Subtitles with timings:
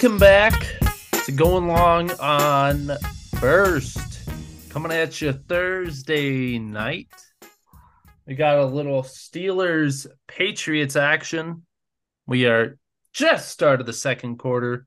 [0.00, 0.54] Welcome back
[1.24, 2.92] to Going Long on
[3.40, 4.30] First.
[4.68, 7.08] Coming at you Thursday night.
[8.24, 11.66] We got a little Steelers Patriots action.
[12.28, 12.78] We are
[13.12, 14.86] just started the second quarter.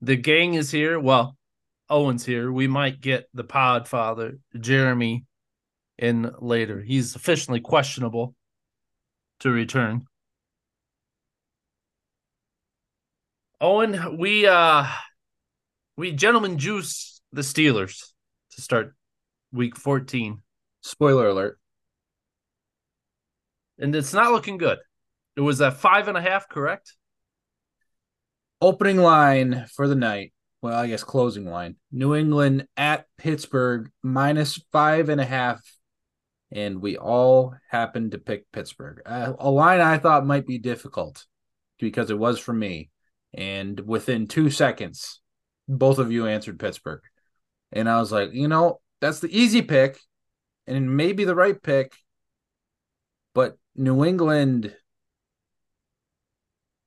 [0.00, 1.00] The gang is here.
[1.00, 1.36] Well,
[1.88, 2.52] Owen's here.
[2.52, 5.24] We might get the pod father, Jeremy,
[5.98, 6.80] in later.
[6.80, 8.36] He's officially questionable
[9.40, 10.06] to return.
[13.60, 14.86] Owen, we uh
[15.96, 18.06] we gentlemen juice the Steelers
[18.52, 18.94] to start
[19.52, 20.40] week 14.
[20.82, 21.58] Spoiler alert.
[23.78, 24.78] And it's not looking good.
[25.36, 26.96] It was a five and a half, correct?
[28.62, 30.32] Opening line for the night.
[30.62, 31.76] Well, I guess closing line.
[31.92, 35.60] New England at Pittsburgh minus five and a half.
[36.50, 39.02] And we all happened to pick Pittsburgh.
[39.04, 41.26] Uh, a line I thought might be difficult
[41.78, 42.90] because it was for me.
[43.32, 45.20] And within two seconds,
[45.68, 47.00] both of you answered Pittsburgh.
[47.72, 49.98] And I was like, you know, that's the easy pick
[50.66, 51.94] and maybe the right pick.
[53.34, 54.74] But New England,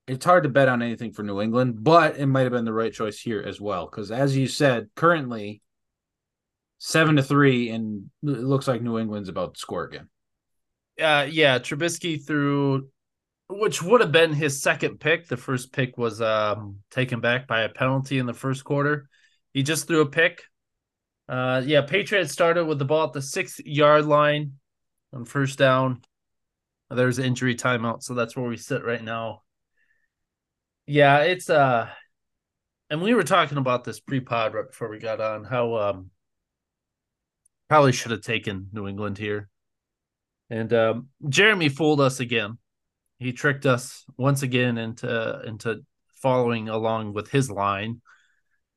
[0.08, 2.74] it's hard to bet on anything for New England, but it might have been the
[2.74, 3.86] right choice here as well.
[3.86, 5.62] Because as you said, currently
[6.80, 10.10] seven to three, and it looks like New England's about to score again.
[11.02, 12.90] Uh, yeah, Trubisky threw
[13.60, 15.28] which would have been his second pick.
[15.28, 19.10] The first pick was um, taken back by a penalty in the first quarter.
[19.54, 20.44] He just threw a pick.
[21.30, 24.54] Uh, yeah, Patriots started with the ball at the sixth yard line
[25.14, 26.02] on first down.
[26.90, 29.42] There's injury timeout, so that's where we sit right now.
[30.86, 31.90] Yeah, it's uh,
[32.90, 36.12] and we were talking about this pre-pod right before we got on how um
[37.70, 39.50] probably should have taken New England here,
[40.50, 42.58] and um, Jeremy fooled us again
[43.20, 45.84] he tricked us once again into into
[46.22, 48.02] following along with his line.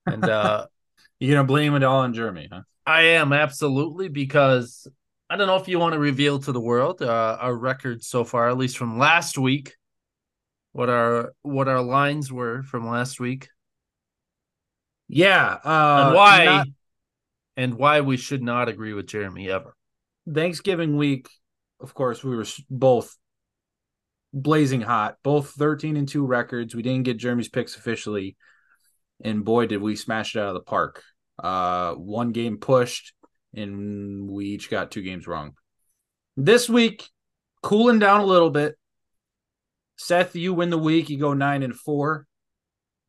[0.07, 0.67] And uh
[1.19, 2.63] you're gonna blame it all on Jeremy, huh?
[2.87, 4.87] I am absolutely because
[5.29, 8.23] I don't know if you want to reveal to the world uh, our record so
[8.25, 9.75] far, at least from last week,
[10.73, 13.49] what our what our lines were from last week.
[15.09, 16.67] Yeah, uh, and why not...
[17.57, 19.75] and why we should not agree with Jeremy ever.
[20.33, 21.29] Thanksgiving week,
[21.81, 23.17] of course, we were both
[24.43, 25.17] blazing hot.
[25.23, 26.75] Both 13 and 2 records.
[26.75, 28.37] We didn't get Jeremy's picks officially.
[29.25, 31.03] And boy, did we smash it out of the park.
[31.43, 33.13] Uh, one game pushed,
[33.55, 35.55] and we each got two games wrong.
[36.37, 37.09] This week,
[37.63, 38.77] cooling down a little bit.
[39.97, 41.09] Seth, you win the week.
[41.09, 42.27] You go nine and four.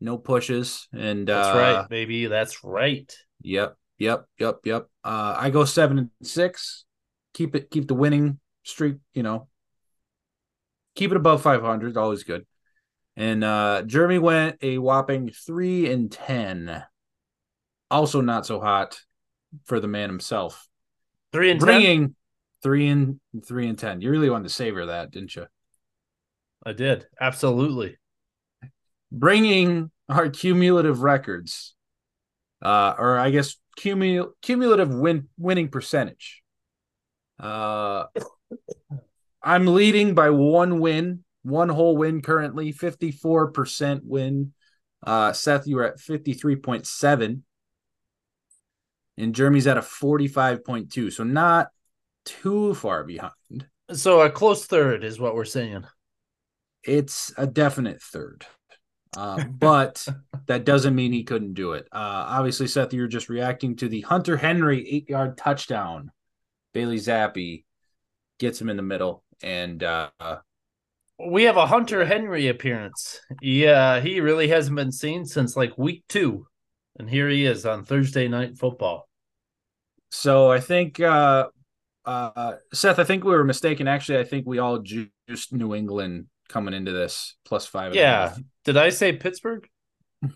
[0.00, 0.88] No pushes.
[0.92, 2.26] And that's uh, right, baby.
[2.26, 3.12] That's right.
[3.42, 3.76] Yep.
[3.98, 4.24] Yep.
[4.38, 4.60] Yep.
[4.64, 4.86] Yep.
[5.04, 6.84] Uh, I go seven and six.
[7.34, 9.48] Keep it, keep the winning streak, you know,
[10.98, 12.44] keep it above 500 always good.
[13.16, 16.84] And uh jeremy went a whopping 3 and 10
[17.90, 19.00] also not so hot
[19.64, 20.68] for the man himself.
[21.32, 22.14] 3 and bringing 10?
[22.64, 25.46] 3 and 3 and 10 you really wanted to savor that didn't you?
[26.66, 27.06] I did.
[27.20, 27.96] Absolutely.
[29.12, 31.74] Bringing our cumulative records
[32.60, 36.42] uh or i guess cumul- cumulative win winning percentage.
[37.38, 38.06] Uh
[39.42, 44.52] I'm leading by one win, one whole win currently, 54% win.
[45.04, 47.42] Uh, Seth, you are at 53.7.
[49.16, 51.12] And Jeremy's at a 45.2.
[51.12, 51.68] So not
[52.24, 53.66] too far behind.
[53.92, 55.84] So a close third is what we're saying.
[56.84, 58.46] It's a definite third.
[59.16, 60.06] Uh, but
[60.46, 61.88] that doesn't mean he couldn't do it.
[61.90, 66.10] Uh, obviously, Seth, you're just reacting to the Hunter Henry eight yard touchdown.
[66.74, 67.64] Bailey Zappe
[68.38, 70.10] gets him in the middle and uh,
[71.18, 73.20] we have a Hunter Henry appearance.
[73.40, 76.46] Yeah, he really hasn't been seen since like week two,
[76.98, 79.08] and here he is on Thursday night football.
[80.10, 81.48] So I think uh,
[82.04, 83.88] uh, Seth, I think we were mistaken.
[83.88, 87.94] Actually, I think we all juiced New England coming into this plus five.
[87.94, 88.34] Yeah,
[88.64, 89.68] did I say Pittsburgh?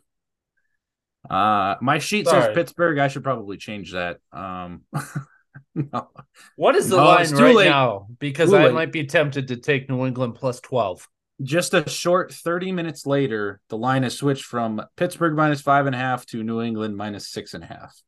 [1.31, 2.43] Uh, my sheet Sorry.
[2.43, 2.99] says Pittsburgh.
[2.99, 4.19] I should probably change that.
[4.33, 4.83] Um,
[5.93, 6.11] no.
[6.57, 7.69] What is the no, line right late.
[7.69, 8.07] now?
[8.19, 8.75] Because too I late.
[8.75, 11.09] might be tempted to take New England plus 12.
[11.43, 15.95] Just a short 30 minutes later, the line has switched from Pittsburgh minus five and
[15.95, 18.01] a half to New England minus six and a half.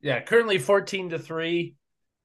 [0.00, 1.74] Yeah, currently 14 to 3.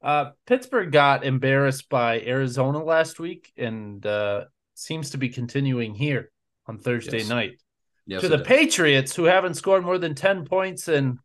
[0.01, 4.45] Uh, Pittsburgh got embarrassed by Arizona last week and uh,
[4.75, 6.31] seems to be continuing here
[6.67, 7.29] on Thursday yes.
[7.29, 7.61] night.
[8.07, 11.17] Yes, to the Patriots, who haven't scored more than 10 points in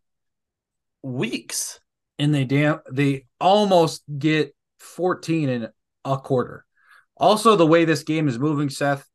[1.03, 1.79] weeks
[2.21, 5.69] and they damn they almost get 14 in
[6.05, 6.67] a quarter.
[7.17, 9.07] Also, the way this game is moving, Seth,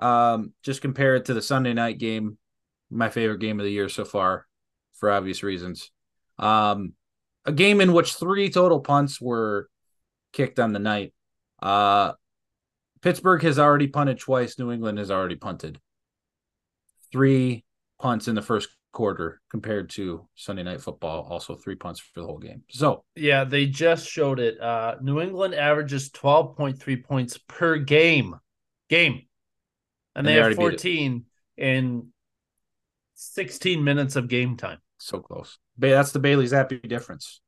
[0.00, 2.38] Um, just compare it to the Sunday night game,
[2.90, 4.46] my favorite game of the year so far,
[4.94, 5.90] for obvious reasons.
[6.38, 6.92] Um,
[7.44, 9.68] a game in which three total punts were
[10.32, 11.14] kicked on the night.
[11.60, 12.12] Uh,
[13.00, 14.58] Pittsburgh has already punted twice.
[14.58, 15.80] New England has already punted.
[17.10, 17.64] Three
[17.98, 22.26] punts in the first quarter compared to Sunday night football, also three punts for the
[22.26, 22.62] whole game.
[22.70, 24.58] So yeah, they just showed it.
[24.58, 28.36] Uh, New England averages 12.3 points per game.
[28.88, 29.26] Game.
[30.14, 31.26] And, and they, they have 14
[31.58, 32.08] in
[33.16, 34.78] 16 minutes of game time.
[34.96, 35.58] So close.
[35.76, 37.42] That's the Bailey Zappe difference.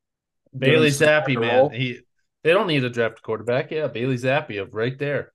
[0.57, 1.71] Bailey Zappe, man.
[1.71, 2.01] He
[2.45, 3.71] they don't need to draft a quarterback.
[3.71, 5.33] Yeah, Bailey Zappe of right there.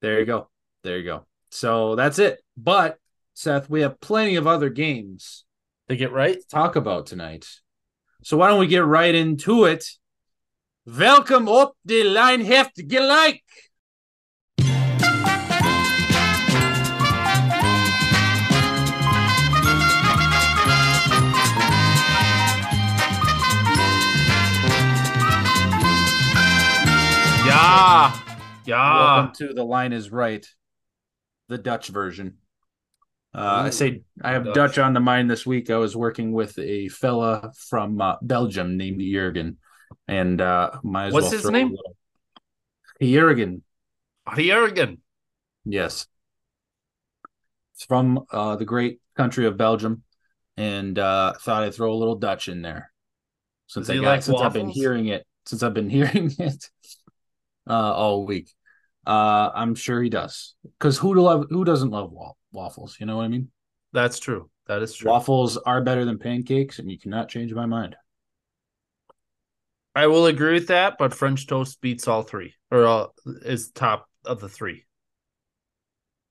[0.00, 0.48] There you go.
[0.82, 1.26] There you go.
[1.50, 2.40] So that's it.
[2.56, 2.98] But
[3.34, 5.44] Seth, we have plenty of other games
[5.88, 7.46] to get right to talk about tonight.
[8.22, 9.86] So why don't we get right into it?
[10.84, 13.40] Welcome up the line heft gelijk.
[27.46, 28.18] Yeah.
[28.66, 28.96] Yeah.
[28.98, 30.46] Welcome to The Line is Right,
[31.48, 32.38] the Dutch version.
[33.34, 34.54] Uh, I say I have Dutch.
[34.54, 34.78] Dutch.
[34.78, 35.70] on the mind this week.
[35.70, 39.56] I was working with a fella from uh, Belgium named Jurgen,
[40.06, 41.74] and uh, might as what's well his name?
[43.00, 43.62] Jurgen.
[44.36, 45.00] Jurgen.
[45.64, 46.06] Yes,
[47.74, 50.02] it's from uh, the great country of Belgium,
[50.58, 52.92] and uh, thought I'd throw a little Dutch in there
[53.66, 54.46] since I got, like since waffles?
[54.46, 56.68] I've been hearing it since I've been hearing it
[57.68, 58.50] uh, all week.
[59.06, 60.54] Uh, I'm sure he does.
[60.78, 62.12] Because who love who doesn't love
[62.52, 62.96] waffles?
[63.00, 63.50] You know what I mean?
[63.92, 64.50] That's true.
[64.66, 65.10] That is true.
[65.10, 67.96] Waffles are better than pancakes, and you cannot change my mind.
[69.94, 73.06] I will agree with that, but French toast beats all three, or uh,
[73.44, 74.86] is top of the three.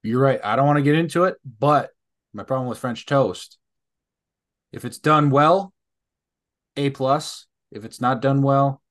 [0.03, 0.39] You're right.
[0.43, 1.91] I don't want to get into it, but
[2.33, 3.59] my problem with French toast,
[4.71, 5.73] if it's done well,
[6.77, 7.45] A plus.
[7.71, 8.81] If it's not done well,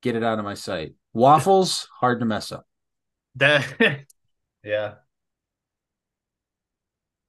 [0.00, 0.94] get it out of my sight.
[1.12, 2.66] Waffles, hard to mess up.
[3.34, 3.66] That
[4.64, 4.94] yeah.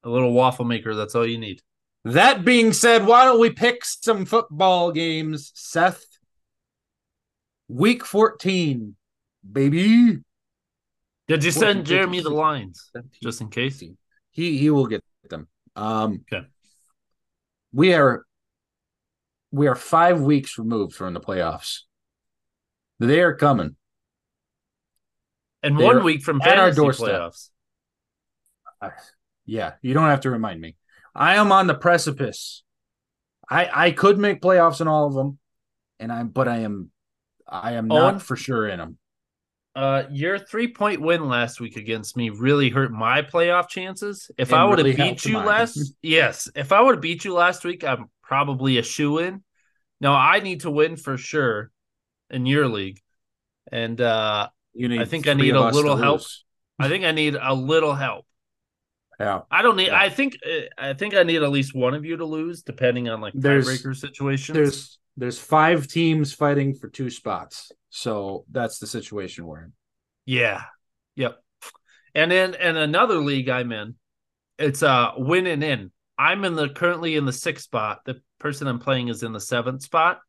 [0.04, 1.62] A little waffle maker, that's all you need.
[2.06, 6.06] That being said, why don't we pick some football games, Seth?
[7.68, 8.96] Week 14,
[9.52, 10.20] baby.
[11.28, 12.90] Did you send Jeremy the lines
[13.22, 13.84] just in case?
[14.32, 15.48] He he will get them.
[15.76, 16.48] Um okay.
[17.74, 18.24] We are
[19.52, 21.82] we are five weeks removed from the playoffs.
[23.00, 23.76] They are coming.
[25.64, 27.08] And They're one week from at our doorstep.
[27.10, 27.50] playoffs.
[29.48, 30.76] Yeah, you don't have to remind me.
[31.16, 32.64] I am on the precipice.
[33.50, 35.40] I I could make playoffs in all of them,
[36.00, 36.92] and I'm but I am
[37.48, 38.98] I am Owen, not for sure in them.
[39.76, 44.30] Uh, your three point win last week against me really hurt my playoff chances.
[44.38, 47.24] If and I would have really beat you last, yes, if I would have beat
[47.24, 49.44] you last week, I'm probably a shoe in.
[50.02, 51.72] Now I need to win for sure
[52.30, 53.00] in your league,
[53.72, 56.22] and uh, you need I think I need a little help.
[56.78, 58.27] I think I need a little help.
[59.20, 59.42] Yeah.
[59.50, 59.88] I don't need.
[59.88, 60.00] Yeah.
[60.00, 60.38] I think.
[60.78, 63.96] I think I need at least one of you to lose, depending on like tiebreaker
[63.96, 64.56] situations.
[64.56, 69.74] There's there's five teams fighting for two spots, so that's the situation we're in.
[70.26, 70.64] Yeah.
[71.16, 71.38] Yep.
[72.14, 73.96] And then and another league I'm in,
[74.60, 75.92] it's uh winning in.
[76.18, 78.02] I'm in the currently in the sixth spot.
[78.06, 80.20] The person I'm playing is in the seventh spot.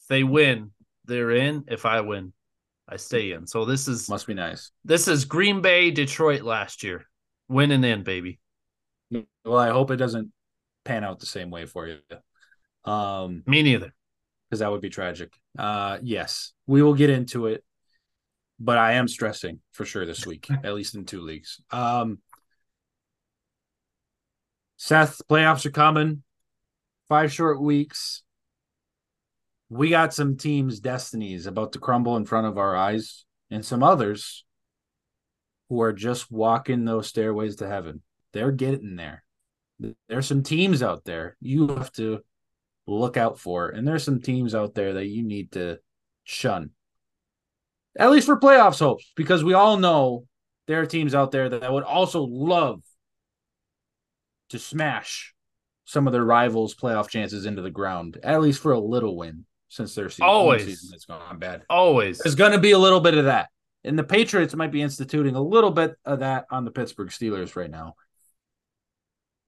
[0.00, 0.72] If they win,
[1.04, 1.64] they're in.
[1.68, 2.32] If I win,
[2.88, 3.46] I stay in.
[3.46, 4.72] So this is must be nice.
[4.84, 7.06] This is Green Bay, Detroit last year,
[7.52, 8.38] winning in, baby.
[9.44, 10.32] Well, I hope it doesn't
[10.84, 11.98] pan out the same way for you.
[12.84, 13.92] Um, Me neither,
[14.48, 15.32] because that would be tragic.
[15.58, 17.62] Uh, yes, we will get into it,
[18.58, 21.60] but I am stressing for sure this week, at least in two leagues.
[21.70, 22.18] Um,
[24.76, 26.22] Seth, playoffs are coming.
[27.08, 28.22] Five short weeks
[29.72, 33.82] we got some teams' destinies about to crumble in front of our eyes, and some
[33.82, 34.44] others
[35.72, 38.02] who are just walking those stairways to heaven.
[38.34, 39.24] They're getting there.
[40.06, 42.20] There's some teams out there you have to
[42.86, 45.78] look out for, and there's some teams out there that you need to
[46.24, 46.72] shun.
[47.98, 50.26] At least for playoffs hopes, because we all know
[50.66, 52.82] there are teams out there that would also love
[54.50, 55.32] to smash
[55.86, 59.46] some of their rivals' playoff chances into the ground, at least for a little win
[59.70, 61.62] since their season, always season has gone bad.
[61.70, 63.48] Always, there's going to be a little bit of that,
[63.84, 67.56] and the Patriots might be instituting a little bit of that on the Pittsburgh Steelers
[67.56, 67.94] right now.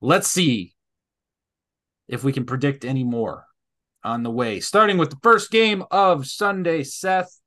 [0.01, 0.75] Let's see
[2.09, 3.47] if we can predict any more
[4.03, 4.61] on the way.
[4.61, 7.41] Starting with the first game of Sunday, Seth.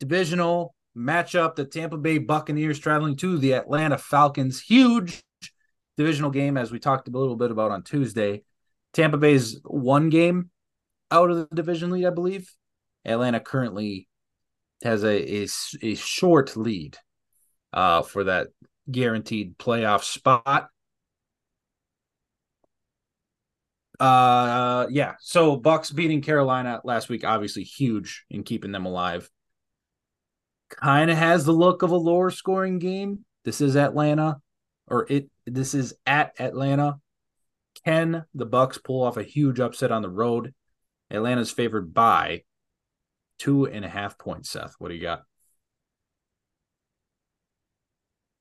[0.00, 1.54] Divisional matchup.
[1.54, 4.60] The Tampa Bay Buccaneers traveling to the Atlanta Falcons.
[4.60, 5.22] Huge
[5.96, 8.42] divisional game, as we talked a little bit about on Tuesday.
[8.92, 10.50] Tampa Bay's one game
[11.10, 12.52] out of the division lead, I believe.
[13.04, 14.08] Atlanta currently
[14.82, 15.48] has a, a,
[15.82, 16.96] a short lead
[17.72, 18.48] uh, for that
[18.90, 20.68] guaranteed playoff spot.
[23.98, 25.14] Uh, yeah.
[25.20, 29.28] So Bucks beating Carolina last week, obviously huge in keeping them alive.
[30.70, 33.24] Kind of has the look of a lower scoring game.
[33.44, 34.40] This is Atlanta,
[34.86, 35.30] or it.
[35.46, 37.00] This is at Atlanta.
[37.84, 40.52] Can the Bucks pull off a huge upset on the road?
[41.10, 42.42] Atlanta's favored by
[43.38, 44.50] two and a half points.
[44.50, 45.22] Seth, what do you got?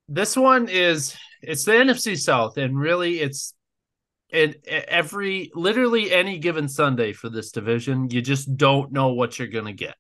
[0.09, 3.53] This one is it's the NFC South, and really it's
[4.31, 9.47] and every literally any given Sunday for this division, you just don't know what you're
[9.47, 9.95] gonna get.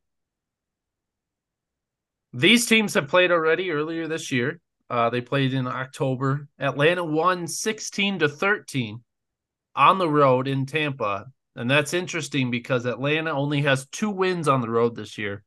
[2.33, 4.59] These teams have played already earlier this year.
[4.89, 6.47] Uh, they played in October.
[6.59, 9.03] Atlanta won 16 to 13
[9.75, 11.25] on the road in Tampa.
[11.57, 15.43] And that's interesting because Atlanta only has two wins on the road this year,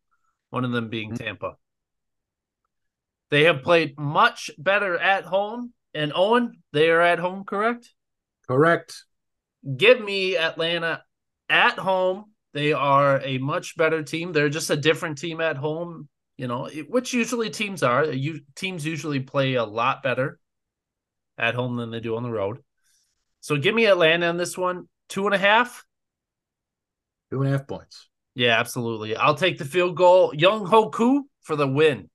[0.50, 1.24] one of them being mm-hmm.
[1.24, 1.54] Tampa.
[3.30, 5.72] They have played much better at home.
[5.94, 7.90] And Owen, they are at home, correct?
[8.48, 9.04] Correct.
[9.76, 11.04] Give me Atlanta
[11.48, 12.26] at home.
[12.54, 14.32] They are a much better team.
[14.32, 18.04] They're just a different team at home, you know, which usually teams are.
[18.04, 20.40] You teams usually play a lot better
[21.38, 22.58] at home than they do on the road.
[23.40, 24.88] So give me Atlanta on this one.
[25.08, 25.84] Two and a half.
[27.30, 28.08] Two and a half points.
[28.34, 29.16] Yeah, absolutely.
[29.16, 30.32] I'll take the field goal.
[30.34, 32.08] Young Hoku for the win,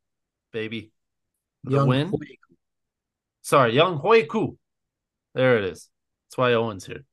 [0.52, 0.92] baby.
[1.64, 2.12] The Young win.
[3.42, 4.58] Sorry, Young Koo.
[5.34, 5.90] There it is.
[6.26, 7.04] That's why Owen's here.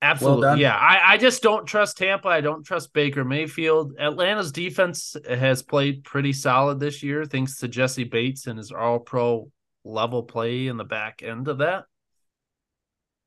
[0.00, 0.46] Absolutely.
[0.46, 0.74] Well yeah.
[0.74, 2.28] I, I just don't trust Tampa.
[2.28, 3.94] I don't trust Baker Mayfield.
[4.00, 8.98] Atlanta's defense has played pretty solid this year, thanks to Jessie Bates and his all
[8.98, 9.50] pro
[9.84, 11.84] level play in the back end of that.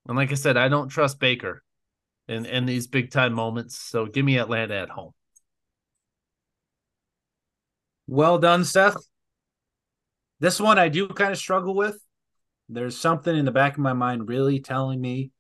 [0.08, 1.64] And like I said, I don't trust Baker
[2.28, 3.78] in, in these big time moments.
[3.78, 5.12] So give me Atlanta at home.
[8.08, 8.98] Well done, Seth.
[10.40, 11.98] This one I do kind of struggle with.
[12.70, 15.32] There's something in the back of my mind really telling me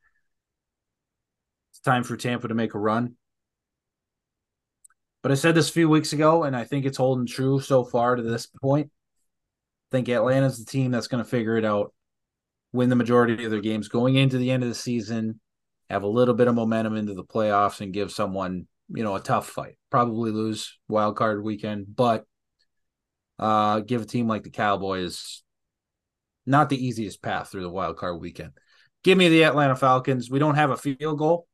[1.71, 3.15] it's time for Tampa to make a run.
[5.21, 7.83] But I said this a few weeks ago, and I think it's holding true so
[7.83, 8.91] far to this point.
[9.91, 11.93] I think Atlanta's the team that's going to figure it out,
[12.73, 15.39] win the majority of their games going into the end of the season,
[15.89, 19.19] have a little bit of momentum into the playoffs, and give someone, you know, a
[19.19, 19.77] tough fight.
[19.89, 22.25] Probably lose wild card weekend, but
[23.39, 25.43] uh, give a team like the Cowboys
[26.45, 28.51] not the easiest path through the wild card weekend.
[29.03, 30.29] Give me the Atlanta Falcons.
[30.29, 31.47] We don't have a field goal.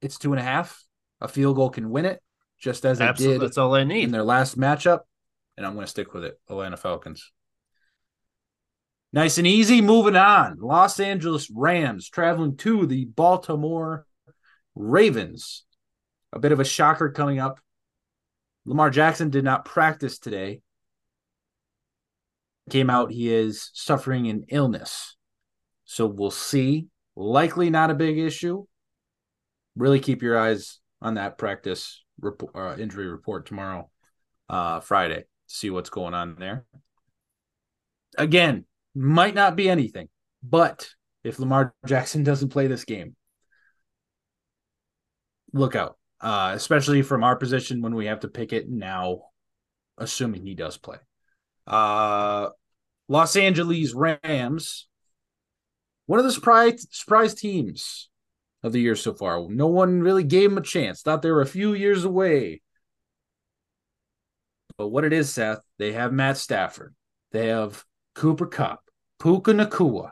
[0.00, 0.82] It's two and a half.
[1.20, 2.20] A field goal can win it,
[2.58, 3.36] just as Absolutely.
[3.36, 3.46] it did.
[3.46, 5.00] That's all I need in their last matchup,
[5.56, 6.38] and I'm going to stick with it.
[6.48, 7.32] Atlanta Falcons.
[9.14, 9.80] Nice and easy.
[9.80, 10.58] Moving on.
[10.58, 14.06] Los Angeles Rams traveling to the Baltimore
[14.74, 15.62] Ravens.
[16.32, 17.60] A bit of a shocker coming up.
[18.66, 20.62] Lamar Jackson did not practice today
[22.70, 25.14] came out he is suffering an illness.
[25.84, 26.88] So we'll see.
[27.14, 28.64] Likely not a big issue.
[29.76, 33.90] Really keep your eyes on that practice report, uh, injury report tomorrow,
[34.48, 35.26] uh, Friday.
[35.46, 36.64] See what's going on there.
[38.18, 38.64] Again,
[38.94, 40.08] might not be anything,
[40.42, 40.88] but
[41.22, 43.16] if Lamar Jackson doesn't play this game,
[45.52, 45.96] look out.
[46.20, 49.24] Uh, especially from our position when we have to pick it now,
[49.98, 50.96] assuming he does play.
[51.66, 52.48] Uh,
[53.08, 54.88] Los Angeles Rams,
[56.06, 58.08] one of the surprise surprise teams
[58.62, 59.46] of the year so far.
[59.48, 61.02] No one really gave them a chance.
[61.02, 62.62] Thought they were a few years away.
[64.78, 66.94] But what it is, Seth, they have Matt Stafford.
[67.32, 67.84] They have
[68.14, 68.80] Cooper Kupp,
[69.20, 70.10] Puka Nacua,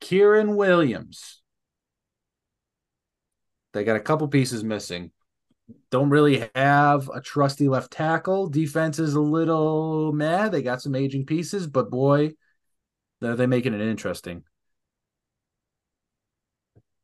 [0.00, 1.42] Kyren Williams.
[3.72, 5.12] They got a couple pieces missing
[5.90, 8.48] don't really have a trusty left tackle.
[8.48, 10.52] Defense is a little mad.
[10.52, 12.32] They got some aging pieces, but boy,
[13.20, 14.44] they're they making it interesting.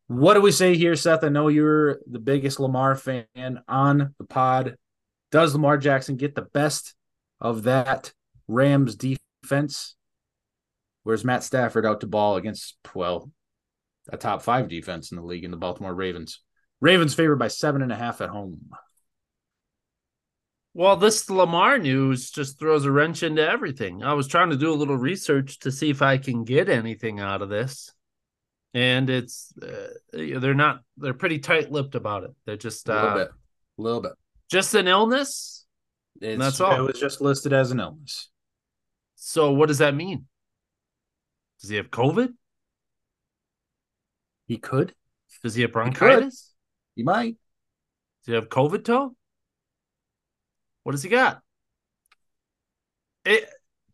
[0.09, 1.25] What do we say here, Seth?
[1.25, 3.27] I know you're the biggest Lamar fan
[3.67, 4.77] on the pod.
[5.33, 6.95] Does Lamar Jackson get the best
[7.41, 8.13] of that
[8.47, 9.97] Rams defense?
[11.07, 13.31] Where's Matt Stafford out to ball against, well,
[14.09, 16.41] a top five defense in the league in the Baltimore Ravens?
[16.81, 18.71] Ravens favored by seven and a half at home.
[20.75, 24.03] Well, this Lamar news just throws a wrench into everything.
[24.03, 27.21] I was trying to do a little research to see if I can get anything
[27.21, 27.93] out of this,
[28.75, 32.31] and it's uh, they're not they're pretty tight lipped about it.
[32.47, 34.13] They're just a little uh, bit, a little bit,
[34.51, 35.67] just an illness.
[36.21, 36.81] It's, That's all.
[36.81, 38.29] It was just listed as an illness.
[39.15, 40.27] So what does that mean?
[41.61, 42.33] Does he have COVID?
[44.47, 44.95] He could.
[45.43, 46.53] Does he have bronchitis?
[46.95, 47.37] He might.
[48.25, 49.15] Does he have COVID toe?
[50.83, 51.43] What does he got?
[53.25, 53.49] It,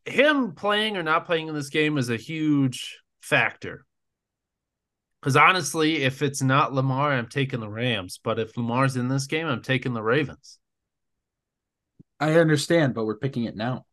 [0.04, 3.84] him playing or not playing in this game is a huge factor.
[5.20, 8.18] Because honestly, if it's not Lamar, I'm taking the Rams.
[8.22, 10.58] But if Lamar's in this game, I'm taking the Ravens.
[12.18, 13.86] I understand, but we're picking it now.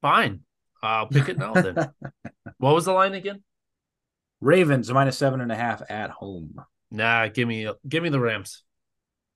[0.00, 0.40] Fine.
[0.82, 1.76] I'll pick it now then.
[2.58, 3.42] what was the line again?
[4.40, 6.56] Ravens minus seven and a half at home.
[6.90, 8.64] Nah, give me give me the Rams.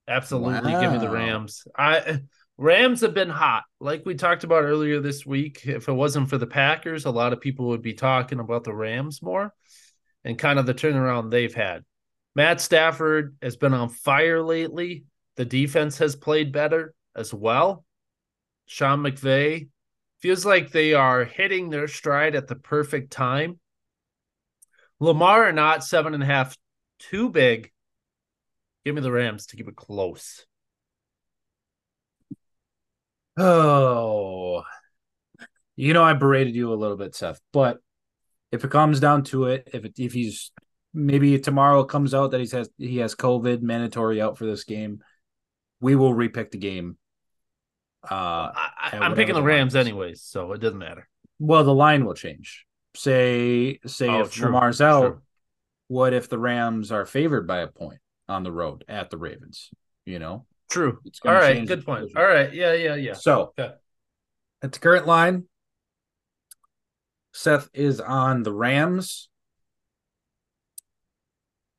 [0.09, 1.67] Absolutely, give me the Rams.
[1.76, 2.23] I
[2.59, 3.65] Rams have been hot.
[3.81, 7.33] Like we talked about earlier this week, if it wasn't for the Packers, a lot
[7.33, 9.53] of people would be talking about the Rams more
[10.25, 11.85] and kind of the turnaround they've had.
[12.35, 15.05] Matt Stafford has been on fire lately.
[15.37, 17.85] The defense has played better as well.
[18.67, 19.69] Sean McVay
[20.26, 23.61] feels like they are hitting their stride at the perfect time.
[24.99, 26.56] Lamar or not, seven and a half,
[26.99, 27.71] too big.
[28.85, 30.45] Give me the Rams to keep it close.
[33.37, 34.64] Oh,
[35.76, 37.78] you know, I berated you a little bit, Seth, but
[38.50, 40.50] if it comes down to it, if it, if he's
[40.92, 45.04] maybe tomorrow comes out that he has he has COVID, mandatory out for this game,
[45.80, 46.99] we will repick the game.
[48.11, 49.77] Uh, I, I, and I'm picking the whatever the Rams is.
[49.77, 51.09] anyways, so it doesn't matter.
[51.39, 52.65] well, the line will change.
[52.95, 55.23] Say say Oh, if true, Lamar's out, true.
[55.89, 59.71] what if the Rams are favored by a point on the road at the Ravens?
[60.05, 61.01] You know, True.
[61.05, 62.03] It's All gonna right, change good point.
[62.03, 62.19] decision.
[62.23, 63.13] All right, yeah, yeah, yeah.
[63.15, 63.75] So Okay.
[64.63, 65.45] at the current line,
[67.33, 69.29] Seth is on the Rams.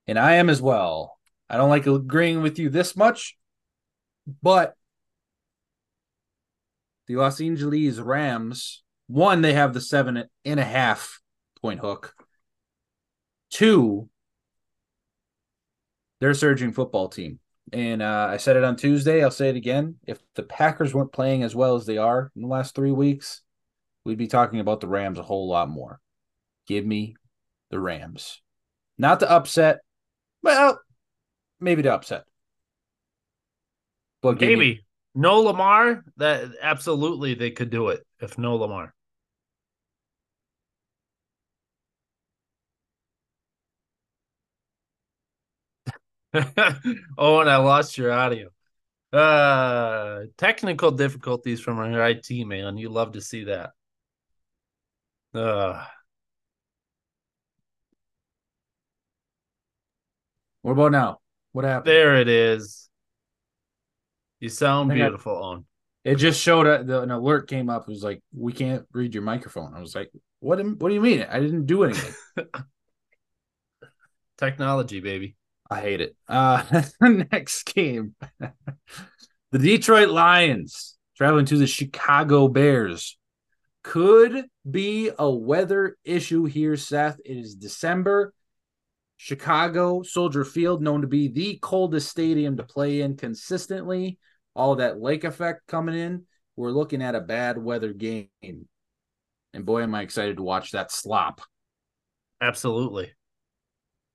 [0.10, 1.18] And I am as well.
[1.50, 3.38] I don't like agreeing with you this much,
[4.42, 4.77] but
[7.08, 11.22] the Los Angeles Rams, one, they have the seven and a half
[11.62, 12.14] point hook.
[13.50, 14.10] Two,
[16.20, 17.40] they're a surging football team.
[17.74, 19.24] And uh, I said it on Tuesday.
[19.24, 19.96] I'll say it again.
[20.06, 23.42] If the Packers weren't playing as well as they are in the last three weeks,
[24.06, 26.00] we'd be talking about the Rams a whole lot more.
[26.66, 27.16] Give me
[27.70, 28.42] the Rams.
[28.98, 29.80] Not the upset.
[30.42, 30.80] Well,
[31.60, 32.24] maybe the upset.
[34.22, 34.87] But Maybe.
[35.18, 38.94] No Lamar, that absolutely they could do it if no Lamar.
[47.18, 48.50] oh, and I lost your audio.
[49.14, 52.78] Uh technical difficulties from our IT man.
[52.78, 53.72] You love to see that.
[55.34, 55.86] Uh
[60.62, 61.20] what about now?
[61.52, 61.88] What happened?
[61.90, 62.87] there it is.
[64.40, 65.66] You sound think I- beautiful, Owen.
[66.04, 67.82] It just showed a, the, an alert came up.
[67.82, 69.74] It was like, we can't read your microphone.
[69.76, 70.58] I was like, what?
[70.64, 71.26] What do you mean?
[71.30, 72.14] I didn't do anything.
[74.38, 75.36] Technology, baby.
[75.70, 76.16] I hate it.
[76.28, 76.64] Uh,
[77.02, 78.16] next game,
[79.52, 83.18] the Detroit Lions traveling to the Chicago Bears.
[83.84, 87.20] Could be a weather issue here, Seth.
[87.26, 88.34] It is December.
[89.18, 94.20] Chicago Soldier Field, known to be the coldest stadium to play in consistently.
[94.58, 96.26] All that lake effect coming in.
[96.58, 98.28] We're looking at a bad weather game.
[98.42, 101.42] And boy, am I excited to watch that slop
[102.42, 103.12] Absolutely.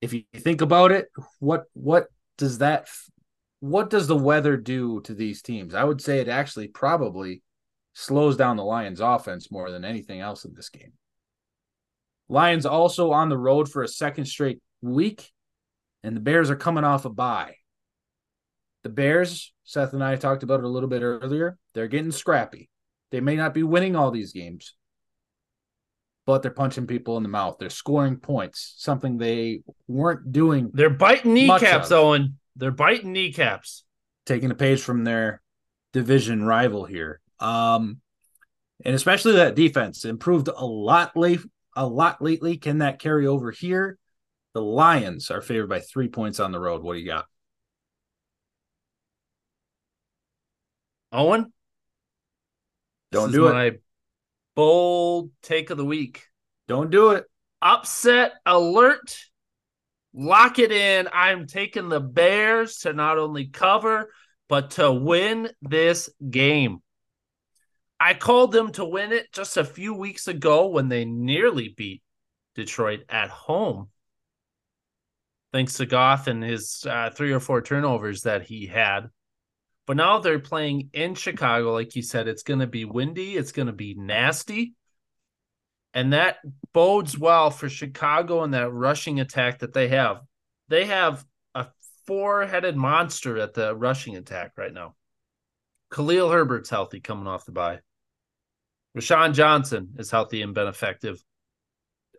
[0.00, 2.88] if you think about it, what what does that
[3.60, 5.74] what does the weather do to these teams?
[5.74, 7.42] I would say it actually probably
[7.94, 10.92] slows down the Lions offense more than anything else in this game.
[12.28, 15.30] Lions also on the road for a second straight week
[16.02, 17.54] and the Bears are coming off a bye.
[18.82, 22.68] The Bears, Seth and I talked about it a little bit earlier, they're getting scrappy.
[23.10, 24.74] They may not be winning all these games,
[26.26, 27.56] but they're punching people in the mouth.
[27.58, 31.92] They're scoring points, something they weren't doing, They're biting kneecaps.
[31.92, 32.38] Owen.
[32.56, 33.84] They're biting kneecaps.
[34.26, 35.42] taking a page from their
[35.92, 37.20] division rival here.
[37.38, 37.98] Um,
[38.84, 41.40] and especially that defense improved a lot late,
[41.76, 42.56] a lot lately.
[42.56, 43.98] Can that carry over here?
[44.54, 46.82] The Lions are favored by three points on the road.
[46.82, 47.26] What do you got?
[51.12, 51.52] Owen?
[53.10, 53.54] Don't this do is it.
[53.54, 53.70] My
[54.54, 56.24] bold take of the week.
[56.68, 57.24] Don't do it.
[57.60, 59.16] Upset alert.
[60.14, 61.08] Lock it in.
[61.12, 64.10] I'm taking the Bears to not only cover,
[64.48, 66.80] but to win this game.
[68.00, 72.02] I called them to win it just a few weeks ago when they nearly beat
[72.54, 73.88] Detroit at home.
[75.52, 79.08] Thanks to Goff and his uh, three or four turnovers that he had.
[79.86, 81.72] But now they're playing in Chicago.
[81.72, 84.74] Like you said, it's going to be windy, it's going to be nasty.
[85.94, 86.38] And that
[86.72, 90.22] bodes well for Chicago and that rushing attack that they have.
[90.68, 91.66] They have a
[92.06, 94.94] four headed monster at the rushing attack right now.
[95.92, 97.80] Khalil Herbert's healthy coming off the bye.
[98.96, 101.22] Roschon Johnson is healthy and been effective.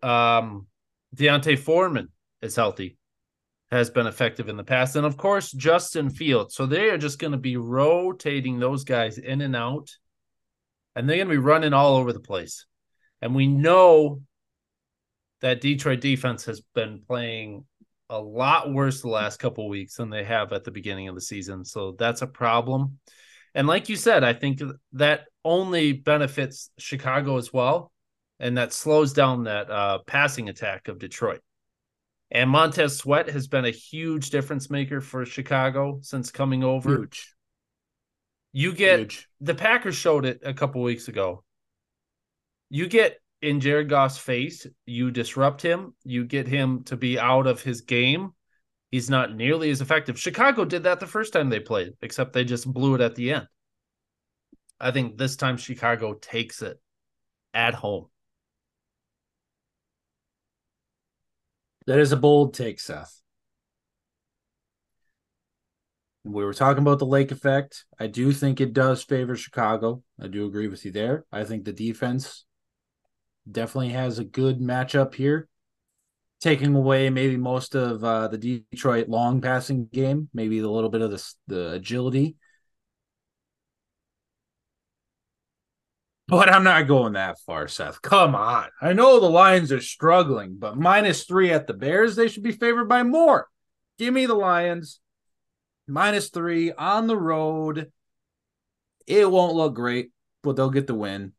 [0.01, 0.67] Um,
[1.13, 2.09] D'Onta Foreman
[2.41, 2.97] is healthy,
[3.73, 4.95] has been effective in the past.
[4.95, 6.55] And of course, Justin Fields.
[6.55, 9.95] So they are just going to be rotating those guys in and out,
[10.95, 12.65] and they're going to be running all over the place.
[13.21, 14.21] And we know
[15.41, 17.65] that Detroit defense has been playing
[18.09, 21.21] a lot worse the last couple weeks than they have at the beginning of the
[21.21, 21.65] season.
[21.65, 22.99] So that's a problem.
[23.55, 24.61] And like you said, I think
[24.93, 27.91] that only benefits Chicago as well.
[28.39, 31.41] And that slows down that uh, passing attack of Detroit.
[32.33, 36.97] And Montez Sweat has been a huge difference maker for Chicago since coming over.
[36.97, 37.35] Huge.
[38.51, 39.29] You get huge.
[39.39, 41.43] the Packers showed it a couple weeks ago.
[42.71, 47.45] You get in Jared Goff's face, you disrupt him, you get him to be out
[47.45, 48.31] of his game,
[48.89, 50.19] he's not nearly as effective.
[50.19, 53.33] Chicago did that the first time they played, except they just blew it at the
[53.33, 53.47] end.
[54.79, 56.79] I think this time Chicago takes it
[57.53, 58.07] at home.
[61.87, 63.19] That is a bold take, Seth.
[66.23, 67.83] We were talking about the lake effect.
[67.99, 70.03] I do think it does favor Chicago.
[70.21, 71.25] I do agree with you there.
[71.31, 72.45] I think the defense
[73.49, 75.49] definitely has a good matchup here
[76.43, 81.01] taking away maybe most of uh, the Detroit long passing game, maybe a little bit
[81.01, 82.35] of the, the agility.
[86.27, 88.01] But I'm not going that far, Seth.
[88.01, 88.69] Come on.
[88.81, 92.53] I know the Lions are struggling, but minus three at the Bears, they should be
[92.53, 93.47] favored by more.
[93.99, 94.99] Give me the Lions.
[95.87, 97.91] Minus three on the road.
[99.05, 100.11] It won't look great,
[100.43, 101.33] but they'll get the win.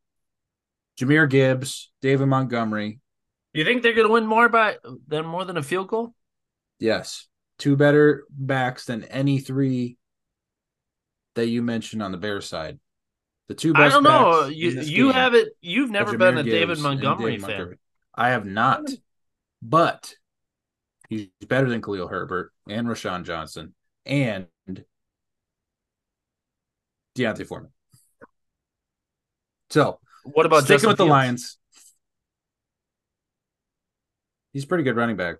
[1.00, 3.00] Jahmyr Gibbs, David Montgomery,
[3.54, 6.12] you think they're going to win more by than more than a field goal?
[6.80, 9.96] Yes, two better backs than any three
[11.36, 12.80] that you mentioned on the Bears side.
[13.48, 13.84] The two best.
[13.84, 14.46] I don't know.
[14.46, 15.48] You you haven't.
[15.60, 17.50] You've never been a David Montgomery fan.
[17.50, 17.78] Montgomery.
[18.14, 18.88] I have not,
[19.60, 20.14] but
[21.08, 23.74] he's better than Khalil Herbert and Roschon Johnson
[24.06, 24.46] and
[27.14, 27.70] D'Onta Foreman.
[29.70, 31.08] So, what about sticking Justin with Fields?
[31.08, 31.58] the Lions?
[34.52, 35.36] He's pretty good running back.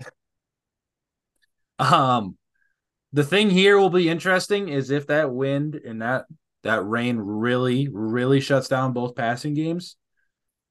[1.78, 2.38] um,
[3.12, 6.26] the thing here will be interesting is if that wind and that
[6.62, 9.96] that rain really really shuts down both passing games.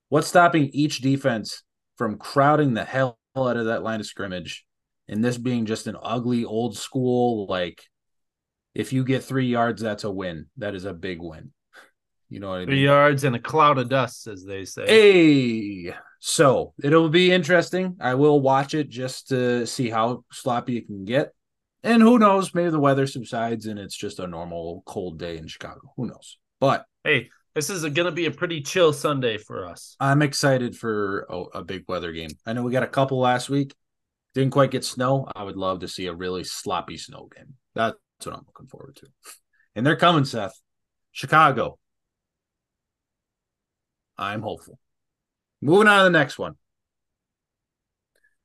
[0.10, 1.64] What's stopping each defense
[1.98, 4.66] from crowding the hell out of that line of scrimmage?
[5.08, 7.84] And this being just an ugly old school like
[8.78, 10.46] if you get three yards, that's a win.
[10.58, 11.52] That is a big win.
[12.30, 12.68] You know what I mean?
[12.68, 14.86] Three yards and a cloud of dust, as they say.
[14.86, 17.98] Hey, so it'll be interesting.
[18.00, 21.34] I will watch it just to see how sloppy it can get.
[21.88, 25.48] And who knows, maybe the weather subsides and it's just a normal cold day in
[25.48, 25.94] Chicago.
[25.96, 26.38] Who knows?
[26.60, 29.96] But hey, this is going to be a pretty chill Sunday for us.
[29.98, 32.32] I'm excited for a, a big weather game.
[32.46, 33.74] I know we got a couple last week.
[34.36, 35.32] Didn't quite get snow.
[35.34, 37.54] I would love to see a really sloppy snow game.
[37.74, 37.96] That's
[38.26, 39.08] what I'm looking forward to.
[39.74, 40.60] And they're coming, Seth.
[41.14, 41.80] Chicago.
[44.18, 44.78] I'm hopeful.
[45.62, 46.56] Moving on to the next one.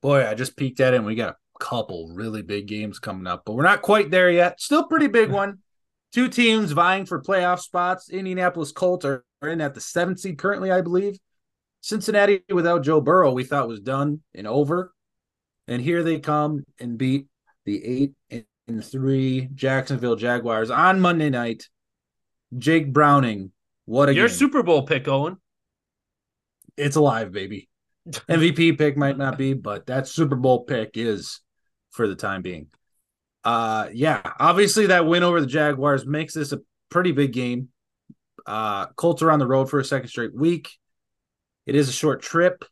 [0.00, 3.26] Boy, I just peeked at it and we got a couple really big games coming
[3.26, 4.60] up, but we're not quite there yet.
[4.60, 5.58] Still pretty big one.
[6.12, 8.10] Two teams vying for playoff spots.
[8.10, 11.18] Indianapolis Colts are in at the seventh seed currently, I believe.
[11.80, 14.92] Cincinnati without Joe Burrow, we thought was done and over.
[15.66, 17.26] And here they come and beat
[17.64, 21.68] the eight and three Jacksonville Jaguars on Monday night.
[22.58, 23.52] Jake Browning,
[23.86, 24.36] what a your game.
[24.36, 25.38] Super Bowl pick, Owen
[26.76, 27.68] it's alive, baby.
[28.08, 31.40] MVP pick might not be, but that Super Bowl pick is
[31.92, 32.66] for the time being.
[33.44, 37.68] Uh yeah, obviously that win over the Jaguars makes this a pretty big game.
[38.46, 40.70] Uh Colts are on the road for a second straight week.
[41.66, 42.64] It is a short trip.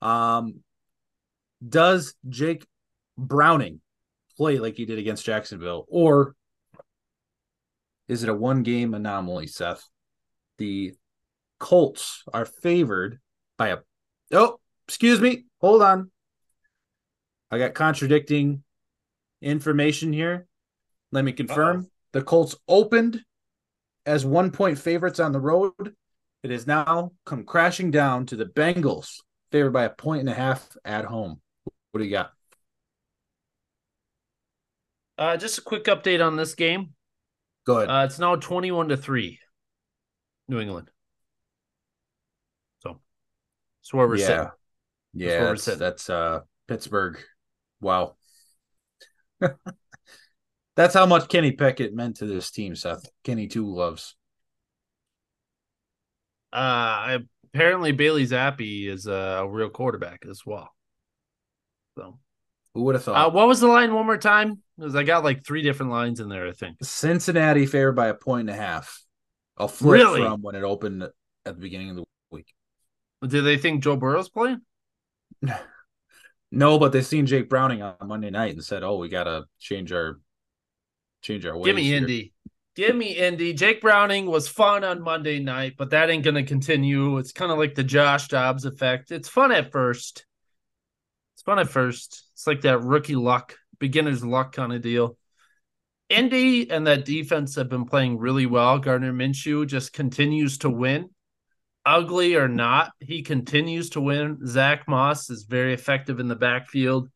[0.00, 0.60] Um
[1.66, 2.66] does Jake
[3.16, 3.80] Browning
[4.36, 6.34] play like he did against Jacksonville or
[8.08, 9.88] is it a one game anomaly, Seth?
[10.58, 10.94] The
[11.58, 13.20] Colts are favored
[13.56, 13.78] by a
[14.32, 16.10] oh, excuse me, hold on.
[17.52, 18.64] I got contradicting
[19.42, 20.46] information here.
[21.12, 21.80] Let me confirm.
[21.80, 21.88] Uh-oh.
[22.12, 23.20] The Colts opened
[24.06, 25.94] as one point favorites on the road.
[26.42, 29.18] It has now come crashing down to the Bengals,
[29.52, 31.42] favored by a point and a half at home.
[31.90, 32.32] What do you got?
[35.18, 36.94] Uh, just a quick update on this game.
[37.66, 37.90] Go ahead.
[37.90, 39.38] Uh, it's now 21 to 3,
[40.48, 40.90] New England.
[42.80, 42.98] So
[43.82, 44.26] that's where we're yeah.
[44.26, 44.48] sitting.
[45.12, 45.78] Yeah, that's, sitting.
[45.78, 47.22] that's uh Pittsburgh.
[47.82, 48.14] Wow.
[50.76, 53.04] that's how much Kenny Pickett meant to this team, Seth.
[53.24, 54.16] Kenny Two Gloves.
[56.52, 57.18] Uh,
[57.52, 60.70] apparently Bailey Zappe is a real quarterback as well.
[61.98, 62.18] So,
[62.74, 63.34] Who would have uh, thought?
[63.34, 64.62] what was the line one more time?
[64.78, 66.48] Because I got like three different lines in there.
[66.48, 66.76] I think.
[66.82, 69.02] Cincinnati favored by a point and a half.
[69.58, 70.20] A flip Really?
[70.20, 71.12] from when it opened at
[71.44, 72.46] the beginning of the week.
[73.26, 74.60] Do they think Joe Burrow's playing?
[76.54, 79.90] No, but they seen Jake Browning on Monday night and said, "Oh, we gotta change
[79.92, 80.20] our
[81.22, 82.32] change our ways." Give me here." Indy.
[82.74, 83.52] Give me Indy.
[83.52, 87.18] Jake Browning was fun on Monday night, but that ain't going to continue.
[87.18, 89.10] It's kind of like the Josh Dobbs effect.
[89.10, 90.24] It's fun at first.
[91.34, 92.30] It's fun at first.
[92.32, 95.18] It's like that rookie luck, beginner's luck kind of deal.
[96.08, 98.78] Indy and that defense have been playing really well.
[98.78, 101.10] Gardner Minshew just continues to win.
[101.84, 104.38] Ugly or not, he continues to win.
[104.46, 107.08] Zack Moss is very effective in the backfield.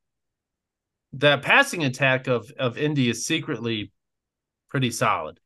[1.12, 3.92] That passing attack of, of Indy is secretly
[4.68, 5.38] pretty solid.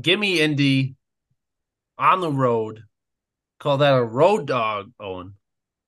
[0.00, 0.94] Give me Indy
[1.98, 2.84] on the road.
[3.58, 5.34] Call that a road dog, Owen.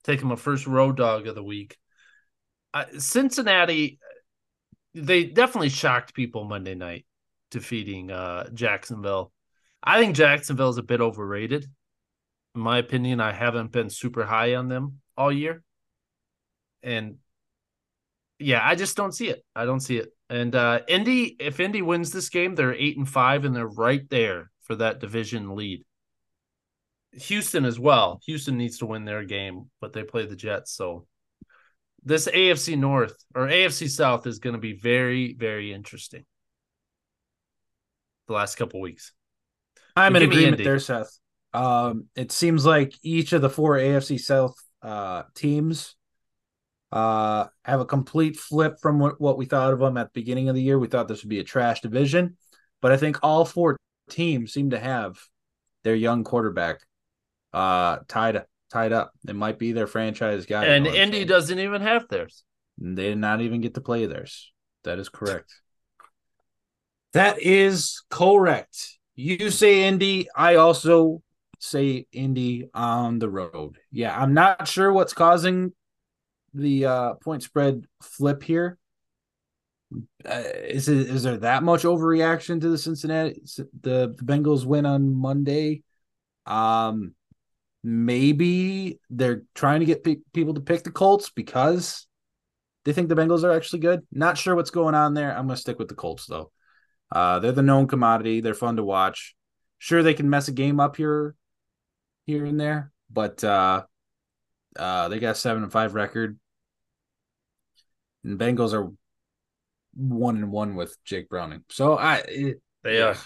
[0.04, 1.76] Taking my first road dog of the week.
[2.74, 4.00] Uh, Cincinnati,
[4.94, 7.06] they definitely shocked people Monday night
[7.50, 9.32] defeating uh, Jacksonville.
[9.82, 11.66] I think Jacksonville is a bit overrated.
[12.54, 15.62] In my opinion, I haven't been super high on them all year.
[16.82, 17.16] And
[18.38, 19.44] yeah, I just don't see it.
[19.54, 20.10] I don't see it.
[20.28, 24.08] And uh Indy, if Indy wins this game, they're eight and five, and they're right
[24.10, 25.84] there for that division lead.
[27.12, 28.20] Houston as well.
[28.24, 30.72] Houston needs to win their game, but they play the Jets.
[30.72, 31.06] So
[32.04, 36.24] this AFC North or AFC South is going to be very, very interesting.
[38.28, 39.12] The last couple weeks.
[39.96, 40.64] I'm in agreement Indy.
[40.64, 41.18] there, Seth.
[41.54, 45.96] Um, it seems like each of the four AFC South uh, teams
[46.90, 50.48] uh, have a complete flip from what, what we thought of them at the beginning
[50.48, 50.78] of the year.
[50.78, 52.36] We thought this would be a trash division,
[52.80, 53.76] but I think all four
[54.10, 55.18] teams seem to have
[55.84, 56.80] their young quarterback
[57.52, 59.12] uh, tied tied up.
[59.26, 60.64] It might be their franchise guy.
[60.64, 61.28] you and know Indy saying?
[61.28, 62.44] doesn't even have theirs.
[62.78, 64.52] They did not even get to play theirs.
[64.84, 65.52] That is correct.
[67.12, 68.98] That is correct.
[69.14, 70.28] You say Indy.
[70.34, 71.22] I also
[71.58, 73.78] say Indy on the road.
[73.90, 75.72] Yeah, I'm not sure what's causing
[76.54, 78.78] the uh, point spread flip here.
[80.24, 83.42] Uh, is it is there that much overreaction to the Cincinnati
[83.82, 85.82] the, the Bengals win on Monday?
[86.46, 87.14] Um,
[87.84, 92.06] maybe they're trying to get pe- people to pick the Colts because
[92.84, 94.06] they think the Bengals are actually good.
[94.10, 95.30] Not sure what's going on there.
[95.30, 96.50] I'm going to stick with the Colts though.
[97.12, 98.40] Uh, they're the known commodity.
[98.40, 99.34] They're fun to watch.
[99.78, 101.34] Sure, they can mess a game up here,
[102.24, 103.82] here and there, but uh,
[104.78, 106.38] uh, they got a seven and five record.
[108.24, 108.90] And Bengals are
[109.94, 111.64] one and one with Jake Browning.
[111.68, 113.16] So I, it, They are.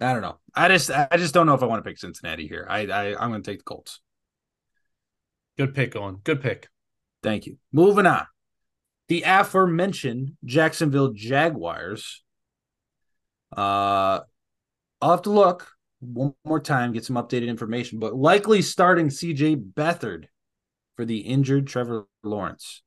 [0.00, 0.38] I don't know.
[0.54, 2.66] I just, I just don't know if I want to pick Cincinnati here.
[2.68, 4.00] I, I, I'm going to take the Colts.
[5.56, 6.18] Good pick, Owen.
[6.22, 6.68] Good pick.
[7.22, 7.56] Thank you.
[7.72, 8.26] Moving on.
[9.08, 12.22] The aforementioned Jacksonville Jaguars.
[13.56, 14.20] Uh,
[15.00, 15.68] I'll have to look
[16.00, 20.26] one more time, get some updated information, but likely starting CJ Beathard
[20.96, 22.82] for the injured Trevor Lawrence.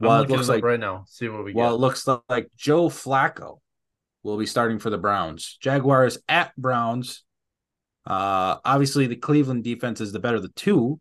[0.00, 1.04] Well, it looks like right now.
[1.06, 3.58] See what we well, it looks like Joe Flacco
[4.22, 5.56] will be starting for the Browns.
[5.60, 7.22] Jaguars at Browns.
[8.04, 11.00] Uh, obviously, the Cleveland defense is the better of the two,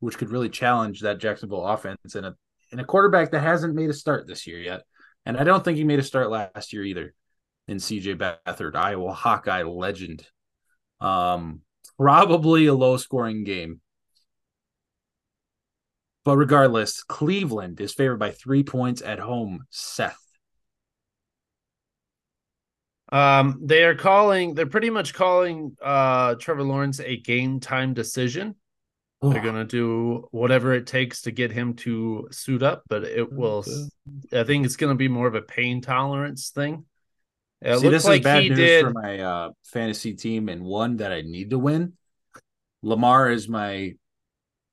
[0.00, 2.34] which could really challenge that Jacksonville offense and a
[2.72, 4.82] and a quarterback that hasn't made a start this year yet.
[5.26, 7.14] And I don't think he made a start last year either.
[7.68, 10.26] In CJ Beathard, Iowa Hawkeye legend.
[11.00, 11.60] Um,
[11.98, 13.80] probably a low scoring game.
[16.24, 19.64] But regardless, Cleveland is favored by three points at home.
[19.70, 20.18] Seth.
[23.10, 24.54] Um, they are calling.
[24.54, 28.54] They're pretty much calling uh Trevor Lawrence a game time decision.
[29.22, 33.64] They're gonna do whatever it takes to get him to suit up, but it will.
[34.32, 36.84] I think it's gonna be more of a pain tolerance thing.
[37.60, 38.84] It See, looks this like is bad news did.
[38.84, 41.94] for my uh, fantasy team and one that I need to win.
[42.82, 43.94] Lamar is my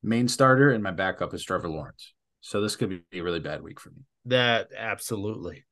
[0.04, 2.14] main starter, and my backup is Trevor Lawrence.
[2.42, 4.04] So this could be a really bad week for me.
[4.26, 5.66] That absolutely.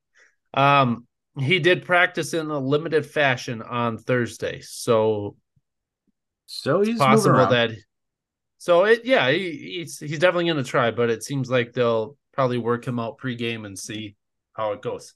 [0.53, 1.07] Um,
[1.39, 5.35] he did practice in a limited fashion on Thursday, so
[6.45, 7.71] So he's possible that.
[8.57, 12.15] So it, yeah, he, he's he's definitely going to try, but it seems like they'll
[12.31, 14.15] probably work him out pregame and see
[14.53, 15.13] how it goes.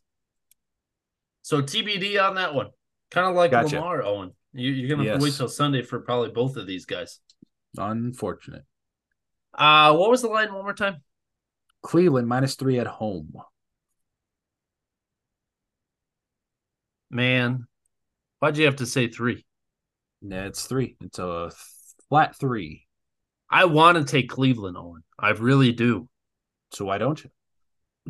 [1.47, 2.67] So TBD on that one.
[3.09, 3.77] Kind of like Gotcha.
[3.77, 4.33] Lamar, Owen.
[4.51, 7.21] You, you're gonna have to wait till Sunday for probably both of these guys.
[7.77, 8.65] Unfortunate.
[9.57, 10.97] Uh what was the line one more time?
[11.81, 13.31] Cleveland minus three at home.
[17.09, 17.65] Man,
[18.39, 19.45] why'd you have to say three?
[20.21, 20.97] Yeah, it's three.
[20.99, 21.49] It's a
[22.09, 22.87] flat three.
[23.49, 25.05] I want to take Cleveland, Owen.
[25.17, 26.09] I really do.
[26.73, 27.29] So why don't you?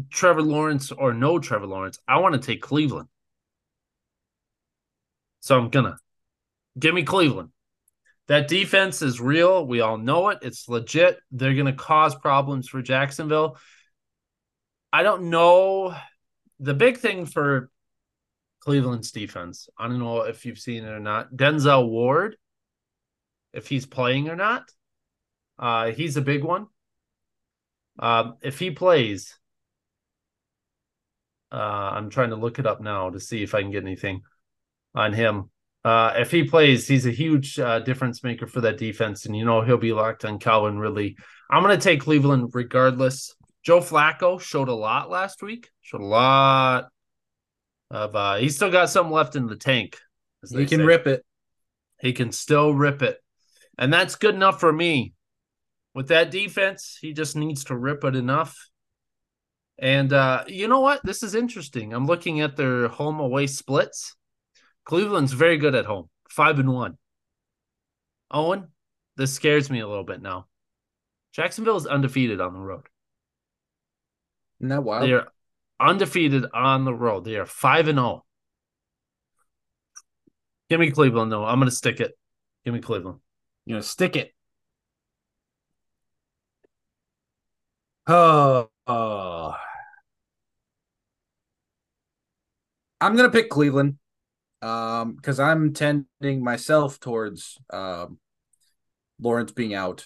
[0.09, 3.09] Trevor Lawrence or no Trevor Lawrence, I want to take Cleveland.
[5.47, 5.97] So I'm gonna
[6.77, 7.51] give me Cleveland.
[8.27, 9.65] That defense is real.
[9.65, 10.39] We all know it.
[10.41, 11.19] It's legit.
[11.31, 13.57] They're gonna cause problems for Jacksonville.
[14.91, 15.95] I don't know.
[16.59, 17.69] The big thing for
[18.59, 21.31] Cleveland's defense, I don't know if you've seen it or not.
[21.31, 22.35] Denzel Ward,
[23.53, 24.69] if he's playing or not,
[25.57, 26.67] uh, he's a big one.
[27.99, 29.39] Um, if he plays,
[31.53, 34.23] uh, I'm trying to look it up now to see if I can get anything
[34.97, 35.49] on him.
[35.85, 39.45] Uh, if he plays, he's a huge uh, difference maker for that defense, and you
[39.45, 41.15] know he'll be locked on Calvin Ridley.
[41.49, 43.33] I'm going to take Cleveland regardless.
[43.63, 45.69] Joe Flacco showed a lot last week.
[45.81, 46.89] Showed a lot
[47.89, 48.15] of.
[48.15, 49.97] Uh, he's still got something left in the tank.
[50.49, 50.85] He can say.
[50.85, 51.23] rip it.
[52.01, 53.17] He can still rip it,
[53.77, 55.13] and that's good enough for me.
[55.93, 58.57] With that defense, he just needs to rip it enough.
[59.79, 61.01] And uh, you know what?
[61.03, 61.93] This is interesting.
[61.93, 64.16] I'm looking at their home away splits.
[64.87, 66.97] Cleveland's very good at home, five and one.
[68.31, 68.69] Owen,
[69.17, 70.47] this scares me a little bit now.
[71.33, 72.87] Jacksonville is undefeated on the road.
[74.61, 75.03] Isn't that wild?
[75.03, 75.27] They are
[75.77, 77.25] undefeated on the road.
[77.25, 78.25] They are five and zero.
[80.69, 81.45] Give me Cleveland though.
[81.45, 82.17] I'm going to stick it.
[82.63, 83.19] Give me Cleveland.
[83.65, 84.33] You're gonna stick it.
[88.07, 89.55] Oh, oh.
[93.01, 93.97] I'm gonna pick Cleveland.
[94.61, 98.19] Um, because I'm tending myself towards um
[99.19, 100.05] Lawrence being out.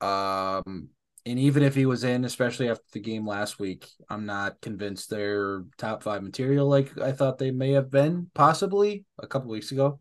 [0.00, 0.90] Um,
[1.26, 5.08] and even if he was in, especially after the game last week, I'm not convinced
[5.08, 9.72] they're top five material like I thought they may have been, possibly a couple weeks
[9.72, 10.00] ago.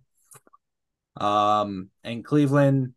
[1.15, 2.93] Um, and Cleveland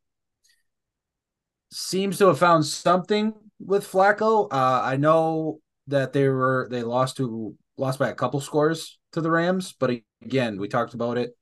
[1.70, 4.48] seems to have found something with Flacco.
[4.50, 9.22] Uh, I know that they were they lost to lost by a couple scores to
[9.22, 9.90] the Rams, but
[10.22, 11.37] again, we talked about it.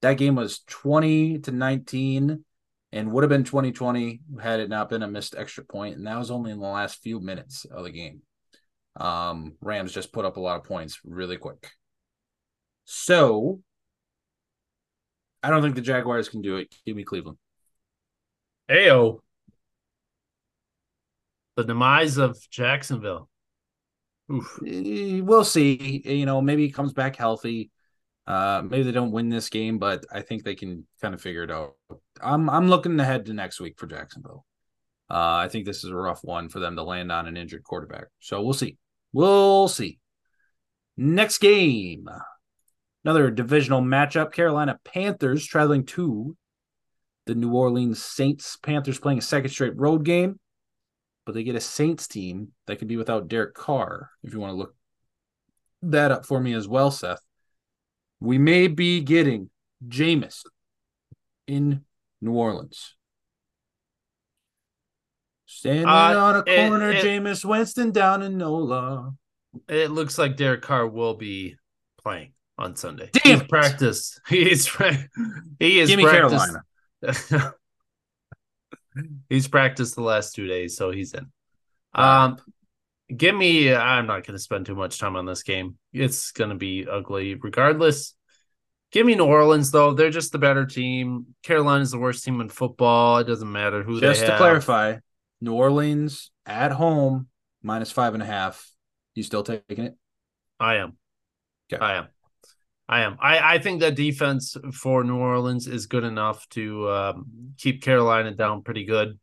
[0.00, 2.44] That game was 20 to 19
[2.92, 6.18] and would have been 2020 had it not been a missed extra point, and that
[6.18, 8.22] was only in the last few minutes of the game.
[8.96, 11.70] Um, Rams just put up a lot of points really quick.
[12.86, 13.60] So
[15.42, 16.74] I don't think the Jaguars can do it.
[16.86, 17.38] Give me Cleveland.
[18.70, 19.20] Ayo.
[21.56, 23.29] The demise of Jacksonville.
[24.32, 24.58] Oof.
[24.66, 26.02] Eh, We'll see.
[26.04, 27.70] You know, maybe he comes back healthy.
[28.26, 31.42] Uh, maybe they don't win this game, but I think they can kind of figure
[31.42, 31.72] it out.
[32.22, 34.44] I'm I'm looking ahead to next week for Jacksonville.
[35.10, 37.64] Uh, I think this is a rough one for them to land on an injured
[37.64, 38.06] quarterback.
[38.20, 38.76] So we'll see.
[39.12, 39.98] We'll see.
[40.96, 42.06] Next game,
[43.04, 46.36] another divisional matchup: Carolina Panthers traveling to
[47.26, 48.56] the New Orleans Saints.
[48.62, 50.38] Panthers playing a second straight road game
[51.26, 54.10] but they get a Saints team that could be without Derek Carr.
[54.22, 54.74] If you want to look
[55.82, 57.20] that up for me as well, Seth,
[58.20, 59.50] we may be getting
[59.86, 60.42] Jameis
[61.46, 61.84] in
[62.20, 62.94] New Orleans.
[65.46, 69.12] Standing Uh, on a corner, it- Jameis Winston down in NOLA.
[69.68, 71.56] It looks like Derek Carr will be
[72.02, 73.10] playing on Sunday.
[73.12, 73.48] Damn He's it.
[73.48, 74.20] practiced.
[74.28, 74.68] He's
[75.58, 76.52] he is Give me practiced.
[77.02, 77.54] Carolina.
[79.28, 81.26] he's practiced the last two days, so he's in.
[81.94, 82.38] Um,
[83.14, 83.72] give me.
[83.74, 85.76] I'm not going to spend too much time on this game.
[85.92, 88.14] It's going to be ugly, regardless.
[88.92, 89.92] Give me New Orleans though.
[89.94, 91.26] They're just the better team.
[91.44, 93.18] Carolina's the worst team in football.
[93.18, 94.96] It doesn't matter who Just to clarify,
[95.40, 97.28] New Orleans at home
[97.62, 98.68] minus five and a half.
[99.14, 99.96] You still taking it?
[100.58, 100.96] I am.
[101.72, 101.84] Okay.
[101.84, 102.08] I am.
[102.90, 103.16] I am.
[103.20, 108.32] I, I think that defense for New Orleans is good enough to um, keep Carolina
[108.32, 109.16] down pretty good.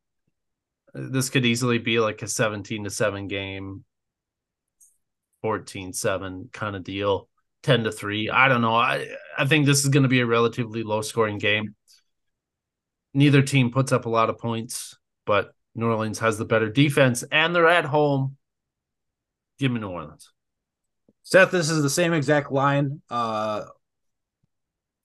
[0.94, 3.84] This could easily be like a 17 to 7 game,
[5.42, 7.28] 14 7 kind of deal,
[7.64, 8.30] 10 to 3.
[8.30, 8.74] I don't know.
[8.74, 9.06] I,
[9.38, 11.76] I think this is going to be a relatively low scoring game.
[13.14, 14.96] Neither team puts up a lot of points,
[15.26, 18.38] but New Orleans has the better defense and they're at home.
[19.60, 20.32] Give me New Orleans.
[21.30, 23.66] Seth, this is the same exact line uh,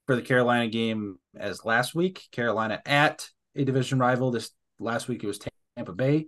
[0.05, 2.29] for the Carolina game as last week.
[2.31, 4.31] Carolina at a division rival.
[4.31, 5.37] This last week it was
[5.75, 6.27] Tampa Bay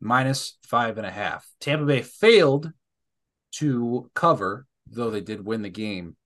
[0.00, 1.46] minus five and a half.
[1.60, 2.72] Tampa Bay failed
[3.52, 6.16] to cover, though they did win the game.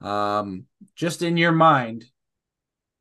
[0.00, 0.64] Um,
[0.96, 2.06] just in your mind,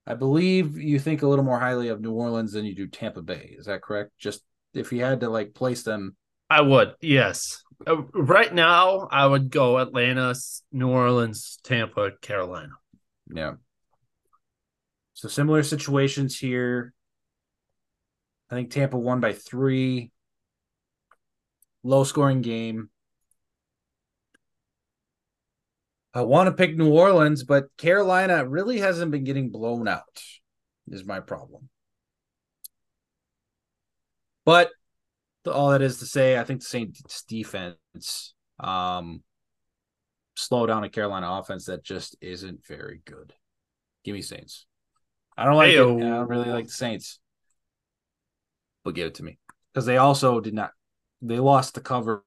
[0.05, 3.23] I believe you think a little more highly of New Orleans than you do Tampa
[3.23, 3.55] Bay.
[3.57, 4.11] Is that correct?
[4.19, 4.43] Just
[4.75, 6.15] if you had to like place them,
[6.47, 6.93] I would.
[7.01, 7.63] Yes.
[7.87, 10.35] Uh, right now, I would go Atlanta,
[10.71, 12.73] New Orleans, Tampa, Carolina.
[13.33, 13.53] Yeah.
[15.13, 16.93] So similar situations here.
[18.49, 20.11] I think Tampa won by three.
[21.83, 22.89] Low scoring game.
[26.13, 30.21] I want to pick New Orleans, but Carolina really hasn't been getting blown out,
[30.89, 31.69] is my problem.
[34.43, 34.71] But
[35.45, 39.23] all that is to say, I think the Saints defense um,
[40.35, 43.33] slow down a Carolina offense that just isn't very good.
[44.03, 44.65] Give me Saints.
[45.37, 45.97] I don't like Hey-o.
[45.97, 46.03] it.
[46.03, 47.19] I don't really like the Saints,
[48.83, 49.37] but give it to me
[49.73, 50.71] because they also did not.
[51.21, 52.23] They lost the cover.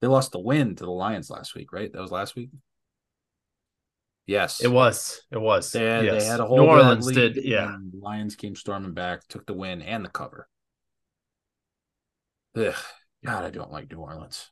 [0.00, 1.92] They lost the win to the Lions last week, right?
[1.92, 2.50] That was last week.
[4.26, 5.20] Yes, it was.
[5.30, 5.70] It was.
[5.72, 6.22] They had, yes.
[6.22, 7.36] they had a whole New Orleans did.
[7.36, 10.48] Yeah, Lions came storming back, took the win and the cover.
[12.56, 12.74] Ugh,
[13.24, 14.50] God, I don't like New Orleans.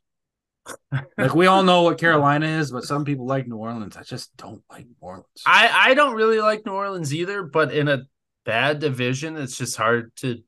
[1.19, 3.97] like we all know what Carolina is, but some people like New Orleans.
[3.97, 5.27] I just don't like New Orleans.
[5.47, 8.03] I I don't really like New Orleans either, but in a
[8.45, 10.43] bad division, it's just hard to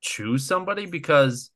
[0.00, 1.50] choose somebody because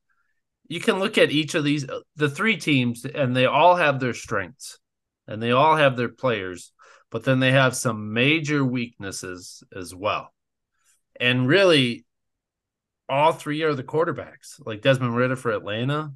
[0.68, 4.14] you can look at each of these the three teams and they all have their
[4.14, 4.78] strengths
[5.26, 6.72] and they all have their players,
[7.10, 10.32] but then they have some major weaknesses as well.
[11.20, 12.04] And really
[13.08, 16.12] all three are the quarterbacks, like Desmond Ridder for Atlanta,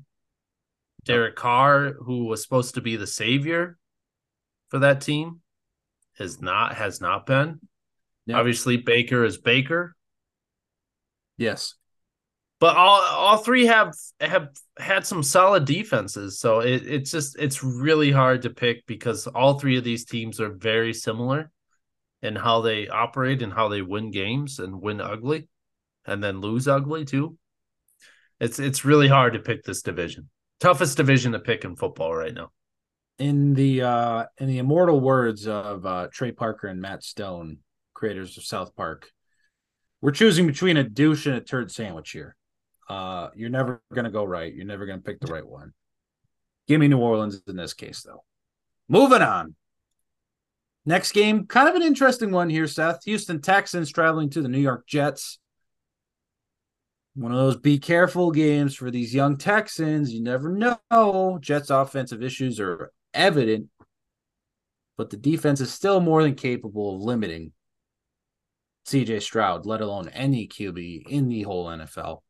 [1.05, 3.79] Derek Carr, who was supposed to be the savior
[4.69, 5.41] for that team,
[6.19, 7.61] has not has not been.
[8.27, 8.37] Yep.
[8.37, 9.95] Obviously, Baker is Baker.
[11.39, 11.75] Yes,
[12.59, 16.41] but all all three have have had some solid defenses.
[16.41, 20.41] So it, it's just it's really hard to pick because all three of these teams
[20.41, 21.51] are very similar
[22.23, 25.49] in how they operate and how they win games and win ugly,
[26.07, 27.37] and then lose ugly too.
[28.41, 30.29] It's it's really hard to pick this division
[30.61, 32.51] toughest division to pick in football right now.
[33.19, 37.59] In the uh in the immortal words of uh Trey Parker and Matt Stone,
[37.95, 39.11] creators of South Park,
[40.01, 42.37] we're choosing between a douche and a turd sandwich here.
[42.89, 44.53] Uh you're never gonna go right.
[44.53, 45.73] You're never gonna pick the right one.
[46.69, 48.25] Give me New Orleans in this case, though.
[48.89, 49.55] Moving on.
[50.85, 53.05] Next game, kind of an interesting one here, Seth.
[53.05, 55.39] Houston Texans traveling to the New York Jets
[57.17, 60.13] one of those be careful games for these young Texans.
[60.13, 61.39] You never know.
[61.41, 63.69] Jets' offensive issues are evident,
[64.99, 67.53] but the defense is still more than capable of limiting
[68.87, 72.21] CJ Stroud, let alone any QB in the whole NFL,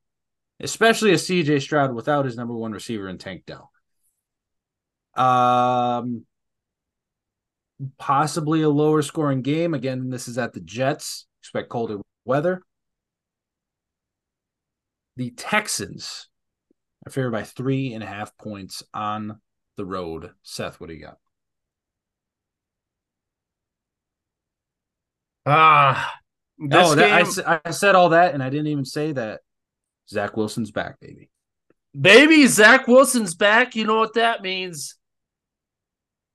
[0.61, 3.72] especially a CJ Stroud without his number one receiver in Tank Dell.
[5.16, 6.26] Um,
[7.99, 9.74] possibly a lower scoring game.
[9.74, 11.26] Again, this is at the Jets.
[11.43, 12.62] Expect colder weather.
[15.17, 16.29] The Texans
[17.07, 19.41] are favored by three and a half points on
[19.77, 20.33] the road.
[20.43, 21.19] Seth, what do you got?
[25.47, 26.12] Ah,
[26.73, 29.41] oh, that, I, I said all that, and I didn't even say that
[30.09, 31.31] Zach Wilson's back, baby.
[31.99, 33.77] Baby, Zach Wilson's back.
[33.77, 34.97] You know what that means?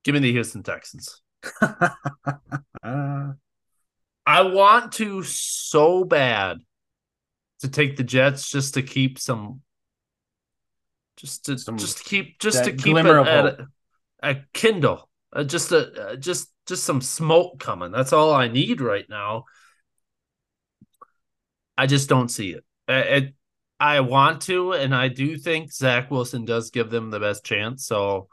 [0.03, 1.21] Give me the Houston Texans.
[1.61, 1.89] uh,
[4.25, 6.59] I want to so bad
[7.61, 9.61] to take the Jets just to keep some,
[11.17, 13.67] just to some, just to keep just to keep it at a,
[14.21, 17.91] a, kindle, uh, just a uh, just just some smoke coming.
[17.91, 19.45] That's all I need right now.
[21.77, 22.63] I just don't see it.
[22.87, 23.33] it.
[23.79, 27.87] I want to, and I do think Zach Wilson does give them the best chance.
[27.87, 28.27] So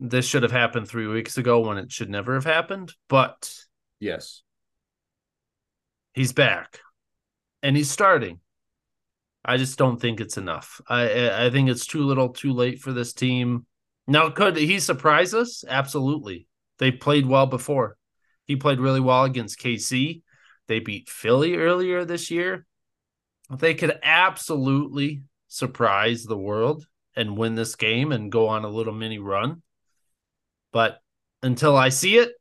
[0.00, 2.94] this should have happened three weeks ago when it should never have happened.
[3.08, 3.54] But
[4.00, 4.42] yes,
[6.14, 6.80] he's back
[7.64, 8.38] and he's starting.
[9.44, 10.80] I just don't think it's enough.
[10.88, 13.66] I I think it's too little, too late for this team.
[14.06, 15.64] Now, could he surprise us?
[15.66, 16.46] Absolutely.
[16.78, 17.96] They played well before.
[18.44, 20.22] He played really well against KC.
[20.68, 22.66] They beat Philly earlier this year.
[23.50, 26.86] They could absolutely surprise the world
[27.16, 29.62] and win this game and go on a little mini run.
[30.72, 31.00] But
[31.42, 32.32] until I see it,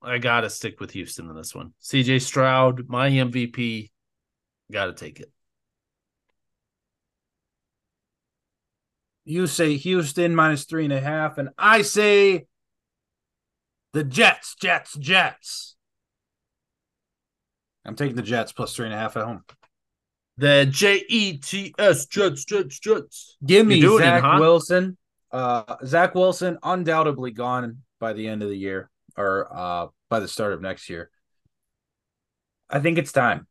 [0.00, 1.74] I got to stick with Houston in this one.
[1.82, 3.90] CJ Stroud, my MVP,
[4.72, 5.30] Got to take it.
[9.24, 12.46] You say Houston minus three and a half, and I say
[13.92, 15.76] the Jets, Jets, Jets.
[17.86, 19.42] I'm taking the Jets plus three and a half at home.
[20.36, 23.36] The J E T S Jets, Jets, Jets.
[23.44, 24.36] Give me You're it, Zach huh?
[24.40, 24.98] Wilson.
[25.30, 30.28] Uh, Zach Wilson undoubtedly gone by the end of the year or uh, by the
[30.28, 31.10] start of next year.
[32.68, 33.46] I think it's time.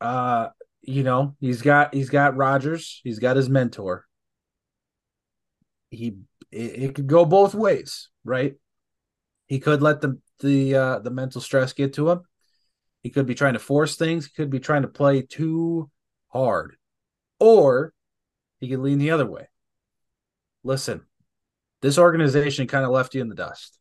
[0.00, 0.48] Uh,
[0.82, 3.00] you know, he's got he's got Rodgers.
[3.04, 4.06] He's got his mentor.
[5.90, 6.16] He
[6.50, 8.54] it, it could go both ways, right?
[9.46, 12.20] He could let the the uh, the mental stress get to him.
[13.02, 14.26] He could be trying to force things.
[14.26, 15.90] He could be trying to play too
[16.28, 16.76] hard,
[17.38, 17.92] or
[18.60, 19.48] he could lean the other way.
[20.64, 21.02] Listen,
[21.80, 23.78] this organization kind of left you in the dust.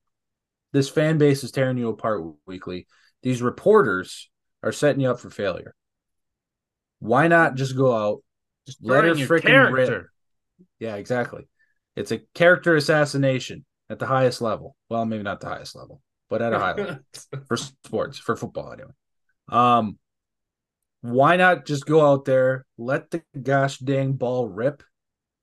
[0.73, 2.87] This fan base is tearing you apart weekly.
[3.23, 4.29] These reporters
[4.61, 5.73] are setting you up for failure.
[6.99, 8.23] Why not just go out,
[8.65, 10.05] Just Let her frickin' rip.
[10.79, 11.47] Yeah, exactly.
[11.95, 14.75] It's a character assassination at the highest level.
[14.89, 16.99] Well, maybe not the highest level, but at a high level
[17.47, 18.91] for sports, for football anyway.
[19.49, 19.97] Um,
[21.01, 24.83] why not just go out there, let the gosh dang ball rip?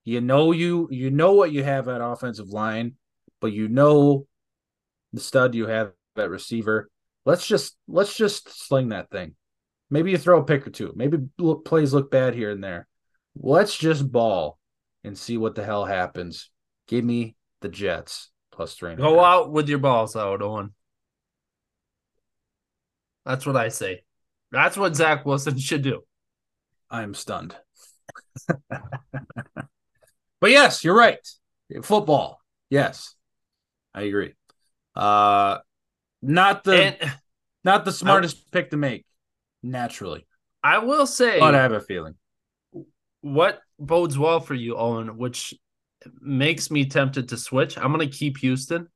[0.05, 2.97] You know you you know what you have at offensive line,
[3.41, 4.27] but you know
[5.13, 6.91] the stud you have at receiver.
[7.25, 9.35] Let's just let's just sling that thing.
[9.91, 10.93] Maybe you throw a pick or two.
[10.97, 12.87] Maybe look, plays look bad here and there.
[13.37, 14.59] Let's just ball
[15.03, 16.51] and see what the hell happens.
[16.87, 18.95] Give me the Jets plus three.
[18.95, 19.25] Go half.
[19.25, 20.75] out with your balls out, Owen.
[23.25, 24.03] That's what I say.
[24.51, 26.03] That's what Zach Wilson should do.
[26.91, 27.57] I am stunned.
[28.69, 28.81] but
[30.43, 31.19] yes, you're right.
[31.83, 32.41] Football.
[32.71, 33.15] Yes.
[33.95, 34.35] I agree.
[34.95, 35.59] Uh
[36.23, 37.13] not the And
[37.65, 39.07] not the smartest pick to make,
[39.65, 40.27] naturally.
[40.63, 42.15] I will say But I have a feeling.
[43.21, 45.55] what bodes well for you, Owen, which
[46.21, 47.77] makes me tempted to switch.
[47.79, 48.89] I'm going to keep Houston.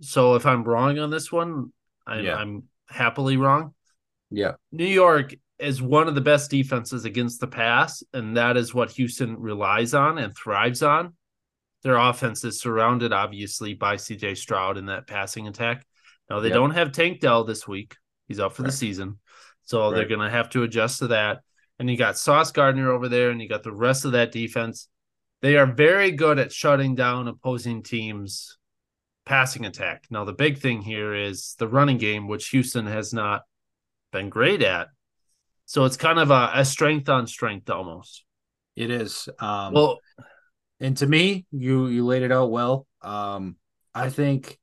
[0.00, 1.72] So if I'm wrong on this one,
[2.06, 2.36] I'm, Yeah.
[2.36, 3.74] I'm happily wrong.
[4.30, 4.52] Yeah.
[4.72, 8.92] New York is one of the best defenses against the pass, and that is what
[8.92, 11.14] Houston relies on and thrives on.
[11.82, 15.84] Their offense is surrounded, obviously, by CJ Stroud in that passing attack.
[16.30, 17.96] Now, they don't have Tank Dell this week.
[18.28, 19.18] He's out for the season.
[19.64, 21.40] So they're going to have to adjust to that.
[21.78, 24.88] And you got Sauce Gardner over there, and you got the rest of that defense.
[25.42, 28.58] They are very good at shutting down opposing teams'
[29.24, 30.04] passing attack.
[30.10, 33.42] Now, the big thing here is the running game, which Houston has not
[34.12, 34.88] been great at.
[35.66, 38.24] So it's kind of a, a strength on strength almost.
[38.74, 39.28] It is.
[39.38, 39.98] Um Well,
[40.80, 42.86] and to me, you you laid it out well.
[43.02, 43.56] Um
[43.94, 44.58] I think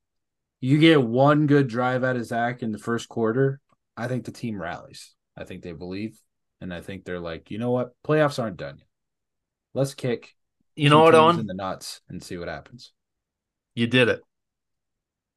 [0.66, 3.62] you get one good drive out of Zach in the first quarter.
[3.96, 5.14] I think the team rallies.
[5.38, 6.20] I think they believe,
[6.60, 8.88] and I think they're like, you know what, playoffs aren't done yet.
[9.76, 10.34] Let's kick
[10.76, 11.40] you know what, Owen?
[11.40, 12.94] in the nuts and see what happens.
[13.76, 14.24] You did it.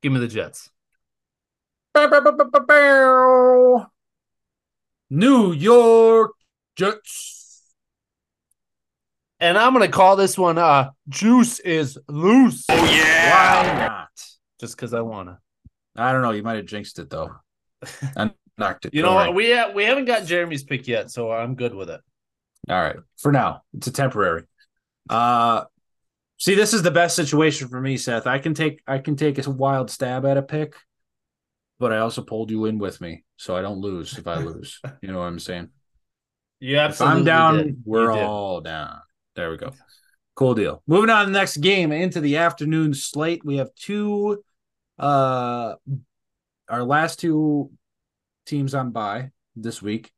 [0.00, 0.70] Give me the Jets.
[5.10, 6.32] New York
[6.74, 7.74] Jets.
[9.40, 12.64] And I'm going to call this one uh, Juice is Loose.
[12.70, 13.66] Oh, yeah.
[13.66, 14.08] Why not?
[14.60, 15.38] Just because I want to.
[15.96, 16.30] I don't know.
[16.30, 17.32] You might have jinxed it though.
[18.16, 18.94] I knocked it.
[18.94, 19.34] You know what?
[19.34, 22.00] We, ha- we haven't got Jeremy's pick yet, so I'm good with it.
[22.68, 22.96] All right.
[23.18, 24.44] For now, it's a temporary.
[25.08, 25.64] Uh
[26.38, 28.26] see, this is the best situation for me, Seth.
[28.26, 30.74] I can take I can take a wild stab at a pick,
[31.78, 34.80] but I also pulled you in with me, so I don't lose if I lose.
[35.00, 35.70] You know what I'm saying?
[36.60, 37.82] You If I'm down, did.
[37.84, 39.00] we're all down.
[39.36, 39.72] There we go.
[40.34, 40.82] Cool deal.
[40.86, 43.44] Moving on to the next game into the afternoon slate.
[43.44, 44.44] We have two
[44.98, 45.74] uh
[46.68, 47.70] our last two
[48.46, 50.10] teams on bye this week.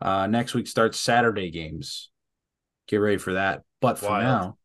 [0.00, 2.10] Uh next week starts Saturday games.
[2.88, 3.62] Get ready for that.
[3.80, 4.22] But for Wild.
[4.22, 4.58] now,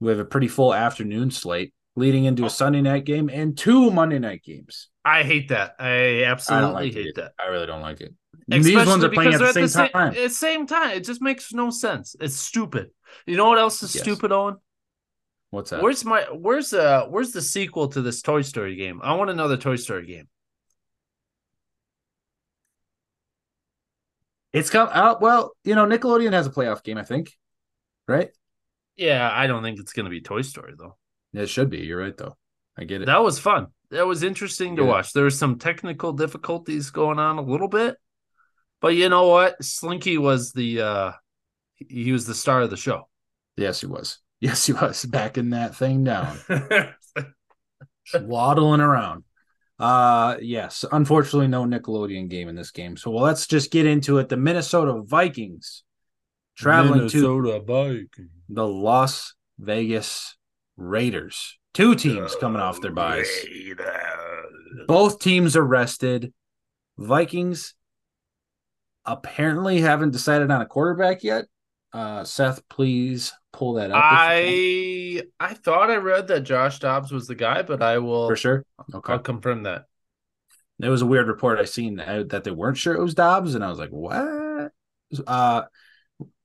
[0.00, 2.46] we have a pretty full afternoon slate leading into Oh.
[2.46, 4.88] a Sunday night game and two Monday night games.
[5.04, 5.74] I hate that.
[5.78, 7.14] I I absolutely don't like hate it.
[7.16, 7.32] that.
[7.40, 8.12] I really don't like it.
[8.48, 10.08] These ones are playing at the they're same time.
[10.08, 12.14] At the same time, it just makes no sense.
[12.20, 12.90] It's stupid.
[13.26, 14.02] You know what else is Yes.
[14.04, 14.56] stupid, Owen?
[15.50, 15.82] What's that?
[15.82, 19.00] Where's my where's uh where's the sequel to this Toy Story game?
[19.02, 20.28] I want another Toy Story game.
[24.52, 25.20] It's come out.
[25.20, 27.32] Well, you know, Nickelodeon has a playoff game, I think.
[28.08, 28.30] Right?
[28.96, 30.96] Yeah, I don't think it's gonna be Toy Story though.
[31.32, 31.78] It should be.
[31.78, 32.36] You're right, though.
[32.78, 33.06] I get it.
[33.06, 33.66] That was fun.
[33.90, 34.88] That was interesting to Yeah.
[34.88, 35.12] watch.
[35.12, 37.96] There were some technical difficulties going on a little bit,
[38.80, 39.62] but you know what?
[39.62, 41.12] Slinky was the uh
[41.76, 43.08] he was the star of the show.
[43.56, 44.18] Yes, he was.
[44.40, 46.38] Yes, he was backing that thing down,
[48.14, 49.24] waddling around.
[49.78, 50.84] Uh, yes.
[50.90, 52.96] Unfortunately, no Nickelodeon game in this game.
[52.96, 54.28] So well, let's just get into it.
[54.28, 55.84] The Minnesota Vikings
[56.56, 58.30] traveling to Vikings.
[58.48, 60.36] the Las Vegas
[60.76, 61.58] Raiders.
[61.74, 63.28] Two teams coming off their byes.
[64.86, 66.32] Both teams arrested.
[66.96, 67.74] Vikings
[69.04, 71.44] apparently haven't decided on a quarterback yet.
[71.96, 74.02] Uh, Seth, please pull that up.
[74.04, 78.36] I I thought I read that Josh Dobbs was the guy, but I will for
[78.36, 78.64] sure.
[78.92, 79.86] Okay, I'll confirm that.
[80.78, 83.54] It was a weird report I seen that, that they weren't sure it was Dobbs,
[83.54, 84.72] and I was like, what?
[85.26, 85.62] Uh,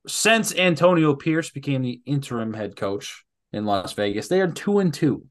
[0.08, 4.94] since Antonio Pierce became the interim head coach in Las Vegas, they are two and
[4.94, 5.26] two,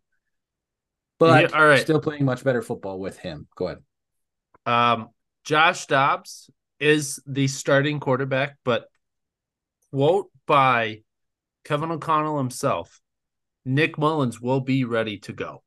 [1.19, 1.81] but Yeah, all right.
[1.81, 3.49] still playing much better football with him.
[3.57, 3.79] Go ahead.
[4.67, 5.09] Um,
[5.45, 8.90] Josh Dobbs is the starting quarterback, but
[9.93, 11.03] quote by
[11.65, 13.01] Kevin O'Connell himself,
[13.65, 15.63] Nick Mullens will be ready to go.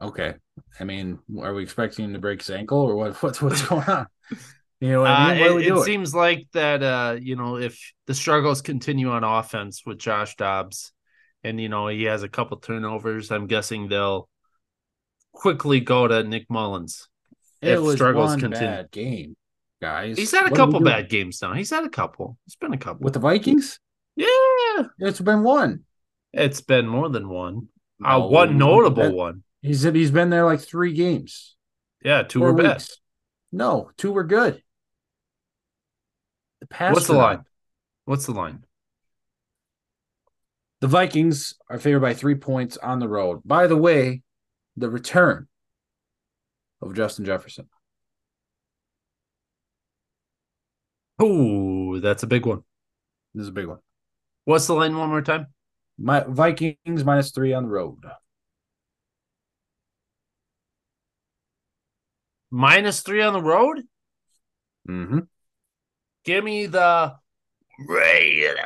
[0.00, 0.34] Okay.
[0.80, 3.22] I mean, are we expecting him to break his ankle or what?
[3.22, 4.06] What's what's going on?
[4.80, 5.42] You know what I Uh, mean?
[5.42, 9.98] It, it seems like that uh, you know, if the struggles continue on offense with
[9.98, 10.92] Josh Dobbs
[11.44, 14.28] and you know he has a couple turnovers, I'm guessing they'll
[15.32, 17.08] quickly go to Nick Mullens.
[17.64, 18.76] it if was struggles one continue.
[18.76, 19.36] bad game,
[19.82, 20.16] guys.
[20.16, 21.52] He's had a What couple bad games now.
[21.52, 22.38] He's had a couple.
[22.46, 23.02] It's been a couple.
[23.04, 23.78] with the Vikings.
[24.16, 24.26] yeah.
[25.00, 25.80] It's been one.
[26.32, 27.68] It's been more than one.
[28.02, 29.42] Uh, one notable that- one.
[29.60, 31.56] He's he's been there like three games.
[32.04, 32.76] Yeah, two four were bad.
[32.78, 32.96] weeks.
[33.52, 34.60] No, two were good.
[36.60, 37.22] The past What's the are not.
[37.36, 37.44] line?
[38.06, 38.64] What's the line?
[40.80, 43.42] The Vikings are favored by three points on the road.
[43.44, 44.22] By the way,
[44.76, 45.46] the return
[46.80, 47.68] of Justin Jefferson.
[51.24, 52.64] Oh, that's a big one.
[53.32, 53.78] This is a big one.
[54.44, 55.46] What's the line one more time?
[55.96, 57.98] My Vikings minus three on the road.
[62.50, 63.82] Minus three on the road?
[64.88, 65.20] Mm-hmm.
[66.24, 67.14] Give me the
[67.86, 68.58] Raiders.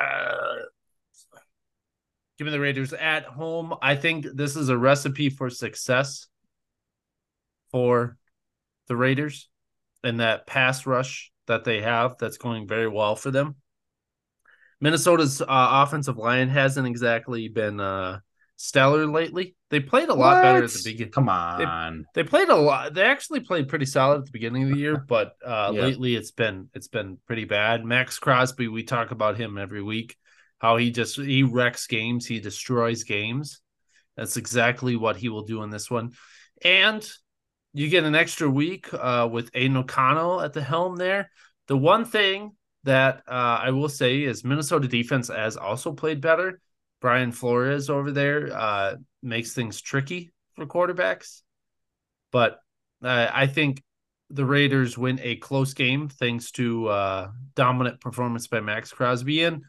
[2.38, 3.74] Give me the Raiders at home.
[3.82, 6.26] I think this is a recipe for success
[7.70, 8.16] for
[8.88, 9.50] the Raiders
[10.02, 13.57] and that pass rush that they have that's going very well for them.
[14.80, 18.20] Minnesota's uh, offensive line hasn't exactly been uh,
[18.57, 19.55] stellar lately.
[19.70, 21.12] They played a lot better at the beginning.
[21.12, 22.05] Come on.
[22.14, 22.94] They played a lot.
[22.94, 25.82] They actually played pretty solid at the beginning of the year, but uh, Yeah.
[25.82, 27.84] lately it's been it's been pretty bad.
[27.84, 30.16] Maxx Crosby, we talk about him every week.
[30.59, 33.61] How he just he wrecks games, he destroys games.
[34.16, 36.12] That's exactly what he will do in this one.
[36.62, 37.07] And
[37.77, 41.31] you get an extra week uh, with Aidan O'Connell at the helm there.
[41.66, 42.53] The one thing
[42.85, 46.59] that uh, I will say is Minnesota defense has also played better.
[47.03, 51.43] Brian Flores over there uh, makes things tricky for quarterbacks.
[52.33, 52.61] But
[53.05, 53.83] uh, I think
[54.31, 59.45] the Raiders win a close game thanks to uh, dominant performance by Maxx Crosby.
[59.45, 59.64] And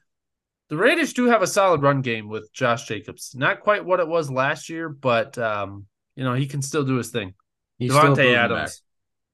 [0.69, 3.35] the Raiders do have a solid run game with Josh Jacobs.
[3.35, 6.95] Not quite what it was last year, but um, you know he can still do
[6.95, 7.33] his thing.
[7.77, 8.81] He's Davante proven Adams,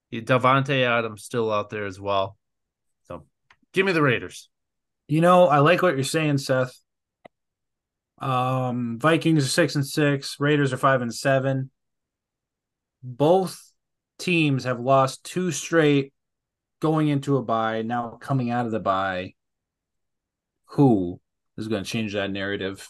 [0.09, 2.37] he, Davante Adams still out there as well.
[3.07, 3.25] So
[3.71, 4.49] give me the Raiders.
[5.07, 6.77] You know, I like what you're saying, Seth.
[8.19, 11.71] Um, Vikings are six and six, Raiders are five and seven.
[13.01, 13.59] Both
[14.17, 16.13] teams have lost two straight
[16.79, 19.33] going into a bye, now coming out of the bye.
[20.67, 21.19] Who
[21.57, 22.89] is going to change that narrative?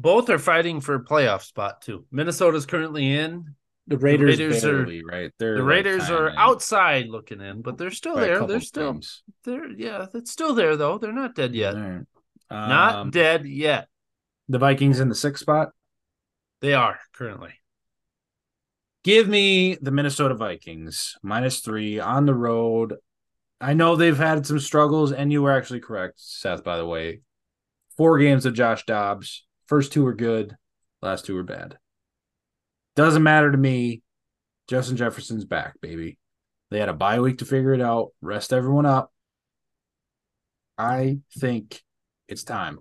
[0.00, 2.06] Both are fighting for a playoff spot too.
[2.12, 3.54] Minnesota's currently in.
[3.88, 5.32] The Raiders, Raiders are- right?
[5.38, 8.46] They're The like Raiders are in outside looking in, but they're still by there.
[8.46, 9.22] They're still games.
[9.44, 10.98] they're yeah, it's still there though.
[10.98, 11.74] They're not dead yet.
[11.74, 12.04] All right.
[12.50, 13.88] Not Um, dead yet.
[14.48, 15.70] The Vikings in the sixth spot.
[16.60, 17.54] They are currently.
[19.04, 22.94] Give me the Minnesota Vikings minus three on the road.
[23.60, 27.20] I know they've had some struggles, and you were actually correct, Seth, by the way.
[27.96, 29.44] Four games of Josh Dobbs.
[29.68, 30.56] First two were good,
[31.02, 31.78] last two were bad.
[32.96, 34.02] Doesn't matter to me.
[34.66, 36.18] Justin Jefferson's back, baby.
[36.70, 39.12] They had a bye week to figure it out, rest everyone up.
[40.76, 41.82] I think
[42.28, 42.80] it's time.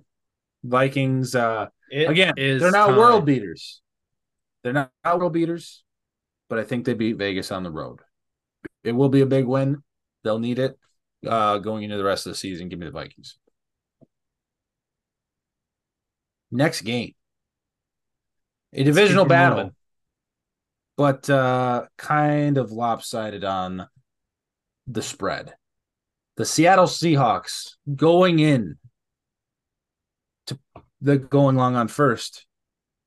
[0.63, 2.97] Vikings, uh, It again, is they're not time.
[2.97, 3.81] world beaters.
[4.63, 5.83] They're not, not world beaters,
[6.49, 7.99] but I think they beat Vegas on the road.
[8.83, 9.83] It will be a big win.
[10.23, 10.77] They'll need it
[11.25, 12.67] uh, going into the rest of the season.
[12.69, 13.37] Give me the Vikings.
[16.51, 17.13] Next game,
[18.73, 19.75] a divisional battle, moving.
[20.95, 23.87] but uh, kind of lopsided on
[24.87, 25.53] the spread.
[26.37, 28.77] The Seattle Seahawks going in
[30.45, 30.57] to
[31.01, 32.45] the going long on first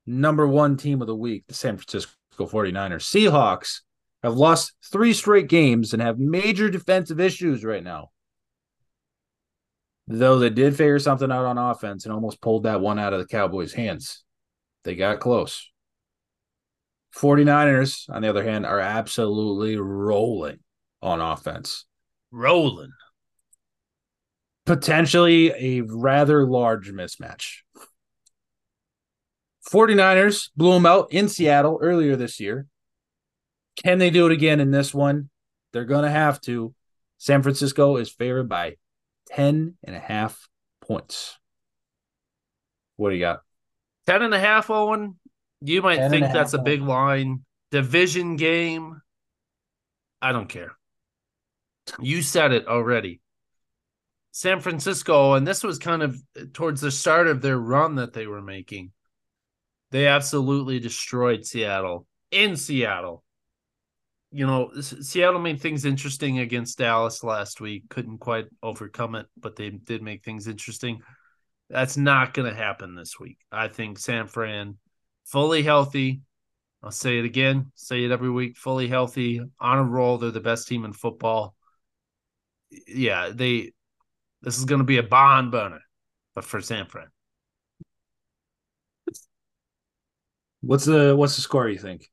[0.06, 3.02] number one team of the week, the San Francisco 49ers.
[3.02, 3.80] Seahawks
[4.22, 8.10] have lost three straight games and have major defensive issues right now.
[10.12, 13.20] Though they did figure something out on offense and almost pulled that one out of
[13.20, 14.24] the Cowboys' hands.
[14.82, 15.70] They got close.
[17.16, 20.58] 49ers, on the other hand, are absolutely rolling.
[21.00, 21.86] on offense.
[22.32, 22.90] Rolling.
[24.66, 27.58] Potentially a rather large mismatch.
[29.70, 32.66] 49ers blew them out in Seattle earlier this year.
[33.84, 35.30] Can they do it again in this one?
[35.72, 36.74] They're going to have to.
[37.18, 38.74] San Francisco is favored by
[39.34, 40.48] 10 and a half
[40.80, 41.38] points.
[42.96, 43.42] What do you got?
[44.06, 45.18] 10 and a half, Owen.
[45.60, 47.44] You might think that's a big line.
[47.70, 49.00] Division game.
[50.20, 50.72] I don't care.
[51.98, 53.20] You said it already.
[54.32, 56.16] San Francisco, and this was kind of
[56.52, 58.92] towards the start of their run that they were making.
[59.90, 63.24] They absolutely destroyed Seattle in Seattle.
[64.32, 67.88] You know, Seattle made things interesting against Dallas last week.
[67.88, 71.00] Couldn't quite overcome it, but they did make things interesting.
[71.68, 73.38] That's not going to happen this week.
[73.50, 74.78] I think San Fran
[75.24, 76.22] fully healthy.
[76.82, 80.18] I'll say it again, say it every week, fully healthy, on a roll.
[80.18, 81.54] They're the best team in football.
[82.86, 83.72] Yeah, they
[84.42, 85.80] this is going to be a bond burner,
[86.34, 87.08] but for San Fran.
[90.62, 92.10] What's the what's the score you think?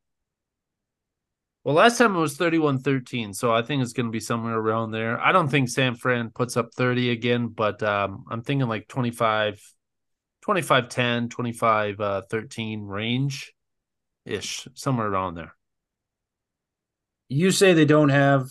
[1.68, 4.92] Well, last time it was 31-13, so I think it's going to be somewhere around
[4.92, 5.20] there.
[5.20, 9.62] I don't think San Fran puts up 30 again, but um, I'm thinking like 25
[10.44, 13.54] 25 10, 25 uh, 13 range
[14.26, 15.56] ish, somewhere around there.
[17.28, 18.48] You say they don't have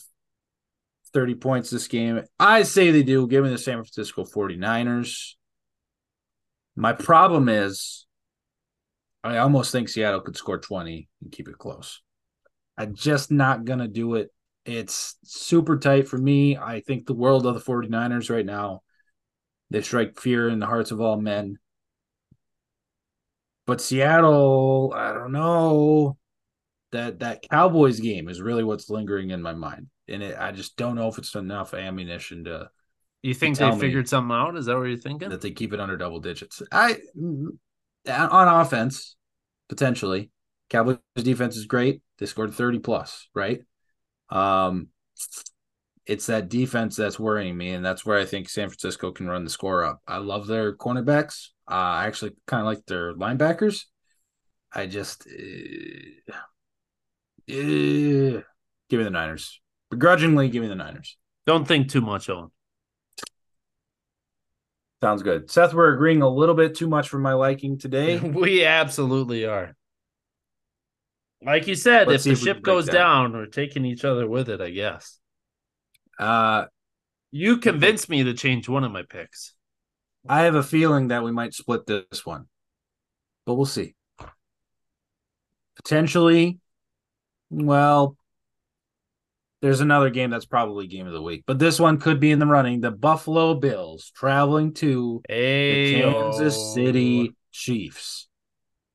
[1.14, 2.22] 30 points this game.
[2.38, 5.36] I say they do, given the San Francisco 49ers.
[6.76, 8.04] My problem is
[9.24, 12.02] I almost think Seattle could score 20 and keep it close.
[12.76, 14.32] I'm just not going to do it.
[14.64, 16.56] It's super tight for me.
[16.56, 18.82] I think the world of the 49ers right now.
[19.70, 21.58] They strike fear in the hearts of all men.
[23.66, 26.16] But Seattle, I don't know.
[26.92, 29.88] That that Cowboys game is really what's lingering in my mind.
[30.08, 32.70] And it, I just don't know if it's enough ammunition to
[33.22, 34.56] You think they figured something out?
[34.56, 35.30] Is that what you're thinking?
[35.30, 36.62] That they keep it under double digits.
[36.70, 36.98] I
[38.08, 39.16] on offense,
[39.68, 40.30] potentially.
[40.70, 42.02] Cowboys defense is great.
[42.18, 43.60] They scored 30 plus, right?
[44.30, 44.88] Um,
[46.06, 49.44] it's that defense that's worrying me, and that's where I think San Francisco can run
[49.44, 50.00] the score up.
[50.06, 51.48] I love their cornerbacks.
[51.68, 53.82] Uh, I actually kind of like their linebackers.
[54.72, 56.34] I just uh, uh,
[57.48, 59.60] give me the Niners.
[59.90, 61.16] Begrudgingly, give me the Niners.
[61.46, 62.50] Don't think too much on.
[65.02, 65.50] Sounds good.
[65.50, 68.18] Seth, we're agreeing a little bit too much for my liking today.
[68.20, 69.76] we absolutely are.
[71.45, 73.32] Like you said, Let's if the ship goes down.
[73.32, 75.18] we're taking each other with it, I guess.
[76.18, 76.66] Uh
[77.30, 79.53] you convinced me to change one of my picks.
[80.28, 82.47] I have a feeling that we might split this one.
[83.45, 83.95] But we'll see.
[85.76, 86.59] Potentially,
[87.51, 88.16] well,
[89.61, 92.39] there's another game that's probably game of the week, but this one could be in
[92.39, 92.80] the running.
[92.80, 95.95] The Buffalo Bills traveling to Ayo.
[95.97, 98.28] the Kansas City Chiefs.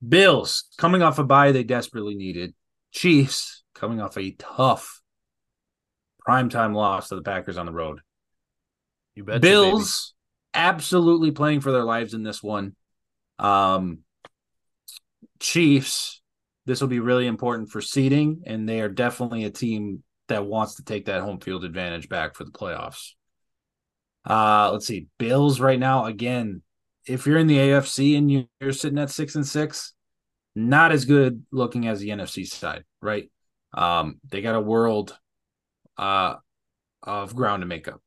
[0.07, 2.53] Bills coming off a bye they desperately needed.
[2.91, 5.01] Chiefs coming off a tough
[6.27, 7.99] primetime loss to the Packers on the road.
[9.15, 9.41] You bet.
[9.41, 10.13] Bills
[10.53, 12.75] absolutely playing for their lives in this one.
[13.39, 13.99] Um,
[15.39, 16.21] Chiefs,
[16.65, 20.75] this will be really important for seeding, and they are definitely a team that wants
[20.75, 23.11] to take that home field advantage back for the playoffs.
[24.29, 25.07] Uh, let's see.
[25.17, 26.61] Bills right now, again,
[27.11, 29.93] if you're in the AFC and you're sitting at six and six,
[30.55, 33.29] not as good looking as the NFC side, right?
[33.73, 35.17] Um, they got a world
[35.97, 36.35] uh
[37.03, 38.01] of ground to make up.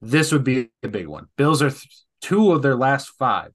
[0.00, 1.26] This would be a big one.
[1.36, 3.52] Bills are th- two of their last five,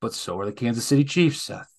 [0.00, 1.70] but so are the Kansas City Chiefs, Seth.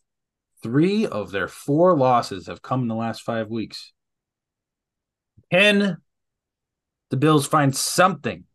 [0.62, 3.92] Three of their four losses have come in the last five weeks.
[5.52, 5.98] Can
[7.10, 8.46] the Bills find something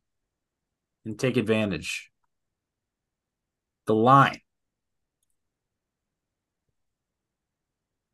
[1.04, 2.10] and take advantage?
[3.88, 4.40] The line.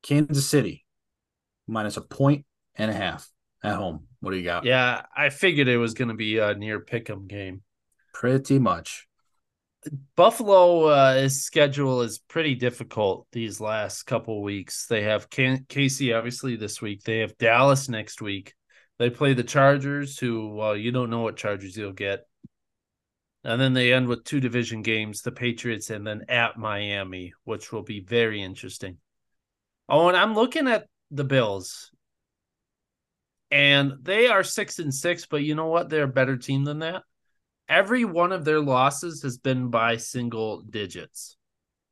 [0.05, 0.85] Kansas City
[1.67, 2.47] minus a point
[2.77, 3.29] and a half
[3.65, 4.07] at home.
[4.21, 4.65] What do you got?
[4.65, 7.63] Yeah, I figured it was going to be a near pick'em game.
[8.13, 9.09] Pretty much.
[10.15, 14.87] Buffalo uh, schedule is pretty difficult these last couple weeks.
[14.87, 17.03] They have KC obviously this week.
[17.03, 18.55] They have Dallas next week.
[19.01, 22.21] They play the Chargers, who well, you don't know what Chargers you'll get.
[23.45, 27.73] And then they end with two division games, the Patriots and then at Miami, which
[27.73, 28.97] will be very interesting.
[29.89, 31.91] Oh, and I'm looking at the Bills.
[33.51, 35.91] And they are six and six, but you know what?
[35.91, 37.03] They're a better team than that.
[37.69, 41.37] Every one of their losses has been by single digits.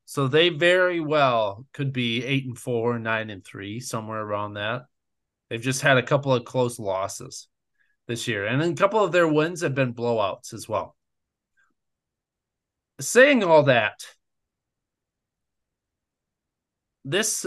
[0.06, 4.86] So they very well could be eight and four, nine and three, somewhere around that
[5.52, 7.46] They've just had a couple of close losses
[8.06, 10.96] this year, and a couple of their wins have been blowouts as well.
[13.00, 14.04] Saying all that,
[17.04, 17.46] this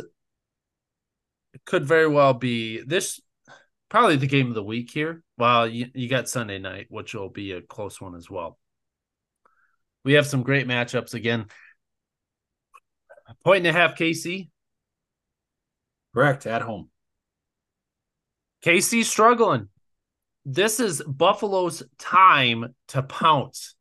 [1.65, 3.19] could very well be this
[3.89, 5.23] probably the game of the week here.
[5.37, 8.57] Well, you, you got Sunday night, which will be a close one as well.
[10.03, 11.45] We have some great matchups again.
[13.27, 14.49] A point and a half KC.
[16.13, 16.45] Correct.
[16.45, 16.89] At home.
[18.63, 19.69] KC struggling.
[20.45, 23.74] This is Buffalo's time to pounce.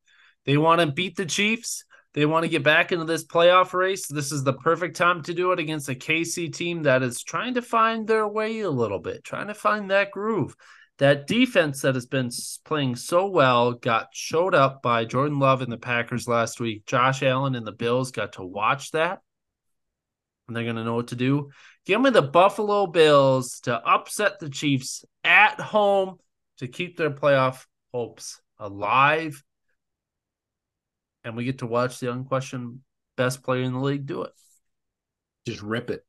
[0.44, 1.84] They want to beat the Chiefs.
[2.14, 4.06] They want to get back into this playoff race.
[4.06, 7.54] This is the perfect time to do it against a KC team that is trying
[7.54, 10.54] to find their way a little bit, trying to find that groove.
[10.98, 12.30] That defense that has been
[12.64, 16.86] playing so well got showed up by Jordan Love and the Packers last week.
[16.86, 19.18] Josh Allen and the Bills got to watch that.
[20.46, 21.50] And they're going to know what to do.
[21.84, 26.18] Give me the Buffalo Bills to upset the Chiefs at home
[26.58, 29.42] to keep their playoff hopes alive
[31.24, 32.80] and we get to watch the unquestioned
[33.16, 34.32] best player in the league do it.
[35.46, 36.04] Just rip it.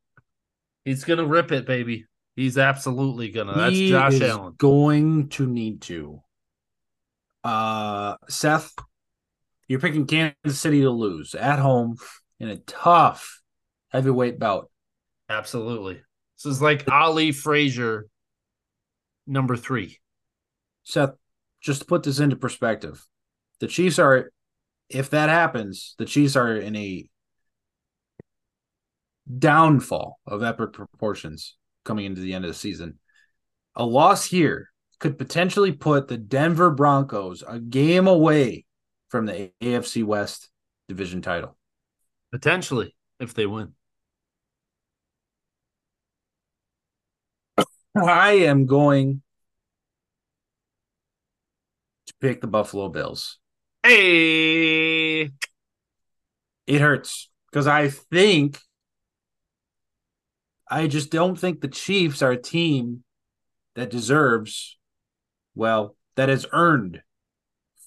[0.84, 2.06] He's gonna rip it, baby.
[2.36, 3.56] He's absolutely gonna.
[3.56, 4.56] That's He Josh Allen.
[4.58, 6.22] Going to need to.
[7.44, 8.74] Uh, Seth,
[9.68, 11.98] you're picking Kansas City to lose at home
[12.40, 13.42] in a tough
[13.90, 14.70] heavyweight bout.
[15.30, 16.02] Absolutely.
[16.38, 18.08] This is like Ali Frazier,
[19.26, 20.00] number three.
[20.84, 21.14] Seth,
[21.62, 23.06] just to put this into perspective,
[23.60, 24.32] the Chiefs are,
[24.90, 27.08] if that happens, the Chiefs are in a
[29.40, 33.00] downfall of epic proportions coming into the end of the season.
[33.76, 34.70] A loss here
[35.00, 38.66] could potentially put the Denver Broncos a game away
[39.10, 40.50] from the AFC West
[40.88, 41.58] division title.
[42.32, 43.74] Potentially, if they win.
[47.96, 49.22] I am going
[52.08, 53.40] to pick the Buffalo Bills.
[53.86, 55.30] Hey,
[56.66, 58.58] It hurts because I think
[60.68, 63.04] I just don't think the Chiefs are a team
[63.76, 64.80] that deserves,
[65.54, 67.04] well, that has earned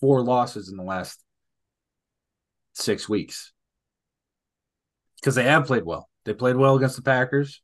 [0.00, 1.20] four losses in the last
[2.74, 3.52] six weeks
[5.16, 6.08] because they have played well.
[6.24, 7.60] They played well against the Packers.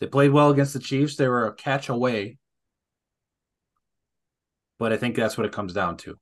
[0.00, 1.14] They played well against the Chiefs.
[1.14, 2.38] They were a catch away.
[4.80, 6.18] But I think that's what it comes down to.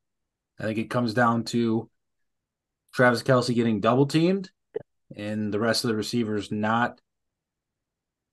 [0.59, 1.91] I think it comes down to
[2.93, 4.51] Travis Kelce getting double teamed
[5.17, 7.01] and the rest of the receivers not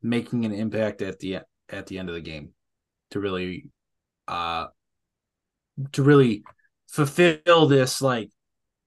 [0.02, 2.54] making an impact at the at the end of the game
[3.12, 3.70] to really
[4.28, 4.68] uh
[5.94, 6.44] to really
[6.88, 8.30] fulfill this like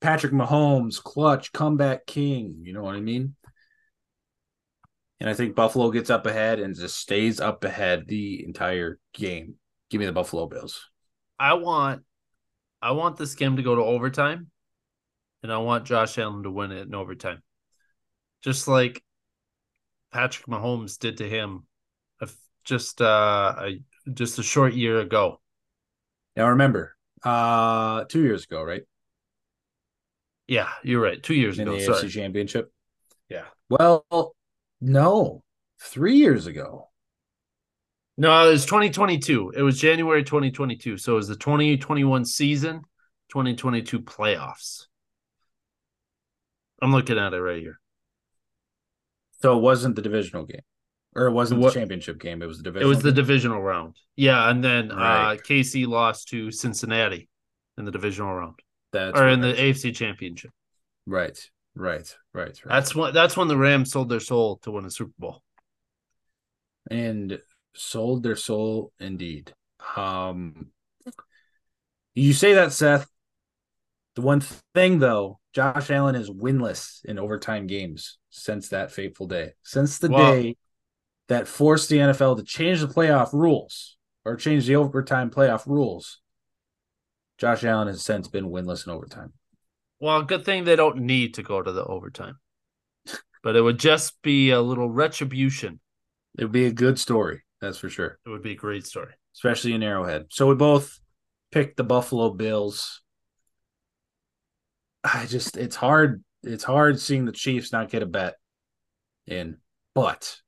[0.00, 3.34] Patrick Mahomes clutch comeback king, you know what I mean?
[5.20, 9.54] And I think Buffalo gets up ahead and just stays up ahead the entire game.
[9.88, 10.90] Give me the Buffalo Bills.
[11.38, 12.02] I want,
[12.84, 14.50] I want this game to go to overtime,
[15.42, 17.42] and I want Josh Allen to win it in overtime,
[18.42, 19.02] just like
[20.12, 21.66] Patrick Mahomes did to him,
[22.64, 23.80] just uh, a,
[24.12, 25.40] just a short year ago.
[26.36, 28.82] Now remember, uh, two years ago, right?
[30.46, 31.22] Yeah, you're right.
[31.22, 31.78] Two years In ago.
[31.78, 32.02] the Sorry.
[32.02, 32.70] AFC Championship.
[33.30, 33.44] Yeah.
[33.70, 34.04] Well,
[34.82, 35.42] no,
[35.80, 36.90] three years ago.
[38.16, 39.52] No, it was 2022.
[39.56, 40.96] It was January 2022.
[40.98, 42.82] So it was the 2021 season,
[43.30, 44.86] 2022 playoffs.
[46.80, 47.80] I'm looking at it right here.
[49.42, 50.60] So it wasn't the divisional game,
[51.14, 52.40] or it wasn't What- the championship game.
[52.42, 52.88] It was the It divisional.
[52.88, 53.16] was the game?
[53.16, 53.96] divisional round.
[54.16, 55.34] Yeah, and then Right.
[55.34, 57.28] uh KC lost to Cincinnati
[57.76, 58.60] in the divisional round.
[58.92, 59.56] That's or in right.
[59.56, 60.52] the AFC championship.
[61.06, 61.36] right,
[61.74, 62.72] right, right, right.
[62.74, 65.42] That's when that's when the Rams sold their soul to win a Super Bowl.
[66.90, 67.40] and
[67.74, 69.52] sold their soul indeed.
[69.96, 70.68] Um,
[72.14, 73.08] you say that, Seth.
[74.14, 74.40] The one
[74.74, 79.52] thing, though, Josh Allen is winless in overtime games since that fateful day.
[79.62, 80.32] Since the Wow.
[80.32, 80.56] day
[81.28, 86.20] that forced the NFL to change the playoff rules or change the overtime playoff rules,
[87.38, 89.32] Josh Allen has since been winless in overtime.
[89.98, 92.38] Well, good thing they don't need to go to the overtime.
[93.42, 95.80] But it would just be a little retribution.
[96.38, 98.18] It would be a good story, that's for sure.
[98.24, 99.12] It would be a great story.
[99.34, 100.26] especially in Arrowhead.
[100.30, 100.98] So we both
[101.50, 103.00] picked the Buffalo Bills.
[105.02, 108.36] I just it's hard it's hard seeing the Chiefs not get a bet
[109.26, 109.58] in,
[109.94, 110.40] but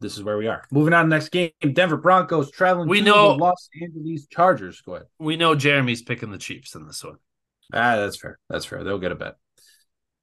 [0.00, 0.64] this is where we are.
[0.72, 4.26] Moving on to the next game, Denver Broncos traveling We to know- the Los Angeles
[4.26, 4.80] Chargers.
[4.82, 5.06] Go ahead.
[5.18, 7.16] We know Jeremy's picking the Chiefs in this one.
[7.72, 8.38] Ah, that's fair.
[8.50, 8.82] That's fair.
[8.84, 9.36] They'll get a bet.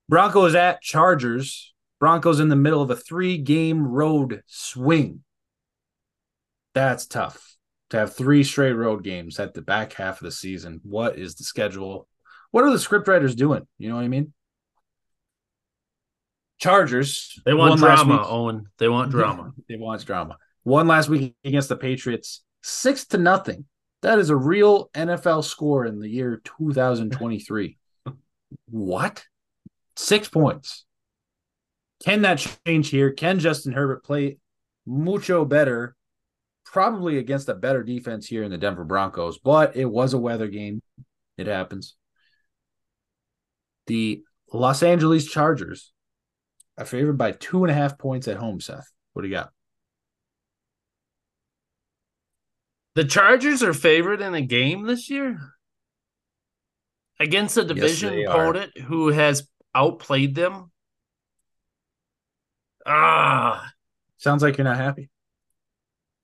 [0.10, 1.74] Broncos at Chargers.
[2.00, 5.24] Broncos in the middle of a three-game road swing.
[6.74, 7.58] That's tough
[7.90, 10.80] to have three straight road games at the back half of the season.
[10.84, 12.08] What is the schedule?
[12.52, 13.68] What are the scriptwriters doing?
[13.78, 14.34] You know what I mean?
[16.60, 17.40] Chargers.
[17.46, 18.68] They want drama, Owen.
[18.78, 19.54] They want drama.
[19.68, 20.38] they want drama.
[20.64, 23.66] One last week against the Patriots, six to nothing.
[24.02, 27.78] That is a real NFL score in the year 2023.
[28.70, 29.26] what?
[29.96, 30.86] Six points.
[32.04, 33.12] Can that change here?
[33.12, 34.38] Can Justin Herbert play
[34.86, 35.96] mucho better?
[36.72, 40.48] Probably against a better defense here in the Denver Broncos, but it was a weather
[40.48, 40.84] game.
[41.36, 41.96] It happens.
[43.88, 44.22] The
[44.54, 45.92] Los Angeles Chargers
[46.78, 48.88] are favored by two and a half points at home, Seth.
[49.14, 49.50] What do you got?
[52.94, 55.40] The Chargers are favored in a game this year
[57.20, 58.82] against a division yes, opponent are.
[58.84, 60.72] who has outplayed them.
[62.86, 63.72] Ah,
[64.18, 65.10] sounds like you're not happy.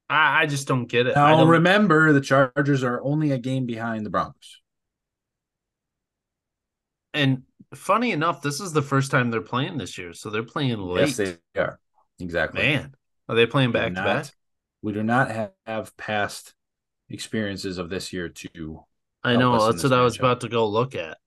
[0.09, 1.15] I, I just don't get it.
[1.15, 4.61] Now remember, the Chargers are only a game behind the Broncos.
[7.13, 7.43] And
[7.73, 11.07] funny enough, this is the first time they're playing this year, so they're playing late.
[11.07, 11.79] Yes, they are.
[12.19, 12.61] Exactly.
[12.61, 12.93] Man,
[13.29, 14.25] are they playing back to back?
[14.81, 15.31] We do not
[15.65, 16.53] have past
[17.09, 18.81] experiences of this year to.
[19.23, 21.17] I know that's what I was about to go look at.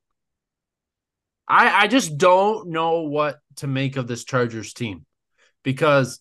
[1.48, 5.06] I I just don't know what to make of this Chargers team
[5.64, 6.20] because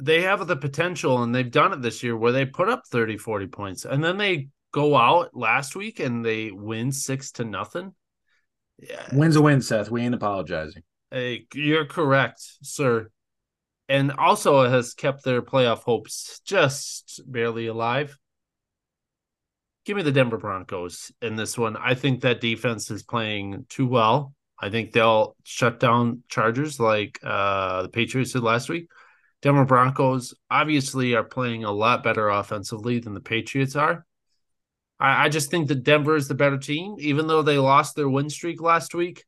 [0.00, 3.18] they have the potential and they've done it this year where they put up 30
[3.18, 7.94] 40 points and then they go out last week and they win 6 to nothing.
[8.78, 9.06] Yeah.
[9.12, 9.90] Win's a win, Seth.
[9.90, 10.82] We ain't apologizing.
[11.10, 13.10] Hey, you're correct, sir.
[13.88, 18.16] And also has kept their playoff hopes just barely alive
[19.88, 21.74] give me the Denver Broncos in this one.
[21.74, 24.34] I think that defense is playing too well.
[24.60, 28.90] I think they'll shut down Chargers like uh, the Patriots did last week.
[29.40, 34.04] Denver Broncos obviously are playing a lot better offensively than the Patriots are.
[34.98, 38.08] I, I just think that Denver is the better team, even though they lost their
[38.08, 39.24] win streak last week.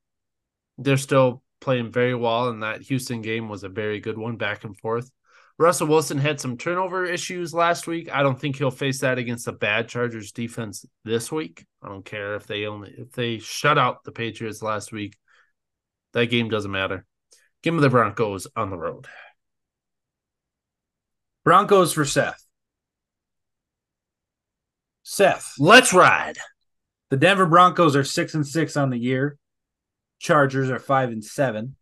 [0.78, 4.64] They're still playing very well, and that Houston game was a very good one, back
[4.64, 5.11] and forth.
[5.58, 8.11] Russell Wilson had some turnover issues last week.
[8.11, 11.66] I don't think he'll face that against a bad Chargers defense this week.
[11.82, 15.18] I don't care if they only if they shut out the Patriots last week.
[16.14, 17.04] That game doesn't matter.
[17.62, 19.06] Give me the Broncos on the road.
[21.45, 22.45] Broncos for Seth.
[25.03, 25.55] Seth.
[25.59, 26.36] Let's ride.
[27.11, 29.36] The Denver Broncos are six and six on the year.
[30.18, 31.76] Chargers are five and seven.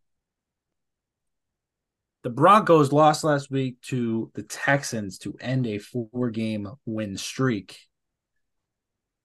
[2.22, 7.78] The Broncos lost last week to the Texans to end a four game win streak.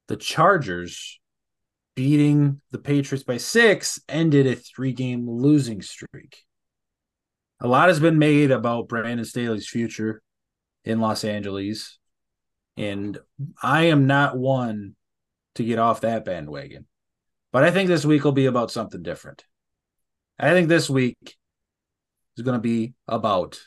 [0.08, 1.20] The Chargers
[1.96, 6.44] beating the Patriots by six ended a three game losing streak.
[7.64, 10.22] A lot has been made about Brandon Staley's future
[10.84, 11.97] in Los Angeles.
[12.76, 13.18] And
[13.61, 14.95] I am not one
[15.55, 16.86] to get off that bandwagon.
[17.53, 19.45] But I think this week will be about something different.
[20.38, 21.38] I think this week
[22.36, 23.61] is going to be about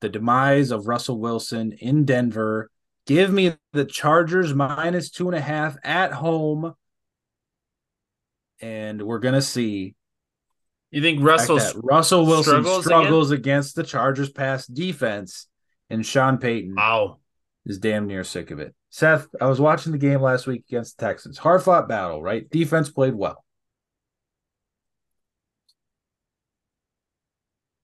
[0.00, 2.70] the demise of Russell Wilson in Denver.
[3.06, 6.74] Give me the Chargers minus two and a half at home.
[8.60, 9.96] And we're going to see.
[10.96, 15.46] You think Russell Russell Wilson struggles, struggles against the Chargers pass defense
[15.90, 17.18] and Sean Payton wow.
[17.66, 18.74] is damn near sick of it.
[18.88, 21.36] Seth, I was watching the game last week against the Texans.
[21.36, 22.48] Hard fought battle, right?
[22.48, 23.44] Defense played well.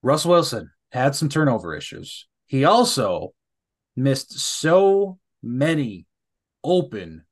[0.01, 2.27] Russell Wilson had some turnover issues.
[2.47, 3.35] He also
[3.95, 6.07] missed so many
[6.65, 7.27] open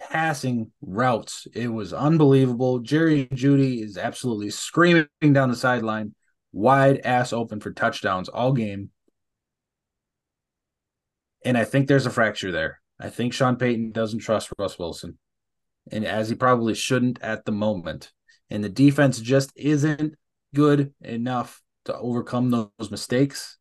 [0.00, 1.46] passing routes.
[1.54, 2.80] It was unbelievable.
[2.80, 6.14] Jerry Jeudy is absolutely screaming down the sideline,
[6.52, 8.90] wide ass open for touchdowns all game.
[11.44, 12.80] And I think there's a fracture there.
[13.00, 15.18] I think Sean Payton doesn't trust Russ Wilson,
[15.90, 18.12] and as he probably shouldn't at the moment.
[18.50, 20.14] And the defense just isn't
[20.54, 23.58] good enough to overcome those mistakes.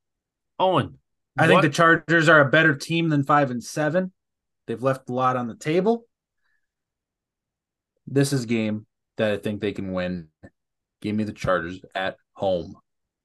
[0.59, 0.97] Owen,
[1.37, 4.11] I think the Chargers are a better team than five and seven.
[4.65, 6.05] They've left a lot on the table.
[8.07, 8.85] This is game
[9.17, 10.29] that I think they can win.
[11.01, 12.75] Give me the Chargers at home.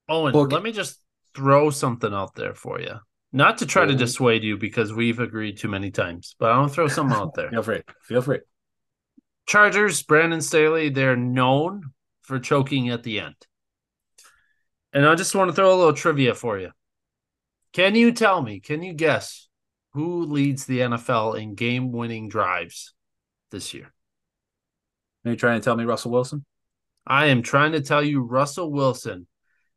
[0.09, 0.99] Owen, Book let me just
[1.35, 2.99] throw something out there for you.
[3.31, 6.69] Not to try to dissuade you because we've agreed too many times, but I want
[6.69, 7.49] to throw something out there.
[7.51, 7.81] Feel free.
[8.03, 8.39] Feel free.
[9.47, 13.35] Chargers, Brandon Staley, they're known for choking at the end.
[14.93, 16.69] And I just want to throw a little trivia for you.
[17.73, 19.47] Can you tell me, can you guess
[19.93, 22.93] who leads the NFL in game winning drives
[23.49, 23.91] this year?
[25.25, 26.45] Are you trying to tell me Russell Wilson?
[27.05, 29.27] I am trying to tell you Russell Wilson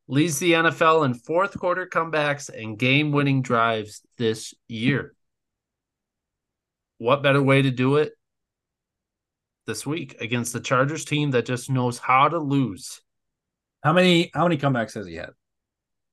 [0.08, 5.14] leads the NFL in fourth quarter comebacks and game winning drives this year.
[6.98, 8.12] What better way to do it
[9.66, 13.02] this week against the Chargers team that just knows how to lose?
[13.82, 15.30] How many how many comebacks has he had?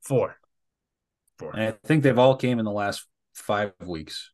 [0.02, 0.36] Four.
[1.38, 1.52] Four.
[1.56, 4.32] And I think they've all came in the last five weeks.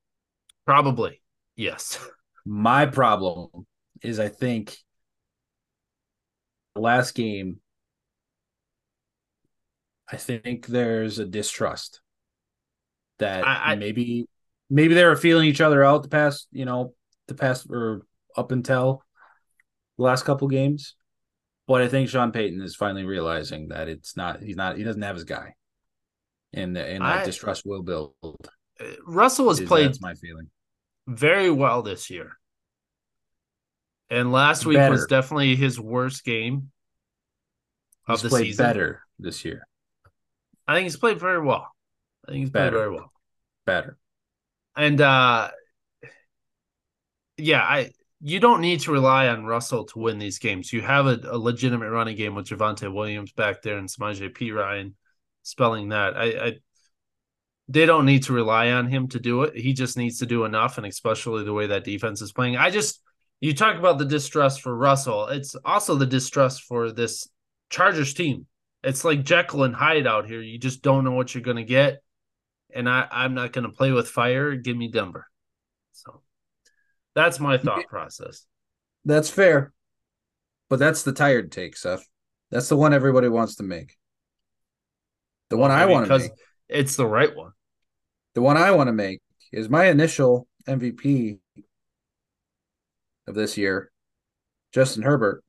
[0.65, 1.21] Probably.
[1.55, 1.99] Yes.
[2.45, 3.49] My problem
[4.01, 4.77] is I think
[6.79, 7.59] last game
[10.11, 12.01] I think there's a distrust
[13.19, 14.27] that I- I- maybe
[14.69, 16.95] maybe they were feeling each other out the past, you know,
[17.27, 18.05] the past or
[18.35, 19.03] up until
[19.97, 20.95] the last couple games.
[21.67, 25.01] But I think Sean Payton is finally realizing that it's not he's not he doesn't
[25.03, 25.53] have his guy.
[26.53, 28.15] And and that I- distrust will build.
[29.05, 30.49] Russell has Is- played That's my feeling.
[31.07, 32.39] very well this year.
[34.09, 36.71] And last week was definitely his worst game
[38.07, 38.65] of He's the played season.
[38.65, 39.67] better this year.
[40.67, 41.67] I think he's played very well.
[42.27, 42.77] I think he's played Better.
[42.77, 43.11] very well.
[43.65, 43.97] Better.
[44.75, 45.49] And uh
[47.37, 47.91] yeah, I
[48.21, 50.73] you don't need to rely on Russell to win these games.
[50.73, 54.93] You have a, a legitimate running game with Javonte Williams back there and Samaje Perine
[55.43, 56.17] spelling that.
[56.17, 56.53] I, I
[57.67, 59.55] they don't need to rely on him to do it.
[59.55, 62.57] He just needs to do enough, and especially the way that defense is playing.
[62.57, 62.99] I just
[63.41, 65.27] you talk about the distrust for Russell.
[65.27, 67.27] It's also the distrust for this
[67.69, 68.45] Chargers team.
[68.83, 70.41] It's like Jekyll and Hyde out here.
[70.41, 72.01] You just don't know what you're gonna get.
[72.73, 74.55] And I, I'm not gonna play with fire.
[74.55, 75.27] Give me Denver.
[75.93, 76.21] So
[77.15, 78.45] that's my thought process.
[79.05, 79.73] That's fair.
[80.69, 82.07] But that's the tired take, Seth.
[82.51, 83.95] That's the one everybody wants to make.
[85.49, 86.37] The one I want to because make.
[86.67, 87.51] It's the right one.
[88.35, 89.21] The one I want to make
[89.51, 91.39] is my initial MVP
[93.29, 93.91] of this year,
[94.73, 95.43] Justin Herbert,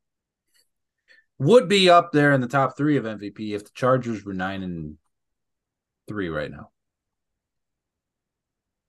[1.39, 4.63] would be up there in the top three of MVP if the Chargers were nine
[4.63, 4.99] and
[6.07, 6.71] three right now.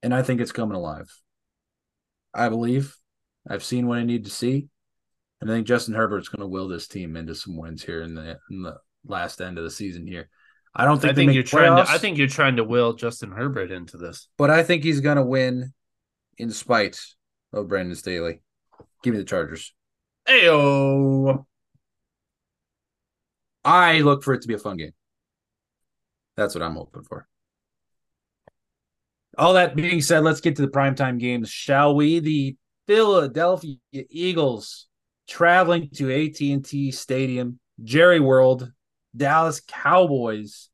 [0.04, 1.10] And I think it's coming alive.
[2.34, 2.96] I believe
[3.50, 4.68] I've seen what I need to see.
[5.40, 8.14] And I think Justin Herbert's going to will this team into some wins here in
[8.14, 10.30] the in the last end of the season here.
[10.76, 11.92] I don't think I think you're trying to.
[11.92, 14.28] I think you're trying to will Justin Herbert into this.
[14.38, 15.74] but I think he's going to win
[16.38, 17.00] in spite
[17.54, 18.42] of Brandon Staley.
[19.04, 19.74] Give me the Chargers.
[20.28, 21.46] Ayo.
[23.64, 24.94] I look for it to be a fun game.
[26.36, 27.28] That's what I'm hoping for.
[29.38, 32.20] All that being said, let's get to the primetime games, shall we?
[32.20, 32.56] The
[32.88, 34.88] Philadelphia Eagles
[35.28, 38.72] traveling to AT&T Stadium, Jerry World,
[39.16, 40.70] Dallas Cowboys.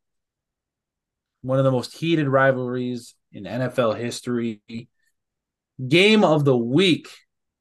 [1.42, 4.62] One of the most heated rivalries in NFL history.
[5.88, 7.10] Game of the week.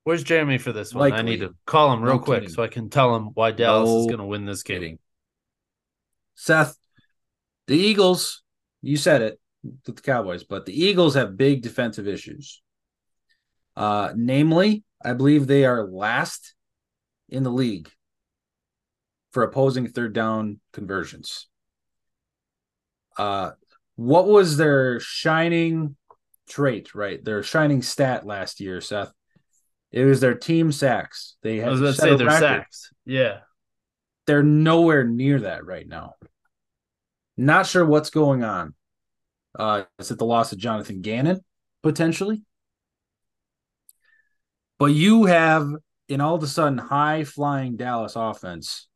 [0.07, 1.11] Where's Jeremy for this one?
[1.11, 2.55] I need to call him real No quick kidding.
[2.55, 4.81] so I can tell him why Dallas is going to win this game.
[4.81, 4.99] Kidding.
[6.37, 6.77] Seth,
[7.67, 8.45] the Eagles,
[8.83, 9.41] you said it
[9.85, 12.63] with the Cowboys, but the Eagles have big defensive issues.
[13.75, 16.55] Uh, namely, I believe they are last
[17.29, 17.91] in the league
[19.33, 21.49] for opposing third down conversions.
[23.19, 23.51] Uh,
[23.97, 25.97] what was their shining
[26.49, 27.25] trait, right?
[27.25, 29.11] Their shining stat last year, Seth.
[29.97, 31.37] It was their team sacks.
[31.43, 32.91] They I had was going to say a they're record sacks.
[33.07, 33.39] Yeah.
[34.27, 36.15] they're nowhere near that right now.
[37.37, 38.75] Not sure what's going on.
[39.59, 41.41] Uh, is it the loss of Jonathan Gannon
[41.83, 42.43] potentially?
[44.79, 45.67] But you have
[46.11, 48.89] an all of a sudden high flying Dallas offense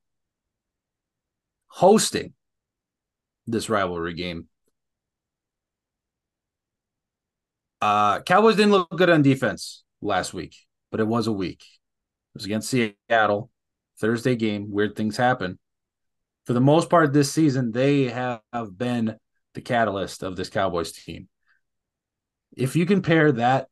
[1.68, 2.35] hosting
[3.47, 4.48] this rivalry game.
[7.81, 10.55] Uh, Cowboys didn't look good on defense last week,
[10.90, 11.62] but it was a week.
[11.62, 13.50] It was against Seattle.
[13.98, 15.58] Thursday game, weird things happen.
[16.46, 18.40] For the most part this season, they have
[18.76, 19.16] been
[19.54, 21.28] the catalyst of this Cowboys team.
[22.56, 23.68] If you compare that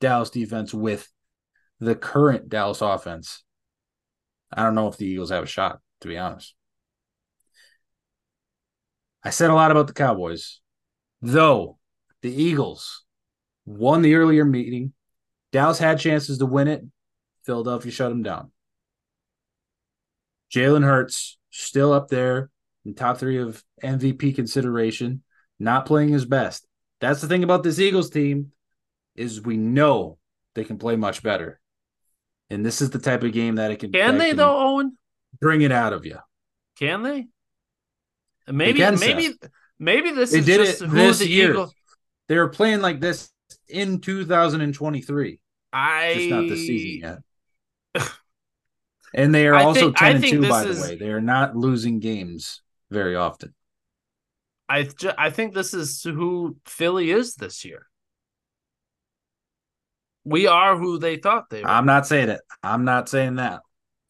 [0.00, 1.10] Dallas defense with
[1.80, 3.42] the current Dallas offense,
[4.52, 6.54] I don't know if the Eagles have a shot, to be honest.
[9.22, 10.60] I said a lot about the Cowboys,
[11.22, 11.78] though
[12.20, 13.04] the Eagles
[13.64, 14.92] won the earlier meeting.
[15.54, 16.82] Dallas had chances to win it.
[17.44, 18.50] Philadelphia shut them down.
[20.52, 22.50] Jalen Hurts still up there
[22.84, 25.22] in top three of MVP consideration,
[25.60, 26.66] not playing his best.
[27.00, 28.50] That's the thing about this Eagles team
[29.14, 30.18] is we know
[30.56, 31.60] they can play much better,
[32.50, 33.92] and this is the type of game that it can.
[33.92, 34.98] Can they, can though, Owen?
[35.40, 36.18] Bring it out of you.
[36.80, 37.28] Can they?
[38.48, 38.98] Maybe, Seth.
[38.98, 39.34] maybe,
[39.78, 41.50] maybe this They is did just it who this the year.
[41.50, 41.74] Eagles.
[42.26, 43.30] They were playing like this
[43.68, 45.38] in 2023,
[45.74, 47.20] I just not the season
[47.94, 48.08] yet.
[49.16, 50.96] And they are I also think- 10 and 2, by is- the way.
[50.96, 53.54] They are not losing games very often.
[54.68, 57.86] I ju- I think this is who Philly is this year.
[60.24, 61.68] We are who they thought they were.
[61.68, 62.40] I'm not saying it.
[62.62, 63.60] I'm not saying that.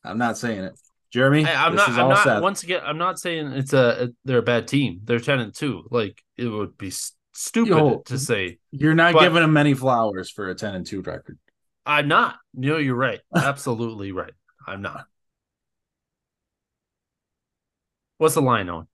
[0.05, 0.78] I'm not saying it.
[1.11, 1.91] Jeremy, I, am this not.
[1.91, 2.43] is I'm not.
[2.43, 5.01] Once again, I'm not saying it's a, they're a bad team.
[5.05, 5.85] They're ten and two.
[5.91, 6.93] Like it would be
[7.32, 7.99] stupid Yo.
[8.07, 8.59] to say.
[8.70, 11.39] You're not but- giving them many flowers for a 10 and 2 record.
[11.86, 12.36] I'm not.
[12.55, 13.20] No, you're right.
[13.35, 14.32] Absolutely right.
[14.66, 15.06] I'm not.
[18.19, 18.89] What's the line on?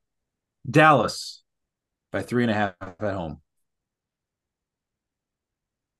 [0.68, 1.42] Dallas
[2.10, 3.40] by three and a half at home.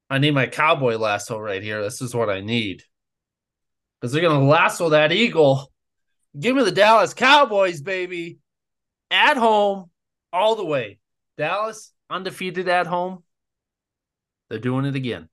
[0.08, 1.82] I need my cowboy lasso right here.
[1.82, 2.82] This is what I need.
[4.00, 5.70] Because they're gonna lasso that eagle.
[6.38, 8.38] Give me the Dallas Cowboys, baby.
[9.10, 9.90] At home,
[10.32, 10.98] all the way.
[11.36, 13.24] Dallas undefeated at home.
[14.48, 15.28] They're doing it again.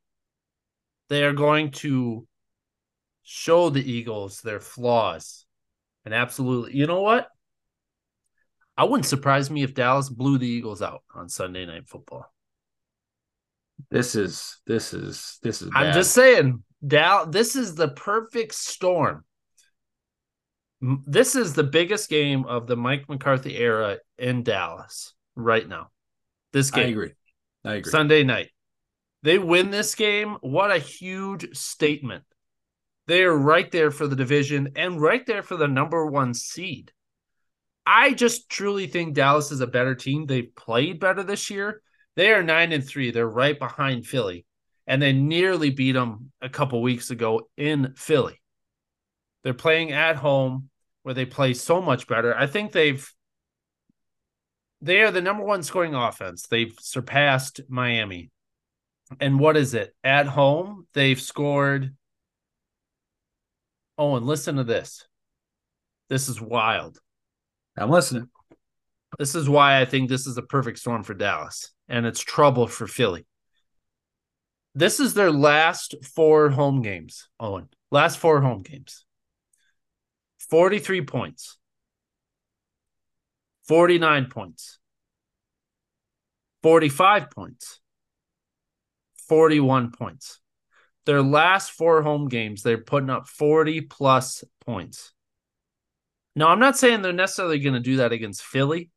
[1.10, 2.28] They are going to
[3.24, 5.46] show the Eagles their flaws.
[6.06, 7.28] And absolutely, you know what?
[8.78, 12.32] I wouldn't surprise me if Dallas blew the Eagles out on Sunday Night Football.
[13.90, 17.28] This is this is this is I'm just saying, Dal.
[17.28, 19.24] This is the perfect storm.
[20.82, 25.90] This is the biggest game of the Mike McCarthy era in Dallas right now.
[26.54, 26.86] This game.
[26.86, 27.14] I agree.
[27.66, 27.92] I agree.
[27.92, 28.50] Sunday night,
[29.28, 30.38] they win this game.
[30.40, 32.24] What a huge statement!
[33.08, 36.94] They are right there for the division and right there for the number one seed.
[37.86, 40.26] I just truly think Dallas is a better team.
[40.26, 41.82] They've played better this year.
[42.16, 43.12] They are nine and three.
[43.12, 44.46] They're right behind Philly,
[44.88, 48.42] and they nearly beat them a couple weeks ago in Philly.
[49.44, 50.70] They're playing at home
[51.04, 52.34] where they play so much better.
[52.34, 53.06] I think they've
[54.80, 56.48] they are the number one scoring offense.
[56.48, 58.32] They've surpassed Miami.
[59.20, 59.96] And what is it?
[60.04, 61.96] At home, they've scored.
[63.98, 65.08] Oh, and listen to this.
[66.10, 67.00] This is wild.
[67.78, 68.30] I'm listening.
[69.18, 72.68] This is why I think this is a perfect storm for Dallas and it's trouble
[72.68, 73.26] for Philly.
[74.76, 77.70] This is their last four home games, Owen.
[77.90, 79.06] Last four home games.
[80.50, 81.58] 43 points.
[83.68, 84.80] 49 points.
[86.64, 87.80] 45 points.
[89.28, 90.40] 41 points.
[91.06, 95.14] Their last four home games, they're putting up 40 plus points.
[96.36, 98.92] Now, I'm not saying they're necessarily going to do that against Philly,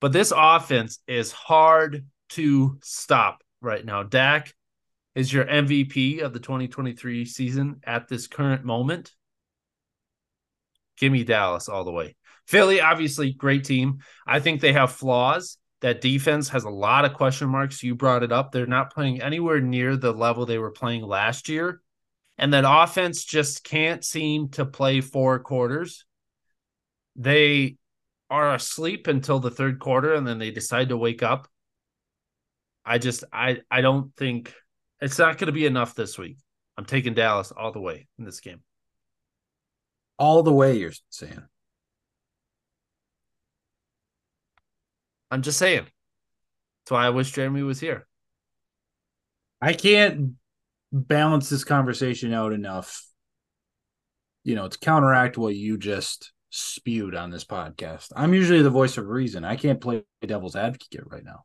[0.00, 4.02] but this offense is hard to stop right now.
[4.02, 4.54] Dak
[5.14, 9.12] is your MVP of the 2023 season at this current moment.
[10.96, 12.16] Give me Dallas all the way.
[12.46, 13.98] Philly, obviously, great team.
[14.26, 15.56] I think they have flaws.
[15.80, 17.82] That defense has a lot of question marks.
[17.82, 18.52] You brought it up.
[18.52, 21.80] They're not playing anywhere near the level they were playing last year.
[22.36, 26.04] And that offense just can't seem to play four quarters.
[27.16, 27.76] They
[28.30, 31.48] are asleep until the third quarter and then they decide to wake up.
[32.84, 34.54] I just I I don't think
[35.00, 36.38] it's not going to be enough this week.
[36.76, 38.62] I'm taking Dallas all the way in this game.
[40.18, 41.42] All the way you're saying.
[45.30, 45.84] I'm just saying.
[45.84, 48.06] That's why I wish Jeremy was here.
[49.60, 50.32] I can't
[50.92, 53.04] balance this conversation out enough,
[54.44, 58.12] you know, to counteract what you just spewed on this podcast.
[58.16, 59.44] I'm usually the voice of reason.
[59.44, 61.44] I can't play devil's advocate right now.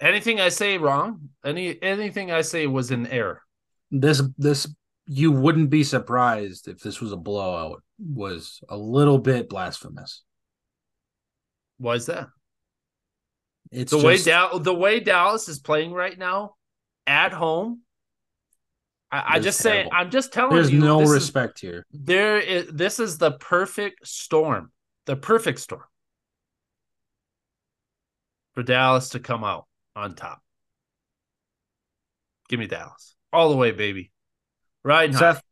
[0.00, 3.42] Anything I say wrong, any anything I say was in error.
[3.90, 4.72] This this
[5.06, 10.22] you wouldn't be surprised if this was a blowout was a little bit blasphemous.
[11.78, 12.28] Why is that?
[13.70, 16.54] It's The just, way the way Dallas is playing right now
[17.06, 17.80] at home.
[19.10, 19.88] I, I just say.
[19.92, 21.86] I'm just telling there's you There's no this is- respect here.
[21.92, 24.70] there is this is the perfect storm
[25.06, 25.82] the perfect storm
[28.54, 29.66] for dallas to come out
[29.96, 30.40] on top
[32.48, 34.12] give me dallas all the way baby
[34.84, 35.42] riding high Seth,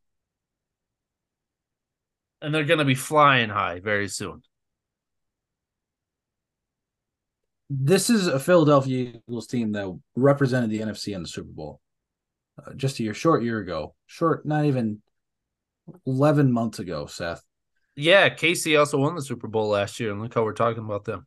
[2.42, 4.42] and they're going to be flying high very soon
[7.70, 11.80] this is a Philadelphia Eagles team that represented the NFC in the Super Bowl
[12.58, 15.00] uh, just a year, short year ago, short, not even
[16.04, 17.06] eleven months ago.
[17.06, 17.42] Seth,
[17.96, 21.04] yeah KC also won the super bowl last year and look how we're talking about
[21.04, 21.26] them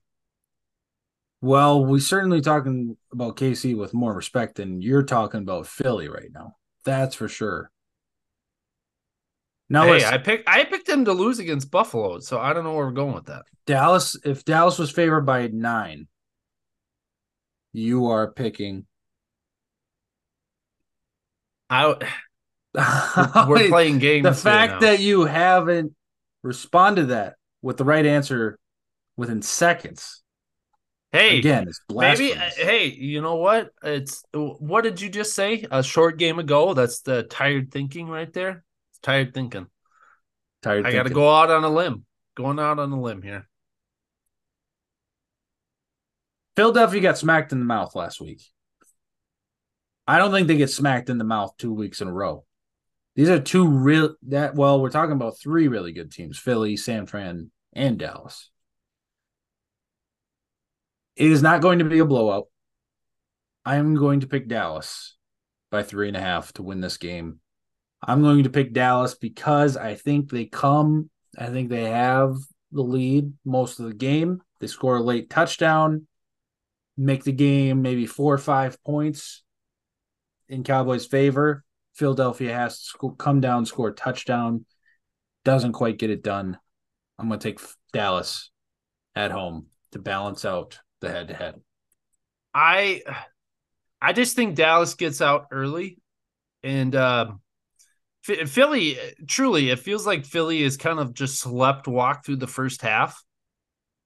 [1.42, 6.30] well, we certainly talking about KC with more respect than you're talking about Philly right
[6.34, 6.56] now.
[6.86, 7.70] That's for sure.
[9.70, 12.76] Now, hey i picked i picked them to lose against buffalo so i don't know
[12.76, 14.18] where we're going with that Dallas.
[14.24, 16.08] If Dallas was favored by nine,
[17.74, 18.86] you are picking.
[21.70, 21.96] i
[23.48, 25.94] we're playing games the fact that you haven't
[26.42, 28.58] responded that with the right answer
[29.18, 30.22] within seconds.
[31.12, 32.34] Hey, Again, it's maybe.
[32.34, 32.56] Uh, blasphemous.
[32.58, 33.70] Hey, you know what?
[33.84, 35.66] It's what did you just say?
[35.70, 36.74] A short game ago.
[36.74, 38.64] That's the tired thinking right there.
[38.92, 39.68] It's tired thinking.
[40.64, 42.06] Tired I got to go out on a limb.
[42.36, 43.48] Going out on a limb here.
[46.56, 48.42] Philadelphia got smacked in the mouth last week.
[50.08, 52.46] I don't think they get smacked in the mouth two weeks in a row.
[53.16, 57.06] These are two real that well, we're talking about three really good teams: Philly, San
[57.06, 58.50] Fran, and Dallas.
[61.16, 62.48] It is not going to be a blowout.
[63.66, 65.16] I am going to pick Dallas
[65.72, 67.40] by three and a half to win this game.
[68.06, 71.10] I'm going to pick Dallas because I think they come.
[71.38, 72.36] I think they have
[72.72, 74.42] the lead most of the game.
[74.60, 76.08] They score a late touchdown,
[76.98, 79.44] make the game maybe four or five points
[80.48, 81.64] in Cowboys' favor.
[81.96, 84.66] Philadelphia has to come down, score a touchdown.
[85.46, 86.58] Doesn't quite get it done.
[87.20, 87.60] I'm going to take
[87.92, 88.52] Dallas
[89.16, 91.62] at home to balance out the head to head.
[92.54, 93.02] I
[94.02, 95.98] I just think Dallas gets out early,
[96.62, 97.42] and um,
[98.26, 98.98] Ph- Philly
[99.28, 103.24] truly it feels like Philly is kind of just slept walk through the first half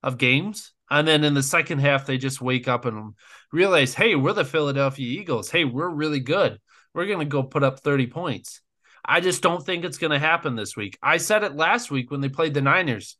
[0.03, 3.13] of games, and then in the second half they just wake up and
[3.51, 5.49] realize, hey, we're the Philadelphia Eagles.
[5.49, 6.59] Hey, we're really good.
[6.93, 8.61] We're gonna go put up thirty points.
[9.05, 10.97] I just don't think it's gonna happen this week.
[11.01, 13.17] I said it last week when they played the Niners.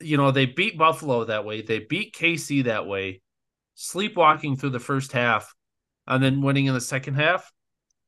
[0.00, 1.62] You know, they beat Buffalo that way.
[1.62, 3.22] They beat KC that way
[3.74, 5.54] sleepwalking through the first half
[6.06, 7.50] and then winning in the second half.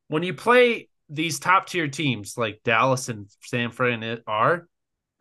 [0.09, 4.69] When you play these top tier teams like Dallas and San Fran are,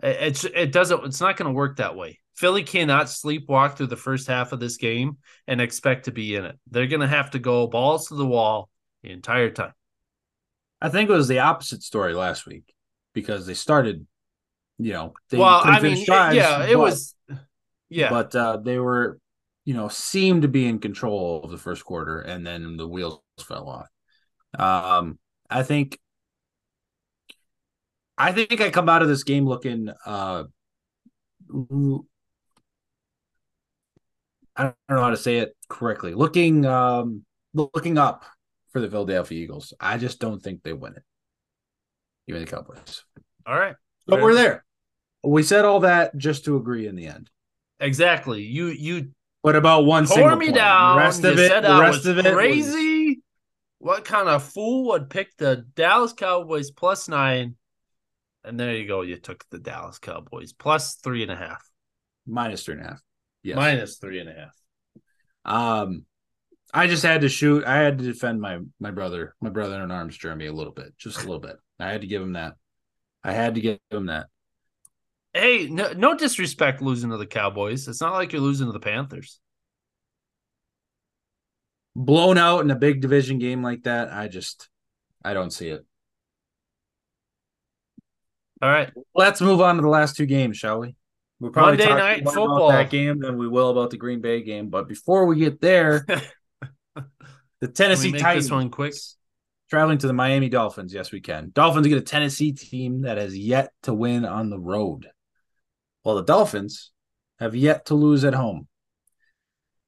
[0.01, 2.19] it's it doesn't it's not going to work that way.
[2.35, 6.45] Philly cannot sleepwalk through the first half of this game and expect to be in
[6.45, 6.57] it.
[6.69, 8.69] They're going to have to go balls to the wall
[9.03, 9.73] the entire time.
[10.81, 12.73] I think it was the opposite story last week
[13.13, 14.05] because they started,
[14.77, 17.15] you know, they well, I mean, drives, yeah, it but- was,
[17.89, 19.19] yeah, but uh, they were,
[19.65, 23.21] you know, seemed to be in control of the first quarter, and then the wheels
[23.39, 23.87] fell off.
[24.97, 25.19] Um,
[25.49, 25.99] I think,
[28.17, 30.43] I think I come out of this game looking, uh,
[34.55, 36.13] I don't know how to say it correctly.
[36.13, 38.23] Looking, um, looking up
[38.71, 39.73] for the Philadelphia Eagles.
[39.79, 41.03] I just don't think they win it.
[42.31, 43.03] Me the Cowboys.
[43.45, 43.75] all right,
[44.07, 44.23] But Fair.
[44.23, 44.65] we're there.
[45.23, 47.29] We said all that just to agree in the end.
[47.79, 48.41] exactly.
[48.43, 49.11] You you
[49.41, 50.55] What about one tore single me point?
[50.55, 50.95] down.
[50.95, 53.21] The rest you of it, the rest was of it was- crazy.
[53.79, 57.57] What kind of fool would pick the Dallas Cowboys plus nine?
[58.45, 59.01] And there you go.
[59.01, 61.61] You took the Dallas Cowboys plus three and a half.
[62.25, 63.01] minus three and a half.
[63.43, 63.57] Yes.
[63.57, 64.55] Minus three and a half.
[65.45, 66.05] Um,
[66.73, 67.65] I just had to shoot.
[67.65, 70.97] I had to defend my my brother, my brother in arms, Jeremy, a little bit,
[70.97, 71.57] just a little bit.
[71.79, 72.55] I had to give him that.
[73.23, 74.27] I had to give him that.
[75.33, 77.87] Hey, no, no disrespect losing to the Cowboys.
[77.87, 79.39] It's not like you're losing to the Panthers.
[81.95, 84.69] Blown out in a big division game like that, I just,
[85.23, 85.85] I don't see it.
[88.61, 88.91] All right.
[89.15, 90.95] Let's move on to the last two games, shall we?
[91.43, 92.69] We'll probably Monday talk Night more Football.
[92.69, 94.69] about that game than we will about the Green Bay game.
[94.69, 96.05] But before we get there,
[97.59, 98.93] the Tennessee we make Titans this one quick?
[99.69, 100.93] traveling to the Miami Dolphins.
[100.93, 101.51] Yes, we can.
[101.53, 105.09] Dolphins get a Tennessee team that has yet to win on the road,
[106.03, 106.91] while the Dolphins
[107.41, 108.69] have yet to lose at home.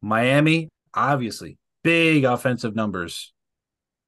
[0.02, 3.34] Miami, obviously, big offensive numbers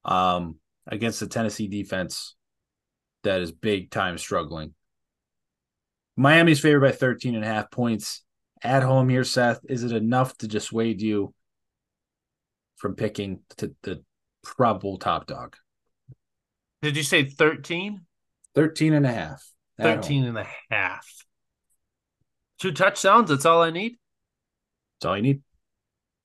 [0.03, 2.35] um, against the Tennessee defense
[3.23, 4.73] that is big time struggling.
[6.18, 8.23] Miami's favored by 13 and a half points
[8.64, 9.60] at home here, Seth.
[9.69, 11.34] Is it enough to dissuade you
[12.77, 14.03] from picking to the
[14.44, 15.56] probable top dog?
[16.81, 18.02] Did you say 13?
[18.56, 19.48] 13 and a half.
[19.77, 20.02] at home.
[20.02, 21.07] 13 and a half.
[22.60, 23.30] Two touchdowns.
[23.30, 23.98] That's all I need.
[24.95, 25.41] That's all you need.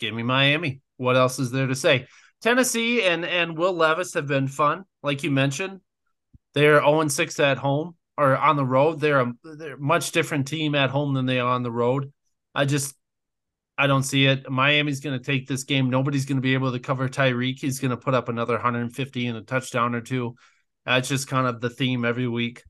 [0.01, 0.81] Give me Miami.
[0.97, 2.07] What else is there to say?
[2.41, 5.81] Tennessee and and Will Levis have been fun, like you mentioned.
[6.55, 9.01] They're 0 6 at home or on the road.
[9.01, 12.13] They're a they're much different team at home than they are on the road.
[12.55, 12.95] I just
[13.77, 14.51] I don't see it.
[14.51, 15.91] Miami's going to take this game.
[15.91, 17.59] Nobody's going to be able to cover Tyreek.
[17.59, 20.37] He's going to put up another 150 and a touchdown or two.
[20.85, 22.63] That's just kind of the theme every week.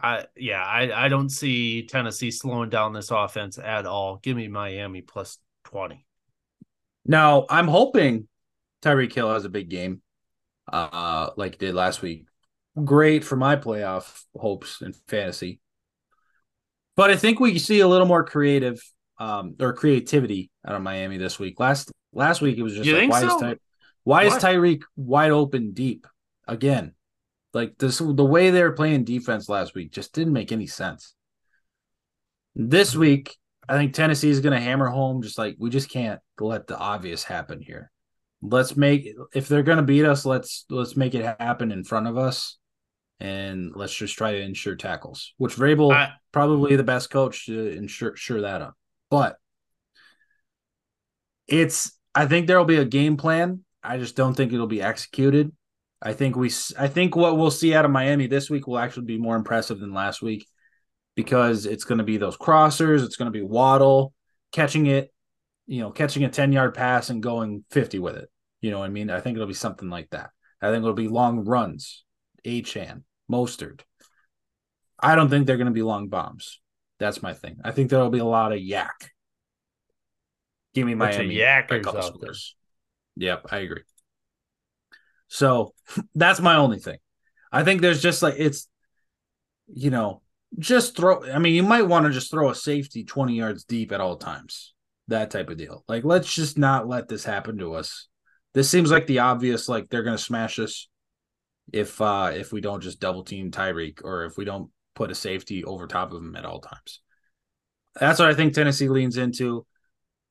[0.00, 4.16] I yeah, I I don't see Tennessee slowing down this offense at all.
[4.16, 6.04] Give me Miami plus 20.
[7.04, 8.28] Now, I'm hoping
[8.82, 10.02] Tyreek Hill has a big game
[10.72, 12.27] uh, like did last week.
[12.84, 15.60] Great for my playoff hopes and fantasy.
[16.96, 18.80] But I think we see a little more creative
[19.18, 21.58] um, or creativity out of Miami this week.
[21.60, 23.36] Last last week it was just You like why so?
[23.36, 23.56] is Ty-
[24.04, 26.06] why is Tyreek wide open deep
[26.46, 26.94] again?
[27.54, 31.14] Like this the way they were playing defense last week just didn't make any sense.
[32.54, 33.36] This week,
[33.68, 35.22] I think Tennessee is going to hammer home.
[35.22, 37.90] Just like we just can't let the obvious happen here.
[38.42, 42.06] Let's make if they're going to beat us, let's let's make it happen in front
[42.06, 42.57] of us,
[43.20, 45.34] and let's just try to ensure tackles.
[45.36, 48.74] Which Vrabel I, probably the best coach to ensure, ensure that up.
[49.10, 49.36] But
[51.46, 53.64] it's I think there'll be a game plan.
[53.82, 55.52] I just don't think it'll be executed.
[56.00, 59.06] I think we I think what we'll see out of Miami this week will actually
[59.06, 60.46] be more impressive than last week
[61.16, 64.12] because it's going to be those crossers, it's going to be Waddle
[64.52, 65.12] catching it,
[65.66, 68.30] you know, catching a 10-yard pass and going 50 with it.
[68.60, 69.10] You know what I mean?
[69.10, 70.30] I think it'll be something like that.
[70.60, 72.04] I think it'll be long runs,
[72.44, 73.80] Achane, Mostert.
[75.00, 76.60] I don't think they're going to be long bombs.
[76.98, 77.58] That's my thing.
[77.64, 78.88] I think there'll be a lot of YAC.
[80.74, 81.36] Give me Miami.
[81.96, 82.30] Out there.
[83.16, 83.82] Yep, I agree.
[85.28, 85.74] So
[86.14, 86.98] that's my only thing.
[87.50, 88.68] I think there's just like it's,
[89.68, 90.22] you know,
[90.58, 91.24] just throw.
[91.30, 94.16] I mean, you might want to just throw a safety 20 yards deep at all
[94.16, 94.74] times.
[95.08, 95.84] That type of deal.
[95.88, 98.08] Like, let's just not let this happen to us.
[98.52, 100.88] This seems like the obvious, like they're gonna smash us
[101.72, 105.14] if uh if we don't just double team Tyreek or if we don't put a
[105.14, 107.00] safety over top of him at all times.
[107.98, 109.64] That's what I think Tennessee leans into,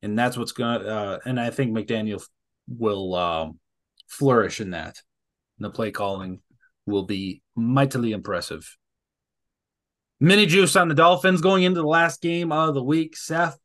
[0.02, 0.80] and that's what's gonna.
[0.80, 2.22] Uh, and I think McDaniel
[2.68, 3.60] will um,
[4.08, 5.02] flourish in that.
[5.58, 6.42] And the play calling
[6.86, 8.78] will be mightily impressive.
[10.20, 13.16] Mini juice on the Dolphins going into the last game of the week.
[13.16, 13.58] Seth.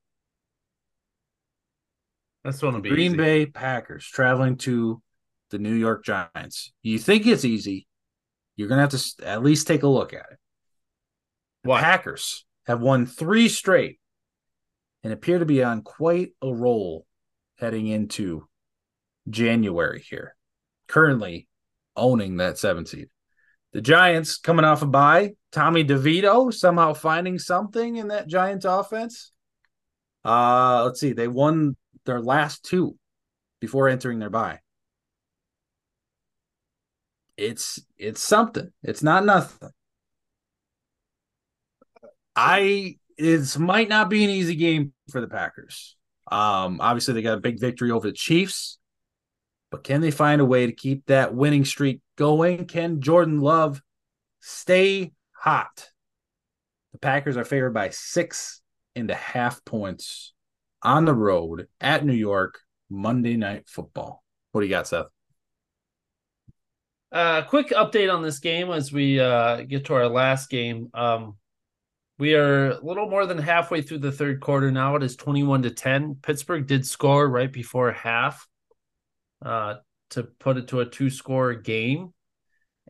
[2.44, 3.16] That's going to be Green easy.
[3.16, 5.01] Bay Packers traveling to
[5.52, 6.72] the New York Giants.
[6.82, 7.86] You think it's easy?
[8.56, 10.38] You're going to have to at least take a look at it.
[11.62, 11.82] The what?
[11.82, 14.00] Packers have won three straight
[15.04, 17.06] and appear to be on quite a roll
[17.58, 18.48] heading into
[19.30, 20.34] January here.
[20.88, 21.46] Currently
[21.96, 23.08] owning that seven seed.
[23.72, 25.34] The Giants coming off a bye.
[25.52, 29.32] Tommy DeVito somehow finding something in that Giants offense.
[30.24, 31.12] Uh, let's see.
[31.12, 32.96] They won their last two
[33.60, 34.61] before entering their bye.
[37.36, 38.70] It's it's something.
[38.82, 39.70] It's not nothing.
[42.36, 45.96] I it might not be an easy game for the Packers.
[46.30, 48.78] Um, obviously they got a big victory over the Chiefs,
[49.70, 52.66] but can they find a way to keep that winning streak going?
[52.66, 53.82] Can Jordan Love
[54.40, 55.90] stay hot?
[56.92, 58.62] The Packers are favored by six
[58.94, 60.32] and a half points
[60.82, 62.60] on the road at New York
[62.90, 64.22] Monday Night Football.
[64.52, 65.06] What do you got, Seth?
[67.12, 70.88] Uh, quick update on this game as we uh, get to our last game.
[70.94, 71.36] Um,
[72.18, 74.96] we are a little more than halfway through the third quarter now.
[74.96, 76.16] It is 21 to 10.
[76.22, 78.48] Pittsburgh did score right before half
[79.44, 79.74] uh,
[80.10, 82.14] to put it to a two score game.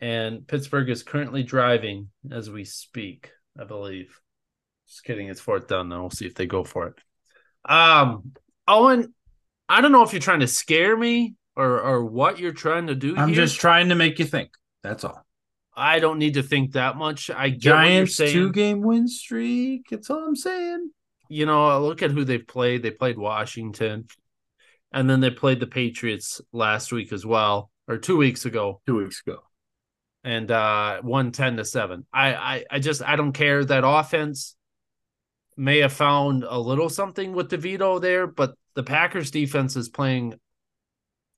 [0.00, 4.20] And Pittsburgh is currently driving as we speak, I believe.
[4.86, 5.28] Just kidding.
[5.28, 6.02] It's fourth down now.
[6.02, 7.70] We'll see if they go for it.
[7.70, 8.32] Um,
[8.68, 9.14] Owen,
[9.68, 12.94] I don't know if you're trying to scare me or or what you're trying to
[12.94, 13.16] do.
[13.16, 13.36] I'm here.
[13.36, 14.50] just trying to make you think.
[14.82, 15.24] That's all.
[15.74, 17.30] I don't need to think that much.
[17.30, 19.86] I Giants two game win streak.
[19.90, 20.90] That's all I'm saying.
[21.28, 22.82] You know, look at who they've played.
[22.82, 24.06] They played Washington,
[24.92, 28.82] and then they played the Patriots last week as well, or two weeks ago.
[28.86, 29.38] Two weeks ago,
[30.24, 32.06] and uh, won ten to seven.
[32.12, 34.56] I, I, I just I don't care that offense
[35.56, 40.34] may have found a little something with DeVito there, but the Packers defense is playing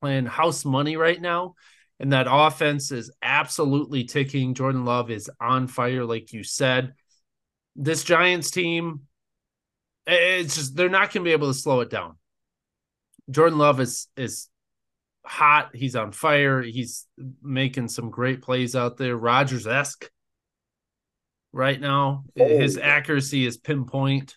[0.00, 1.54] playing house money right now
[2.00, 4.54] and that offense is absolutely ticking.
[4.54, 6.94] Jordan Love is on fire, like you said.
[7.76, 9.02] This Giants team,
[10.06, 12.16] it's just they're not going to be able to slow it down.
[13.30, 14.48] Jordan Love is is
[15.24, 15.70] hot.
[15.74, 16.62] He's on fire.
[16.62, 17.06] He's
[17.42, 19.16] making some great plays out there.
[19.16, 20.10] Rodgers esque
[21.52, 22.24] right now.
[22.38, 22.58] Oh.
[22.58, 24.36] His accuracy is pinpoint.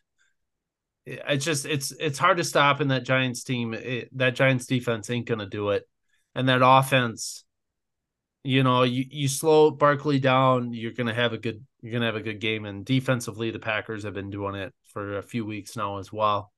[1.10, 3.74] It's just it's it's hard to stop in that Giants team.
[3.74, 5.88] It, that Giants defense ain't gonna do it,
[6.36, 7.46] and that offense
[8.48, 12.16] you know, you, you slow Barkley down, you're gonna have a good you're gonna have
[12.16, 12.64] a good game.
[12.64, 16.54] And defensively, the Packers have been doing it for a few weeks now as well.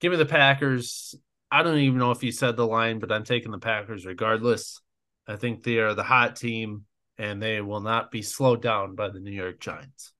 [0.00, 1.14] Give me the Packers.
[1.50, 4.82] I don't even know if you said the line, but I'm taking the Packers regardless.
[5.26, 6.84] I think they are the hot team
[7.16, 10.12] and they will not be slowed down by the New York Giants.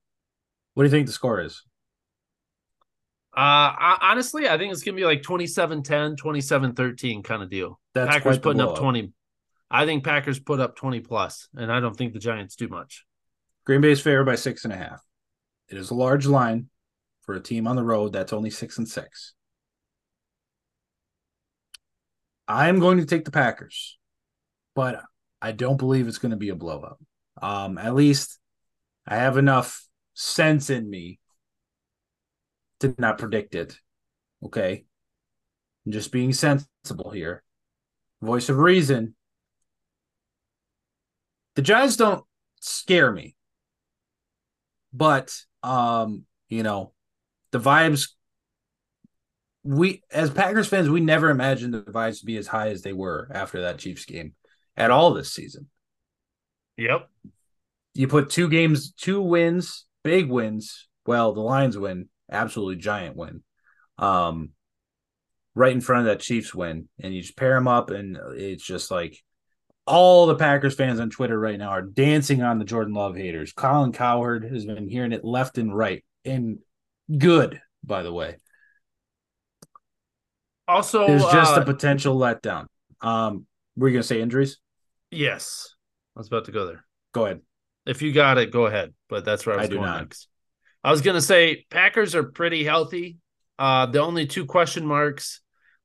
[0.73, 1.63] What do you think the score is?
[3.35, 7.49] Uh, honestly, I think it's going to be like 27 10, 27 13 kind of
[7.49, 7.79] deal.
[7.93, 9.13] That's Packers putting up 20,
[9.69, 13.05] I think Packers put up 20 plus, and I don't think the Giants do much.
[13.65, 15.01] Green Bay is favored by six and a half.
[15.67, 16.69] It is a large line
[17.21, 19.33] for a team on the road that's only six and six.
[22.47, 23.99] I'm going to take the Packers,
[24.73, 25.03] but
[25.39, 26.97] I don't believe it's going to be a blowout.
[27.39, 28.39] Um, at least
[29.05, 29.85] I have enough
[30.15, 31.18] sense in me
[32.79, 33.77] did not predict it.
[34.43, 34.85] Okay.
[35.85, 37.43] I'm just being sensible here.
[38.21, 39.15] Voice of reason.
[41.55, 42.23] The Giants don't
[42.59, 43.35] scare me.
[44.93, 46.93] But um, you know,
[47.51, 48.09] the vibes
[49.63, 52.93] we as Packers fans, we never imagined the vibes to be as high as they
[52.93, 54.33] were after that Chiefs game
[54.75, 55.67] at all this season.
[56.77, 57.09] Yep.
[57.93, 60.87] You put two games, two wins, big wins.
[61.05, 63.43] Well, the Lions win, absolutely giant win.
[63.97, 64.51] Um,
[65.55, 68.63] right in front of that Chiefs win, and you just pair them up, and it's
[68.63, 69.17] just like
[69.85, 73.51] all the Packers fans on Twitter right now are dancing on the Jordan Love haters.
[73.53, 76.59] Colin Cowherd has been hearing it left and right, and
[77.17, 78.37] good, by the way.
[80.67, 82.67] Also, There's just uh, a potential letdown.
[83.01, 84.57] Um, were you gonna say injuries?
[85.11, 85.73] yes.
[86.15, 86.85] I was about to go there.
[87.13, 87.41] Go ahead.
[87.85, 88.93] If you got it, go ahead.
[89.07, 90.01] But that's where I I was do going not.
[90.01, 90.28] next.
[90.83, 93.17] I was gonna say Packers are pretty healthy.
[93.57, 95.41] Uh, the only two question marks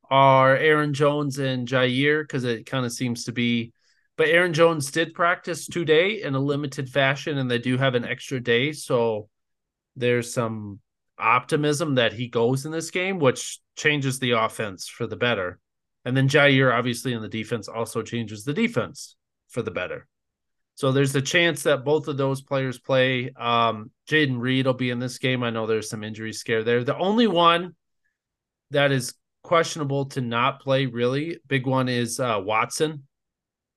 [0.09, 3.73] are Aaron Jones and Jaire because it kind of seems to be.
[4.17, 8.05] But Aaron Jones did practice today in a limited fashion, and they do have an
[8.05, 9.29] extra day, so
[9.97, 10.79] there's some
[11.19, 15.59] optimism that he goes in this game, which changes the offense for the better.
[16.05, 19.17] And then Jaire, obviously, in the defense also changes the defense
[19.49, 20.07] for the better.
[20.77, 23.31] So there's a chance that both of those players play.
[23.37, 25.43] Um, Jayden Reed will be in this game.
[25.43, 26.83] I know there's some injury scare there.
[26.83, 27.77] The only one
[28.71, 29.15] that is
[29.45, 33.05] questionable to not play, really, big one is uh, Watson.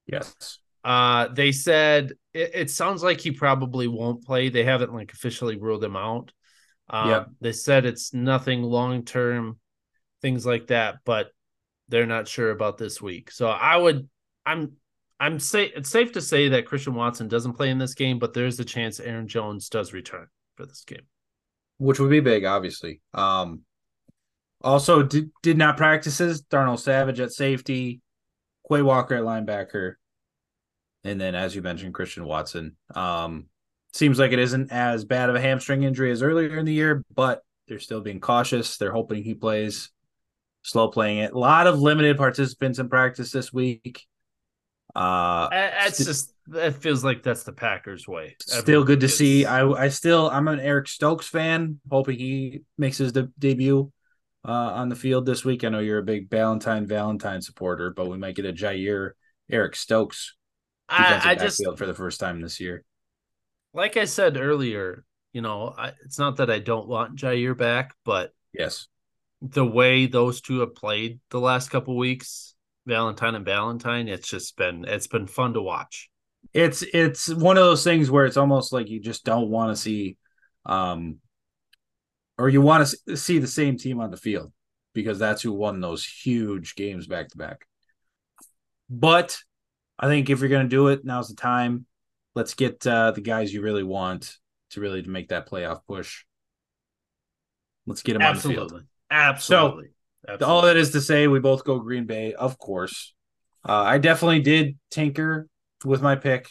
[0.07, 0.59] Yes.
[0.83, 4.49] Uh, they said it, it sounds like he probably won't play.
[4.49, 6.31] They haven't like officially ruled him out.
[6.89, 7.27] Um, Yep.
[7.41, 9.59] They said it's nothing long term,
[10.21, 11.27] things like that, but
[11.89, 13.31] they're not sure about this week.
[13.31, 14.09] So I would,
[14.45, 14.73] I'm,
[15.19, 18.33] I'm say it's safe to say that Christian Watson doesn't play in this game, but
[18.33, 21.07] there's a chance Aaron Jones does return for this game.
[21.79, 23.01] Which would be big, obviously.
[23.13, 23.61] Um,
[24.61, 26.41] also did did not practices.
[26.41, 28.01] Darnell Savage at safety,
[28.69, 29.93] Quay Walker at linebacker,
[31.03, 32.75] and then as you mentioned, Christian Watson.
[32.93, 33.47] Um,
[33.93, 37.03] seems like it isn't as bad of a hamstring injury as earlier in the year,
[37.13, 38.77] but they're still being cautious.
[38.77, 39.89] They're hoping he plays.
[40.63, 41.31] Slow playing it.
[41.31, 44.05] A lot of limited participants in practice this week.
[44.97, 48.35] Uh, It's st- just it feels like that's the Packers way.
[48.39, 49.45] still Everyone good to gets- see.
[49.45, 53.91] I I still I'm an Eric Stokes fan, hoping he makes his de- debut
[54.47, 55.63] uh, on the field this week.
[55.63, 59.11] I know you're a big Valentine Valentine supporter, but we might get a Jaire
[59.51, 60.35] Eric Stokes
[60.89, 62.83] I, I just for the first time this year.
[63.73, 65.03] like I said earlier,
[65.33, 68.87] you know, I, it's not that I don't want Jaire back, but Yes,
[69.41, 72.55] the way those two have played the last couple weeks,
[72.87, 76.09] Valentine and Valentine, it's just been it's been fun to watch.
[76.53, 79.81] it's it's one of those things where it's almost like you just don't want to
[79.81, 80.17] see,
[80.65, 81.17] um,
[82.37, 84.51] or you want to see the same team on the field
[84.93, 87.67] because that's who won those huge games back to back.
[88.89, 89.37] But
[89.99, 91.85] I think if you're going to do it, now's the time.
[92.35, 94.33] Let's get uh, the guys you really want
[94.71, 96.23] to really to make that playoff push.
[97.85, 98.71] Let's get them on the field.
[98.71, 98.87] Absolutely.
[99.11, 99.89] Absolutely.
[100.25, 100.45] Absolutely.
[100.45, 103.13] All that is to say, we both go Green Bay, of course.
[103.67, 105.47] Uh, I definitely did tinker
[105.83, 106.49] with my pick.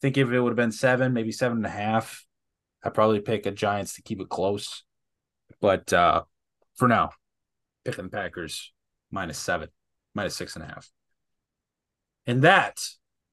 [0.00, 2.24] think if it would have been seven, maybe seven and a half,
[2.82, 4.84] I'd probably pick a Giants to keep it close.
[5.60, 6.22] But uh,
[6.76, 7.10] for now,
[7.84, 8.72] picking Packers
[9.10, 9.68] minus seven,
[10.14, 10.88] minus six and a half.
[12.26, 12.80] And that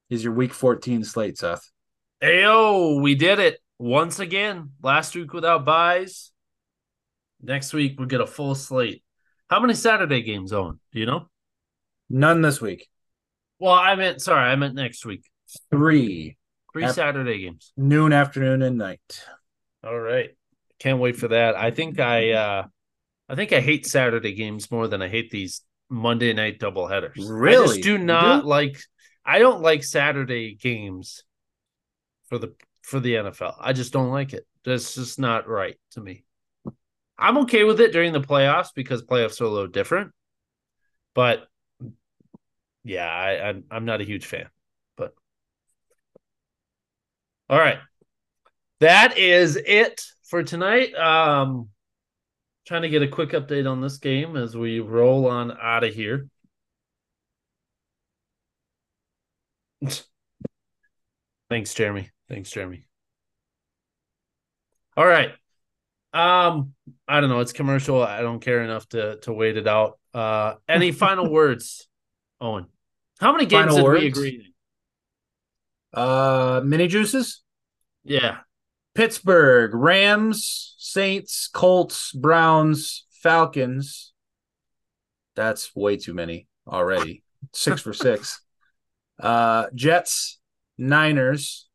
[0.09, 1.69] is your week 14 slate, Seth.
[2.23, 4.71] Ayo, we did it once again.
[4.81, 6.31] Last week without byes.
[7.41, 9.03] Next week we get a full slate.
[9.49, 10.79] How many Saturday games on?
[10.91, 11.29] Do you know?
[12.09, 12.87] None this week.
[13.59, 15.23] Well, I meant sorry, I meant next week.
[15.71, 16.37] Three
[16.73, 16.87] Three.
[16.89, 17.71] Saturday games.
[17.77, 19.23] noon, afternoon, and night.
[19.83, 20.31] All right.
[20.79, 21.55] Can't wait for that.
[21.55, 22.63] I think I uh
[23.29, 27.25] I think I hate Saturday games more than I hate these Monday night double headers.
[27.25, 27.77] I Really?
[27.77, 28.47] just do not do?
[28.49, 28.77] like
[29.25, 31.23] I don't like Saturday games
[32.27, 33.55] for the for the NFL.
[33.59, 34.45] I just don't like it.
[34.65, 36.24] That's just not right to me.
[37.17, 40.11] I'm okay with it during the playoffs because playoffs are a little different.
[41.13, 41.47] But
[42.83, 44.47] yeah, I, I I'm not a huge fan.
[44.97, 45.13] But
[47.49, 47.79] all right.
[48.79, 50.93] That is it for tonight.
[50.95, 51.69] Um
[52.65, 55.93] trying to get a quick update on this game as we roll on out of
[55.93, 56.27] here.
[61.49, 62.09] Thanks, Jeremy.
[62.27, 62.87] Thanks, Jeremy.
[64.97, 65.31] All right.
[66.15, 66.73] Um,
[67.07, 67.41] I don't know.
[67.41, 68.01] It's commercial.
[68.01, 69.99] I don't care enough to to wait it out.
[70.13, 71.87] Uh, any final words,
[72.39, 72.67] Owen?
[73.19, 74.05] How many games Final did we words?
[74.05, 74.53] agree?
[75.93, 77.43] Uh, mini juices?
[78.03, 78.37] Yeah,
[78.93, 84.13] Pittsburgh, Rams, Saints, Colts, Browns, Falcons.
[85.35, 87.23] That's way too many already.
[87.53, 88.41] Six for six.
[89.17, 90.39] Uh, Jets,
[90.77, 91.69] Niners,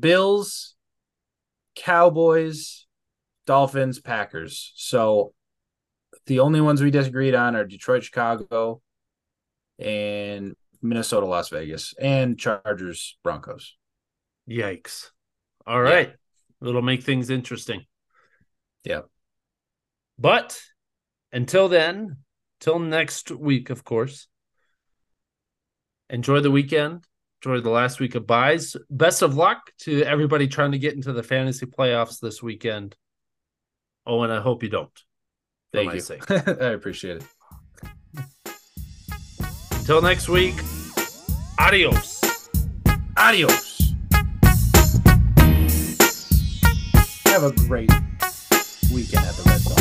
[0.00, 0.74] Bills,
[1.76, 2.86] Cowboys,
[3.48, 4.72] Dolphins, Packers.
[4.76, 5.32] So
[6.26, 8.82] the only ones we disagreed on are Detroit, Chicago,
[9.78, 13.74] and Minnesota, Las Vegas, and Chargers, Broncos.
[14.46, 15.08] Yikes.
[15.66, 16.12] All right.
[16.60, 16.68] Yeah.
[16.68, 17.86] It'll make things interesting.
[18.84, 19.02] Yeah.
[20.18, 20.60] But
[21.32, 22.18] until then,
[22.60, 24.28] till next week, of course,
[26.10, 27.06] enjoy the weekend.
[27.42, 28.76] Enjoy the last week of byes.
[28.90, 32.94] Best of luck to everybody trying to get into the fantasy playoffs this weekend.
[34.08, 34.90] Oh, and I hope you don't.
[35.70, 36.00] Thank you.
[36.30, 37.24] I appreciate it.
[39.72, 40.54] Until next week,
[41.58, 42.48] adios.
[43.18, 43.92] Adios.
[47.26, 47.90] Have a great
[48.90, 49.77] weekend at the Red Zone.